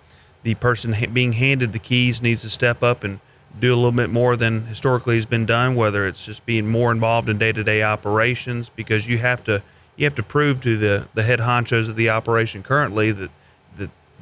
the 0.43 0.55
person 0.55 0.93
ha- 0.95 1.07
being 1.07 1.33
handed 1.33 1.73
the 1.73 1.79
keys 1.79 2.23
needs 2.23 2.43
to 2.43 2.51
step 2.51 2.83
up 2.83 3.05
and 3.05 3.21
do 3.61 3.75
a 3.75 3.77
little 3.77 3.93
bit 3.93 4.09
more 4.09 4.37
than 4.37 4.65
historically 4.67 5.17
has 5.17 5.27
been 5.27 5.45
done, 5.45 5.75
whether 5.75 6.07
it's 6.07 6.25
just 6.25 6.47
being 6.47 6.67
more 6.67 6.91
involved 6.91 7.29
in 7.29 7.37
day-to-day 7.37 7.83
operations, 7.83 8.71
because 8.71 9.07
you 9.07 9.19
have 9.19 9.45
to 9.45 9.63
you 9.97 10.07
have 10.07 10.15
to 10.15 10.23
prove 10.23 10.61
to 10.63 10.79
the 10.79 11.07
the 11.15 11.23
head 11.23 11.41
honchos 11.41 11.89
of 11.89 11.97
the 11.97 12.09
operation 12.09 12.63
currently 12.63 13.13
that 13.13 13.31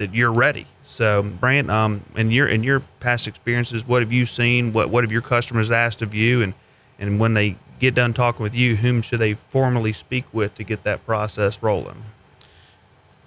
that 0.00 0.14
you're 0.14 0.32
ready. 0.32 0.66
So, 0.80 1.22
Brant, 1.22 1.70
um, 1.70 2.02
in 2.16 2.30
your 2.30 2.48
in 2.48 2.62
your 2.62 2.80
past 3.00 3.28
experiences, 3.28 3.86
what 3.86 4.00
have 4.00 4.10
you 4.10 4.24
seen? 4.24 4.72
What 4.72 4.88
what 4.88 5.04
have 5.04 5.12
your 5.12 5.20
customers 5.20 5.70
asked 5.70 6.00
of 6.00 6.14
you, 6.14 6.42
and 6.42 6.54
and 6.98 7.20
when 7.20 7.34
they 7.34 7.56
get 7.78 7.94
done 7.94 8.14
talking 8.14 8.42
with 8.42 8.54
you, 8.54 8.76
whom 8.76 9.02
should 9.02 9.20
they 9.20 9.34
formally 9.34 9.92
speak 9.92 10.24
with 10.32 10.54
to 10.54 10.64
get 10.64 10.84
that 10.84 11.04
process 11.04 11.62
rolling? 11.62 12.02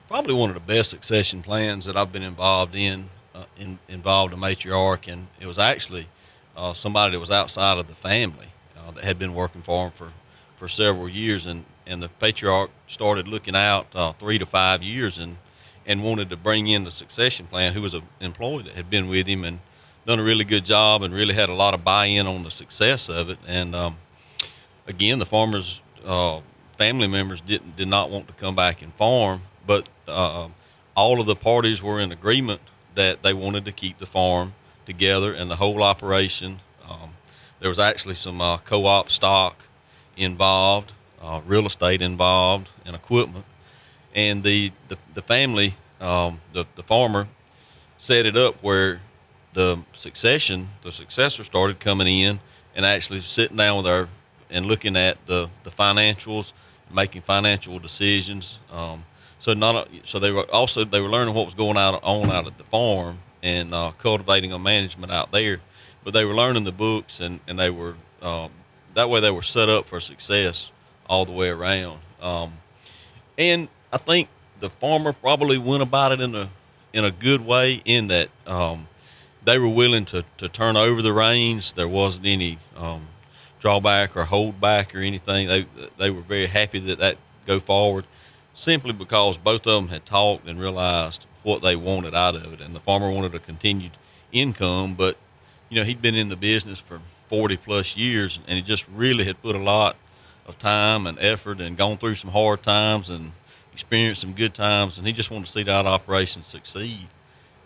Probably 0.08 0.34
one 0.34 0.50
of 0.50 0.56
the 0.56 0.62
best 0.62 0.90
succession 0.90 1.44
plans 1.44 1.86
that 1.86 1.96
I've 1.96 2.12
been 2.12 2.24
involved 2.24 2.76
in, 2.76 3.08
uh, 3.36 3.46
in 3.60 3.78
involved 3.88 4.34
a 4.34 4.36
matriarch, 4.36 5.12
and 5.12 5.28
it 5.40 5.46
was 5.46 5.60
actually 5.60 6.08
uh, 6.58 6.74
somebody 6.74 7.12
that 7.12 7.20
was 7.20 7.32
outside 7.32 7.78
of 7.78 7.88
the 7.88 7.96
family 7.96 8.48
uh, 8.80 8.90
that 8.92 9.04
had 9.04 9.20
been 9.20 9.36
working 9.36 9.62
for 9.62 9.86
him 9.86 9.92
for, 9.92 10.10
for 10.58 10.68
several 10.68 11.08
years, 11.08 11.46
and, 11.46 11.66
and 11.86 12.02
the 12.02 12.10
patriarch 12.10 12.72
started 12.88 13.28
looking 13.28 13.56
out 13.56 13.86
uh, 13.94 14.12
three 14.14 14.40
to 14.40 14.46
five 14.48 14.82
years 14.82 15.20
and 15.20 15.38
and 15.86 16.04
wanted 16.04 16.30
to 16.30 16.38
bring 16.38 16.68
in 16.68 16.84
the 16.84 16.92
succession 16.92 17.46
plan, 17.48 17.74
who 17.74 17.82
was 17.82 17.94
an 17.94 18.04
employee 18.20 18.64
that 18.64 18.74
had 18.74 18.90
been 18.90 19.08
with 19.10 19.28
him 19.28 19.44
and 19.44 19.60
done 20.06 20.20
a 20.20 20.24
really 20.24 20.44
good 20.44 20.66
job 20.66 21.02
and 21.02 21.14
really 21.14 21.34
had 21.34 21.50
a 21.50 21.54
lot 21.54 21.74
of 21.74 21.84
buy-in 21.84 22.28
on 22.28 22.44
the 22.44 22.52
success 22.52 23.10
of 23.10 23.30
it, 23.30 23.38
and 23.48 23.76
um, 23.76 23.98
again, 24.88 25.20
the 25.20 25.26
farmers' 25.26 25.82
uh, 26.06 26.40
family 26.78 27.08
members 27.08 27.42
didn't 27.42 27.76
did 27.78 27.88
not 27.88 28.10
want 28.10 28.28
to 28.28 28.34
come 28.34 28.56
back 28.56 28.82
and 28.82 28.94
farm, 28.96 29.42
but 29.66 29.88
uh, 30.08 30.48
all 30.96 31.20
of 31.20 31.26
the 31.26 31.36
parties 31.36 31.82
were 31.82 32.00
in 32.00 32.12
agreement 32.12 32.62
that 32.96 33.24
they 33.24 33.34
wanted 33.34 33.66
to 33.66 33.72
keep 33.72 33.98
the 34.00 34.06
farm 34.06 34.54
together 34.86 35.34
and 35.34 35.50
the 35.50 35.56
whole 35.56 35.82
operation. 35.82 36.60
Um, 36.88 37.12
there 37.60 37.70
was 37.70 37.80
actually 37.80 38.16
some 38.16 38.42
uh, 38.42 38.58
co-op 38.58 39.10
stock 39.10 39.68
involved, 40.18 40.92
uh, 41.22 41.42
real 41.48 41.66
estate 41.66 42.02
involved, 42.02 42.70
and 42.86 42.96
equipment. 42.96 43.46
And 44.14 44.44
the 44.44 44.72
the, 44.88 44.98
the 45.14 45.22
family, 45.22 45.76
um, 46.00 46.40
the 46.54 46.66
the 46.76 46.84
farmer, 46.84 47.28
set 47.98 48.26
it 48.26 48.38
up 48.38 48.62
where 48.62 49.02
the 49.54 49.80
succession, 49.96 50.70
the 50.84 50.92
successor 50.92 51.44
started 51.44 51.80
coming 51.80 52.08
in 52.08 52.40
and 52.76 52.86
actually 52.86 53.22
sitting 53.22 53.58
down 53.58 53.78
with 53.78 53.88
our 53.88 54.08
and 54.50 54.66
looking 54.68 54.96
at 54.96 55.18
the, 55.26 55.50
the 55.64 55.72
financials, 55.72 56.54
making 56.94 57.22
financial 57.22 57.80
decisions. 57.80 58.60
Um, 58.72 59.04
so 59.40 59.54
not 59.54 59.90
so 60.06 60.20
they 60.20 60.32
were 60.32 60.50
also 60.54 60.86
they 60.86 61.02
were 61.02 61.10
learning 61.10 61.34
what 61.34 61.46
was 61.46 61.56
going 61.56 61.76
out 61.76 62.02
on 62.04 62.30
out 62.30 62.48
at 62.48 62.58
the 62.58 62.64
farm 62.64 63.20
and 63.42 63.74
uh, 63.74 63.92
cultivating 63.98 64.54
a 64.54 64.60
management 64.60 65.12
out 65.12 65.32
there, 65.32 65.60
but 66.04 66.14
they 66.14 66.24
were 66.24 66.34
learning 66.34 66.64
the 66.64 66.72
books 66.72 67.20
and 67.20 67.40
and 67.48 67.60
they 67.60 67.70
were 67.70 67.96
um, 68.22 68.52
that 68.94 69.10
way 69.10 69.20
they 69.20 69.32
were 69.32 69.42
set 69.42 69.70
up 69.70 69.86
for 69.86 70.00
success 70.00 70.72
all 71.10 71.26
the 71.26 71.32
way 71.32 71.50
around. 71.50 72.00
Um, 72.22 72.54
and 73.38 73.68
I 73.94 73.98
think 73.98 74.28
the 74.60 74.72
farmer 74.72 75.14
probably 75.14 75.60
went 75.60 75.84
about 75.84 76.12
it 76.12 76.20
in 76.20 76.34
a 76.34 76.50
in 76.94 77.06
a 77.06 77.12
good 77.12 77.46
way 77.46 77.82
in 77.86 78.08
that 78.08 78.30
um, 78.48 78.88
they 79.46 79.60
were 79.60 79.70
willing 79.70 80.06
to, 80.06 80.24
to 80.38 80.50
turn 80.50 80.76
over 80.76 81.02
the 81.02 81.14
reins. 81.14 81.74
There 81.74 81.88
wasn't 81.88 82.26
any 82.26 82.58
um, 82.76 83.08
drawback 83.60 84.18
or 84.18 84.26
hold 84.26 84.60
back 84.60 84.96
or 84.96 85.00
anything. 85.00 85.48
They 85.48 85.68
they 86.00 86.10
were 86.10 86.22
very 86.22 86.48
happy 86.48 86.80
that 86.80 86.98
that 86.98 87.18
go 87.46 87.60
forward, 87.60 88.06
simply 88.56 88.94
because 88.94 89.38
both 89.38 89.68
of 89.68 89.84
them 89.84 89.90
had 89.90 90.08
talked 90.08 90.48
and 90.48 90.60
realized 90.60 91.28
what 91.44 91.62
they 91.62 91.76
wanted 91.76 92.16
out 92.16 92.36
of 92.36 92.52
it. 92.52 92.62
And 92.62 92.74
the 92.74 92.80
farmer 92.80 93.12
wanted 93.12 93.36
a 93.36 93.40
continued 93.40 93.92
income, 94.32 94.96
but 94.96 95.18
you 95.70 95.78
know 95.80 95.84
he'd 95.84 96.02
been 96.02 96.16
in 96.16 96.30
the 96.30 96.36
business 96.36 96.80
for 96.80 97.00
40 97.28 97.58
plus 97.58 97.96
years, 97.96 98.40
and 98.48 98.56
he 98.56 98.64
just 98.64 98.88
really 98.88 99.26
had 99.26 99.40
put 99.44 99.56
a 99.56 99.60
lot 99.60 99.98
of 100.48 100.58
time 100.58 101.06
and 101.06 101.20
effort 101.20 101.62
and 101.62 101.78
gone 101.78 101.98
through 101.98 102.16
some 102.16 102.32
hard 102.32 102.64
times 102.64 103.12
and 103.12 103.34
experienced 103.74 104.22
some 104.22 104.34
good 104.34 104.54
times, 104.54 104.98
and 104.98 105.06
he 105.06 105.12
just 105.12 105.32
wanted 105.32 105.48
to 105.48 105.52
see 105.52 105.64
that 105.64 105.86
operation 105.86 106.44
succeed. 106.44 107.08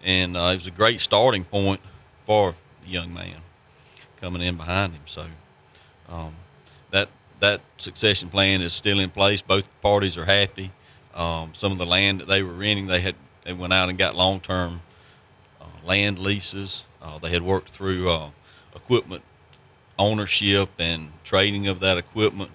And 0.03 0.37
uh, 0.37 0.51
it 0.51 0.55
was 0.55 0.67
a 0.67 0.71
great 0.71 1.01
starting 1.01 1.43
point 1.43 1.81
for 2.25 2.55
the 2.83 2.89
young 2.89 3.13
man 3.13 3.35
coming 4.19 4.41
in 4.41 4.55
behind 4.55 4.93
him. 4.93 5.01
So 5.05 5.25
um, 6.09 6.33
that 6.91 7.09
that 7.39 7.61
succession 7.77 8.29
plan 8.29 8.61
is 8.61 8.73
still 8.73 8.99
in 8.99 9.09
place. 9.09 9.41
Both 9.41 9.65
parties 9.81 10.17
are 10.17 10.25
happy. 10.25 10.71
Um, 11.13 11.51
some 11.53 11.71
of 11.71 11.77
the 11.77 11.85
land 11.85 12.21
that 12.21 12.27
they 12.27 12.41
were 12.41 12.53
renting, 12.53 12.87
they 12.87 13.01
had 13.01 13.15
they 13.43 13.53
went 13.53 13.73
out 13.73 13.89
and 13.89 13.97
got 13.97 14.15
long 14.15 14.39
term 14.39 14.81
uh, 15.61 15.65
land 15.85 16.19
leases. 16.19 16.83
Uh, 17.01 17.19
they 17.19 17.29
had 17.29 17.41
worked 17.41 17.69
through 17.69 18.09
uh, 18.09 18.29
equipment 18.75 19.23
ownership 19.99 20.69
and 20.79 21.11
trading 21.23 21.67
of 21.67 21.79
that 21.79 21.97
equipment, 21.97 22.51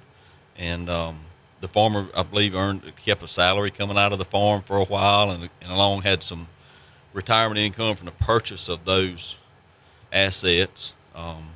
and 0.57 0.89
um, 0.89 1.19
the 1.63 1.69
farmer, 1.69 2.09
I 2.15 2.25
believe, 2.25 2.55
earned 2.55 2.83
kept 2.97 3.23
a 3.23 3.29
salary 3.29 3.71
coming 3.71 3.97
out 3.97 4.13
of 4.13 4.19
the 4.19 4.25
farm 4.25 4.63
for 4.63 4.77
a 4.77 4.85
while, 4.85 5.31
and, 5.31 5.49
and 5.63 5.73
along 5.73 6.03
had 6.03 6.23
some 6.23 6.49
retirement 7.15 7.59
income 7.59 7.95
from 7.95 8.07
the 8.07 8.13
purchase 8.13 8.69
of 8.69 8.85
those 8.85 9.37
assets. 10.13 10.93
Um, 11.15 11.51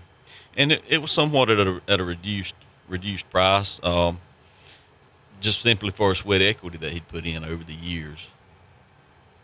and 0.57 0.73
it, 0.73 0.83
it 0.89 1.03
was 1.03 1.11
somewhat 1.11 1.51
at 1.51 1.59
a, 1.59 1.83
at 1.89 2.01
a 2.01 2.05
reduced 2.05 2.55
reduced 2.89 3.29
price, 3.31 3.81
um, 3.83 4.21
just 5.41 5.61
simply 5.61 5.91
for 5.91 6.13
a 6.13 6.17
sweat 6.17 6.41
equity 6.41 6.79
that 6.79 6.93
he'd 6.93 7.09
put 7.09 7.27
in 7.27 7.45
over 7.45 7.65
the 7.65 7.75
years. 7.75 8.29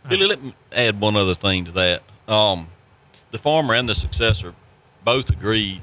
Billy, 0.08 0.26
let 0.26 0.40
me 0.42 0.54
add 0.70 1.00
one 1.00 1.16
other 1.16 1.34
thing 1.34 1.64
to 1.64 1.72
that. 1.72 2.02
Um, 2.28 2.68
the 3.32 3.38
farmer 3.38 3.74
and 3.74 3.88
the 3.88 3.96
successor 3.96 4.54
both 5.04 5.28
agreed 5.28 5.82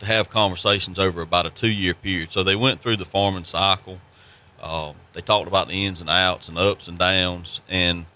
to 0.00 0.06
have 0.06 0.30
conversations 0.30 0.98
over 0.98 1.20
about 1.20 1.44
a 1.44 1.50
two 1.50 1.70
year 1.70 1.92
period. 1.92 2.32
So 2.32 2.42
they 2.42 2.56
went 2.56 2.80
through 2.80 2.96
the 2.96 3.04
farming 3.04 3.44
cycle. 3.44 4.00
Uh, 4.64 4.94
they 5.12 5.20
talked 5.20 5.46
about 5.46 5.68
the 5.68 5.84
ins 5.84 6.00
and 6.00 6.08
outs 6.08 6.48
and 6.48 6.56
ups 6.56 6.88
and 6.88 6.98
downs, 6.98 7.60
and 7.68 8.06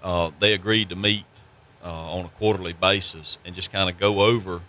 uh, 0.00 0.30
they 0.38 0.54
agreed 0.54 0.90
to 0.90 0.96
meet 0.96 1.24
uh, 1.84 2.12
on 2.12 2.24
a 2.24 2.28
quarterly 2.28 2.72
basis 2.72 3.36
and 3.44 3.52
just 3.56 3.72
kind 3.72 3.90
of 3.90 3.98
go 3.98 4.20
over 4.20 4.60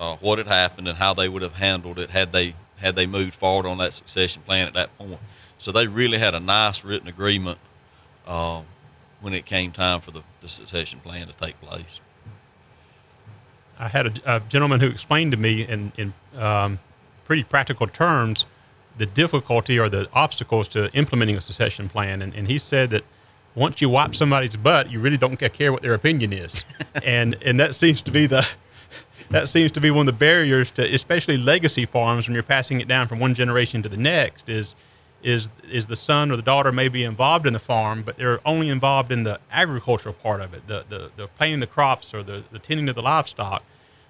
uh, 0.00 0.16
what 0.16 0.38
had 0.38 0.48
happened 0.48 0.88
and 0.88 0.98
how 0.98 1.14
they 1.14 1.28
would 1.28 1.42
have 1.42 1.54
handled 1.54 1.96
it 1.96 2.10
had 2.10 2.32
they 2.32 2.56
had 2.78 2.96
they 2.96 3.06
moved 3.06 3.34
forward 3.34 3.66
on 3.66 3.78
that 3.78 3.94
succession 3.94 4.42
plan 4.42 4.66
at 4.66 4.74
that 4.74 4.98
point. 4.98 5.20
So 5.60 5.70
they 5.70 5.86
really 5.86 6.18
had 6.18 6.34
a 6.34 6.40
nice 6.40 6.82
written 6.82 7.06
agreement 7.06 7.58
uh, 8.26 8.62
when 9.20 9.34
it 9.34 9.46
came 9.46 9.70
time 9.70 10.00
for 10.00 10.10
the, 10.10 10.22
the, 10.40 10.48
succession 10.48 10.98
plan 10.98 11.28
to 11.28 11.32
take 11.34 11.60
place. 11.60 12.00
I 13.78 13.86
had 13.86 14.18
a, 14.26 14.36
a 14.36 14.40
gentleman 14.40 14.80
who 14.80 14.88
explained 14.88 15.30
to 15.30 15.36
me 15.36 15.62
in, 15.62 15.92
in 15.96 16.14
um, 16.36 16.80
pretty 17.24 17.44
practical 17.44 17.86
terms 17.86 18.44
the 18.98 19.06
difficulty 19.06 19.78
or 19.78 19.88
the 19.88 20.08
obstacles 20.12 20.68
to 20.68 20.92
implementing 20.92 21.36
a 21.36 21.40
succession 21.40 21.88
plan, 21.88 22.22
and, 22.22 22.34
and 22.34 22.48
he 22.48 22.58
said 22.58 22.90
that 22.90 23.04
once 23.54 23.80
you 23.80 23.88
wipe 23.88 24.14
somebody's 24.14 24.56
butt, 24.56 24.90
you 24.90 24.98
really 25.00 25.16
don't 25.18 25.36
care 25.36 25.72
what 25.72 25.82
their 25.82 25.94
opinion 25.94 26.32
is, 26.32 26.62
and 27.04 27.36
and 27.42 27.60
that 27.60 27.74
seems 27.74 28.00
to 28.02 28.10
be 28.10 28.26
the 28.26 28.46
that 29.30 29.48
seems 29.48 29.72
to 29.72 29.80
be 29.80 29.90
one 29.90 30.06
of 30.08 30.14
the 30.14 30.18
barriers 30.18 30.70
to, 30.72 30.94
especially 30.94 31.38
legacy 31.38 31.86
farms, 31.86 32.26
when 32.26 32.34
you're 32.34 32.42
passing 32.42 32.80
it 32.80 32.88
down 32.88 33.08
from 33.08 33.18
one 33.18 33.34
generation 33.34 33.82
to 33.82 33.88
the 33.88 33.96
next. 33.96 34.48
Is 34.48 34.74
is 35.22 35.48
is 35.70 35.86
the 35.86 35.96
son 35.96 36.30
or 36.30 36.36
the 36.36 36.42
daughter 36.42 36.72
may 36.72 36.88
be 36.88 37.04
involved 37.04 37.46
in 37.46 37.52
the 37.52 37.58
farm, 37.58 38.02
but 38.02 38.16
they're 38.16 38.40
only 38.46 38.68
involved 38.68 39.12
in 39.12 39.22
the 39.22 39.38
agricultural 39.50 40.14
part 40.14 40.40
of 40.40 40.54
it, 40.54 40.66
the 40.66 40.84
the, 40.88 41.10
the 41.16 41.26
planting 41.28 41.60
the 41.60 41.66
crops 41.66 42.14
or 42.14 42.22
the, 42.22 42.42
the 42.50 42.58
tending 42.58 42.88
of 42.88 42.94
the 42.94 43.02
livestock. 43.02 43.62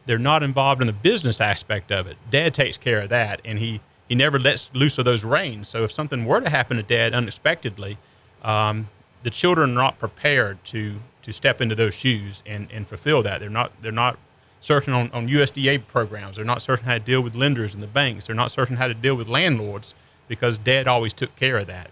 They're 0.05 0.19
not 0.19 0.43
involved 0.43 0.81
in 0.81 0.89
the 0.89 0.93
business 0.93 1.41
aspect 1.41 1.93
of 1.93 2.09
it. 2.09 2.17
Dad 2.31 2.55
takes 2.55 2.77
care 2.77 3.03
of 3.03 3.09
that, 3.11 3.41
and 3.45 3.59
he 3.59 3.81
he 4.13 4.17
never 4.17 4.39
lets 4.39 4.69
loose 4.75 4.99
of 4.99 5.07
those 5.07 5.25
reins. 5.25 5.69
So 5.69 5.85
if 5.85 5.91
something 5.91 6.27
were 6.27 6.43
to 6.43 6.51
happen 6.51 6.77
to 6.77 6.83
Dad 6.83 7.15
unexpectedly, 7.15 7.97
um, 8.43 8.91
the 9.23 9.31
children 9.31 9.71
are 9.71 9.75
not 9.75 9.99
prepared 9.99 10.63
to 10.67 10.97
to 11.23 11.33
step 11.33 11.63
into 11.63 11.75
those 11.75 11.95
shoes 11.95 12.43
and, 12.45 12.71
and 12.71 12.87
fulfill 12.87 13.23
that. 13.23 13.41
They're 13.41 13.49
not 13.49 13.73
they're 13.81 13.91
not 13.91 14.19
certain 14.61 14.93
on, 14.93 15.11
on 15.13 15.29
USDA 15.29 15.87
programs. 15.87 16.37
They're 16.37 16.45
not 16.45 16.61
certain 16.61 16.85
how 16.85 16.93
to 16.93 17.01
deal 17.01 17.23
with 17.23 17.35
lenders 17.35 17.73
and 17.73 17.83
the 17.83 17.87
banks. 17.87 18.27
They're 18.27 18.37
not 18.37 18.51
certain 18.51 18.77
how 18.77 18.87
to 18.87 18.93
deal 18.93 19.15
with 19.15 19.29
landlords 19.29 19.95
because 20.29 20.59
dad 20.59 20.87
always 20.87 21.15
took 21.15 21.35
care 21.37 21.57
of 21.57 21.67
that. 21.69 21.89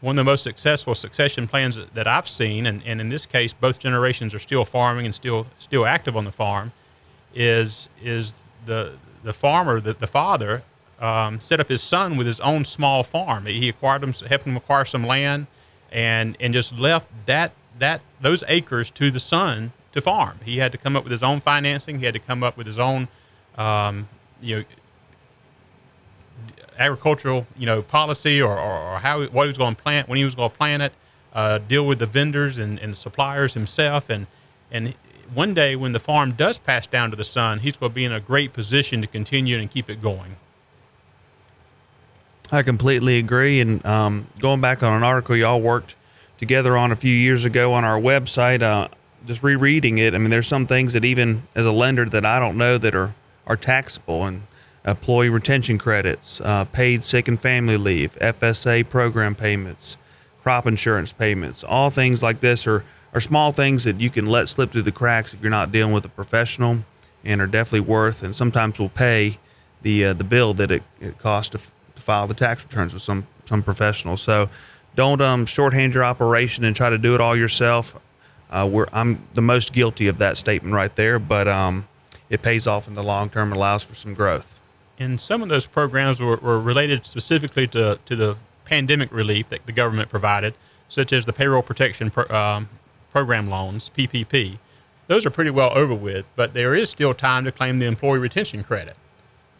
One 0.00 0.18
of 0.18 0.24
the 0.26 0.28
most 0.32 0.42
successful 0.42 0.96
succession 0.96 1.46
plans 1.46 1.78
that 1.94 2.08
I've 2.08 2.28
seen, 2.28 2.66
and, 2.66 2.82
and 2.84 3.00
in 3.00 3.10
this 3.10 3.26
case, 3.26 3.52
both 3.52 3.78
generations 3.78 4.34
are 4.34 4.40
still 4.40 4.64
farming 4.64 5.04
and 5.04 5.14
still 5.14 5.46
still 5.60 5.86
active 5.86 6.16
on 6.16 6.24
the 6.24 6.32
farm, 6.32 6.72
is 7.32 7.88
is 8.02 8.34
the 8.66 8.94
the 9.22 9.32
farmer, 9.32 9.80
the, 9.80 9.92
the 9.92 10.08
father, 10.08 10.64
um, 11.04 11.38
set 11.38 11.60
up 11.60 11.68
his 11.68 11.82
son 11.82 12.16
with 12.16 12.26
his 12.26 12.40
own 12.40 12.64
small 12.64 13.02
farm. 13.02 13.44
He 13.44 13.68
acquired 13.68 14.02
him, 14.02 14.14
helped 14.26 14.46
him 14.46 14.56
acquire 14.56 14.86
some 14.86 15.06
land, 15.06 15.46
and 15.92 16.36
and 16.40 16.54
just 16.54 16.78
left 16.78 17.08
that 17.26 17.52
that 17.78 18.00
those 18.22 18.42
acres 18.48 18.90
to 18.92 19.10
the 19.10 19.20
son 19.20 19.72
to 19.92 20.00
farm. 20.00 20.40
He 20.44 20.58
had 20.58 20.72
to 20.72 20.78
come 20.78 20.96
up 20.96 21.04
with 21.04 21.12
his 21.12 21.22
own 21.22 21.40
financing. 21.40 21.98
He 21.98 22.06
had 22.06 22.14
to 22.14 22.20
come 22.20 22.42
up 22.42 22.56
with 22.56 22.66
his 22.66 22.78
own, 22.78 23.08
um, 23.58 24.08
you 24.40 24.56
know, 24.56 24.64
agricultural, 26.78 27.46
you 27.56 27.66
know, 27.66 27.82
policy 27.82 28.40
or, 28.40 28.58
or, 28.58 28.78
or 28.78 28.98
how 28.98 29.22
what 29.26 29.42
he 29.42 29.48
was 29.48 29.58
going 29.58 29.76
to 29.76 29.82
plant, 29.82 30.08
when 30.08 30.16
he 30.16 30.24
was 30.24 30.34
going 30.34 30.50
to 30.50 30.56
plant 30.56 30.82
it, 30.82 30.92
uh, 31.34 31.58
deal 31.58 31.86
with 31.86 31.98
the 31.98 32.06
vendors 32.06 32.58
and, 32.58 32.78
and 32.78 32.96
suppliers 32.96 33.52
himself, 33.52 34.08
and 34.08 34.26
and 34.70 34.94
one 35.34 35.52
day 35.52 35.76
when 35.76 35.92
the 35.92 36.00
farm 36.00 36.32
does 36.32 36.56
pass 36.56 36.86
down 36.86 37.10
to 37.10 37.16
the 37.16 37.24
son, 37.24 37.58
he's 37.58 37.76
going 37.76 37.90
to 37.92 37.94
be 37.94 38.04
in 38.06 38.12
a 38.12 38.20
great 38.20 38.54
position 38.54 39.02
to 39.02 39.06
continue 39.06 39.58
and 39.58 39.70
keep 39.70 39.90
it 39.90 40.00
going. 40.00 40.36
I 42.52 42.62
completely 42.62 43.18
agree. 43.18 43.60
And 43.60 43.84
um, 43.86 44.26
going 44.38 44.60
back 44.60 44.82
on 44.82 44.92
an 44.92 45.02
article 45.02 45.36
y'all 45.36 45.60
worked 45.60 45.94
together 46.38 46.76
on 46.76 46.92
a 46.92 46.96
few 46.96 47.14
years 47.14 47.44
ago 47.44 47.72
on 47.72 47.84
our 47.84 47.98
website, 47.98 48.62
uh, 48.62 48.88
just 49.24 49.42
rereading 49.42 49.98
it, 49.98 50.14
I 50.14 50.18
mean, 50.18 50.30
there's 50.30 50.46
some 50.46 50.66
things 50.66 50.92
that 50.92 51.04
even 51.04 51.42
as 51.54 51.66
a 51.66 51.72
lender 51.72 52.04
that 52.04 52.26
I 52.26 52.38
don't 52.38 52.58
know 52.58 52.78
that 52.78 52.94
are 52.94 53.14
are 53.46 53.56
taxable 53.56 54.24
and 54.24 54.42
employee 54.86 55.28
retention 55.28 55.76
credits, 55.78 56.40
uh, 56.40 56.64
paid 56.64 57.04
sick 57.04 57.28
and 57.28 57.40
family 57.40 57.76
leave, 57.76 58.18
FSA 58.20 58.88
program 58.88 59.34
payments, 59.34 59.96
crop 60.42 60.66
insurance 60.66 61.12
payments, 61.12 61.62
all 61.64 61.90
things 61.90 62.22
like 62.22 62.40
this 62.40 62.66
are 62.66 62.84
are 63.14 63.20
small 63.20 63.52
things 63.52 63.84
that 63.84 64.00
you 64.00 64.10
can 64.10 64.26
let 64.26 64.48
slip 64.48 64.72
through 64.72 64.82
the 64.82 64.92
cracks 64.92 65.32
if 65.32 65.40
you're 65.40 65.50
not 65.50 65.70
dealing 65.70 65.92
with 65.94 66.04
a 66.04 66.08
professional, 66.08 66.78
and 67.24 67.40
are 67.40 67.46
definitely 67.46 67.80
worth 67.80 68.22
and 68.22 68.34
sometimes 68.34 68.78
will 68.78 68.88
pay 68.88 69.38
the 69.82 70.06
uh, 70.06 70.12
the 70.12 70.24
bill 70.24 70.52
that 70.54 70.70
it, 70.70 70.82
it 71.00 71.18
costs 71.18 71.50
to, 71.50 71.60
file 72.04 72.26
the 72.26 72.34
tax 72.34 72.62
returns 72.62 72.94
with 72.94 73.02
some 73.02 73.26
some 73.46 73.62
professional. 73.62 74.16
So 74.16 74.48
don't 74.94 75.20
um, 75.20 75.46
shorthand 75.46 75.94
your 75.94 76.04
operation 76.04 76.64
and 76.64 76.74
try 76.74 76.90
to 76.90 76.98
do 76.98 77.14
it 77.14 77.20
all 77.20 77.36
yourself. 77.36 77.96
Uh, 78.50 78.84
I'm 78.92 79.26
the 79.34 79.42
most 79.42 79.72
guilty 79.72 80.06
of 80.08 80.18
that 80.18 80.36
statement 80.36 80.74
right 80.74 80.94
there, 80.94 81.18
but 81.18 81.48
um, 81.48 81.88
it 82.30 82.42
pays 82.42 82.66
off 82.66 82.86
in 82.86 82.94
the 82.94 83.02
long 83.02 83.28
term 83.30 83.48
and 83.48 83.56
allows 83.56 83.82
for 83.82 83.94
some 83.94 84.14
growth. 84.14 84.60
And 84.98 85.20
some 85.20 85.42
of 85.42 85.48
those 85.48 85.66
programs 85.66 86.20
were, 86.20 86.36
were 86.36 86.60
related 86.60 87.04
specifically 87.04 87.66
to, 87.68 87.98
to 88.06 88.16
the 88.16 88.36
pandemic 88.64 89.12
relief 89.12 89.48
that 89.48 89.66
the 89.66 89.72
government 89.72 90.08
provided, 90.08 90.54
such 90.88 91.12
as 91.12 91.26
the 91.26 91.32
payroll 91.32 91.62
protection 91.62 92.10
pro, 92.10 92.28
um, 92.28 92.68
program 93.12 93.50
loans, 93.50 93.90
PPP. 93.96 94.58
Those 95.08 95.26
are 95.26 95.30
pretty 95.30 95.50
well 95.50 95.72
over 95.74 95.94
with, 95.94 96.24
but 96.36 96.54
there 96.54 96.74
is 96.74 96.88
still 96.90 97.12
time 97.12 97.44
to 97.44 97.52
claim 97.52 97.78
the 97.78 97.86
employee 97.86 98.20
retention 98.20 98.62
credit. 98.62 98.96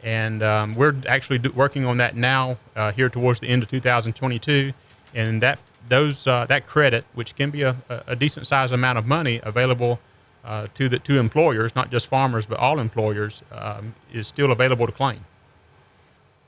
And 0.04 0.42
um, 0.42 0.74
we're 0.74 0.94
actually 1.08 1.38
do, 1.38 1.50
working 1.52 1.84
on 1.86 1.96
that 1.96 2.14
now 2.14 2.58
uh, 2.76 2.92
here 2.92 3.08
towards 3.08 3.40
the 3.40 3.48
end 3.48 3.62
of 3.62 3.68
2022. 3.70 4.72
And 5.14 5.42
that 5.42 5.58
those 5.88 6.26
uh, 6.26 6.46
that 6.46 6.66
credit, 6.66 7.04
which 7.14 7.34
can 7.34 7.50
be 7.50 7.62
a, 7.62 7.74
a 8.06 8.14
decent 8.14 8.46
sized 8.46 8.72
amount 8.72 8.98
of 8.98 9.06
money 9.06 9.40
available 9.42 9.98
uh, 10.44 10.66
to 10.74 10.88
the 10.88 10.98
to 11.00 11.18
employers, 11.18 11.74
not 11.74 11.90
just 11.90 12.06
farmers 12.06 12.46
but 12.46 12.58
all 12.58 12.78
employers, 12.78 13.42
um, 13.50 13.94
is 14.12 14.28
still 14.28 14.52
available 14.52 14.86
to 14.86 14.92
claim. 14.92 15.24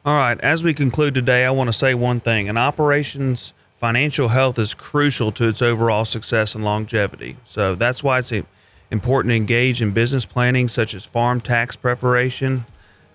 All 0.05 0.15
right. 0.17 0.39
As 0.41 0.63
we 0.63 0.73
conclude 0.75 1.15
today, 1.15 1.45
I 1.45 1.51
want 1.51 1.69
to 1.69 1.73
say 1.73 1.95
one 1.95 2.21
thing: 2.21 2.49
an 2.49 2.59
operations 2.59 3.55
financial 3.79 4.29
health 4.29 4.59
is 4.59 4.75
crucial 4.75 5.31
to 5.33 5.49
its 5.49 5.63
overall 5.63 6.05
success 6.05 6.55
and 6.55 6.65
longevity. 6.65 7.37
So 7.45 7.75
that's 7.75 8.03
why 8.03 8.19
it's 8.19 8.33
important 8.91 9.31
to 9.31 9.37
engage 9.37 9.83
in 9.83 9.93
business 9.93 10.25
planning, 10.25 10.69
such 10.69 10.95
as 10.95 11.05
farm 11.05 11.41
tax 11.41 11.77
preparation, 11.77 12.65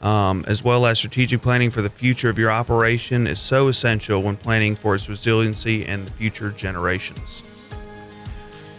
um, 0.01 0.43
as 0.47 0.63
well 0.63 0.85
as 0.85 0.97
strategic 0.97 1.41
planning 1.41 1.69
for 1.69 1.81
the 1.81 1.89
future 1.89 2.29
of 2.29 2.39
your 2.39 2.51
operation, 2.51 3.27
is 3.27 3.39
so 3.39 3.67
essential 3.67 4.21
when 4.21 4.35
planning 4.35 4.75
for 4.75 4.95
its 4.95 5.07
resiliency 5.07 5.85
and 5.85 6.07
the 6.07 6.11
future 6.13 6.51
generations. 6.51 7.43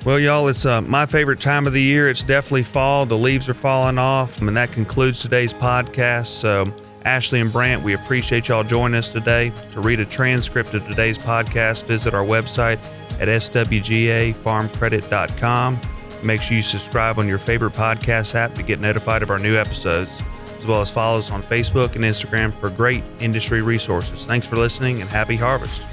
Well, 0.04 0.18
y'all, 0.18 0.48
it's 0.48 0.66
uh, 0.66 0.82
my 0.82 1.06
favorite 1.06 1.38
time 1.38 1.68
of 1.68 1.74
the 1.74 1.82
year. 1.82 2.10
It's 2.10 2.24
definitely 2.24 2.64
fall. 2.64 3.06
The 3.06 3.16
leaves 3.16 3.48
are 3.48 3.54
falling 3.54 3.98
off, 3.98 4.40
and 4.40 4.56
that 4.56 4.72
concludes 4.72 5.22
today's 5.22 5.54
podcast. 5.54 6.26
So, 6.26 6.74
Ashley 7.04 7.40
and 7.40 7.52
Brant, 7.52 7.84
we 7.84 7.94
appreciate 7.94 8.48
y'all 8.48 8.64
joining 8.64 8.96
us 8.96 9.10
today. 9.10 9.52
To 9.70 9.80
read 9.80 10.00
a 10.00 10.04
transcript 10.04 10.74
of 10.74 10.84
today's 10.88 11.18
podcast, 11.18 11.84
visit 11.84 12.14
our 12.14 12.24
website 12.24 12.80
at 13.20 13.28
swgafarmcredit.com. 13.28 15.80
Make 16.24 16.42
sure 16.42 16.56
you 16.56 16.62
subscribe 16.62 17.20
on 17.20 17.28
your 17.28 17.38
favorite 17.38 17.74
podcast 17.74 18.34
app 18.34 18.56
to 18.56 18.64
get 18.64 18.80
notified 18.80 19.22
of 19.22 19.30
our 19.30 19.38
new 19.38 19.56
episodes 19.56 20.20
as 20.62 20.66
well 20.68 20.80
as 20.80 20.90
follow 20.90 21.18
us 21.18 21.32
on 21.32 21.42
Facebook 21.42 21.96
and 21.96 22.04
Instagram 22.04 22.52
for 22.52 22.70
great 22.70 23.02
industry 23.18 23.62
resources. 23.62 24.26
Thanks 24.26 24.46
for 24.46 24.54
listening 24.54 25.00
and 25.00 25.10
happy 25.10 25.36
harvest. 25.36 25.86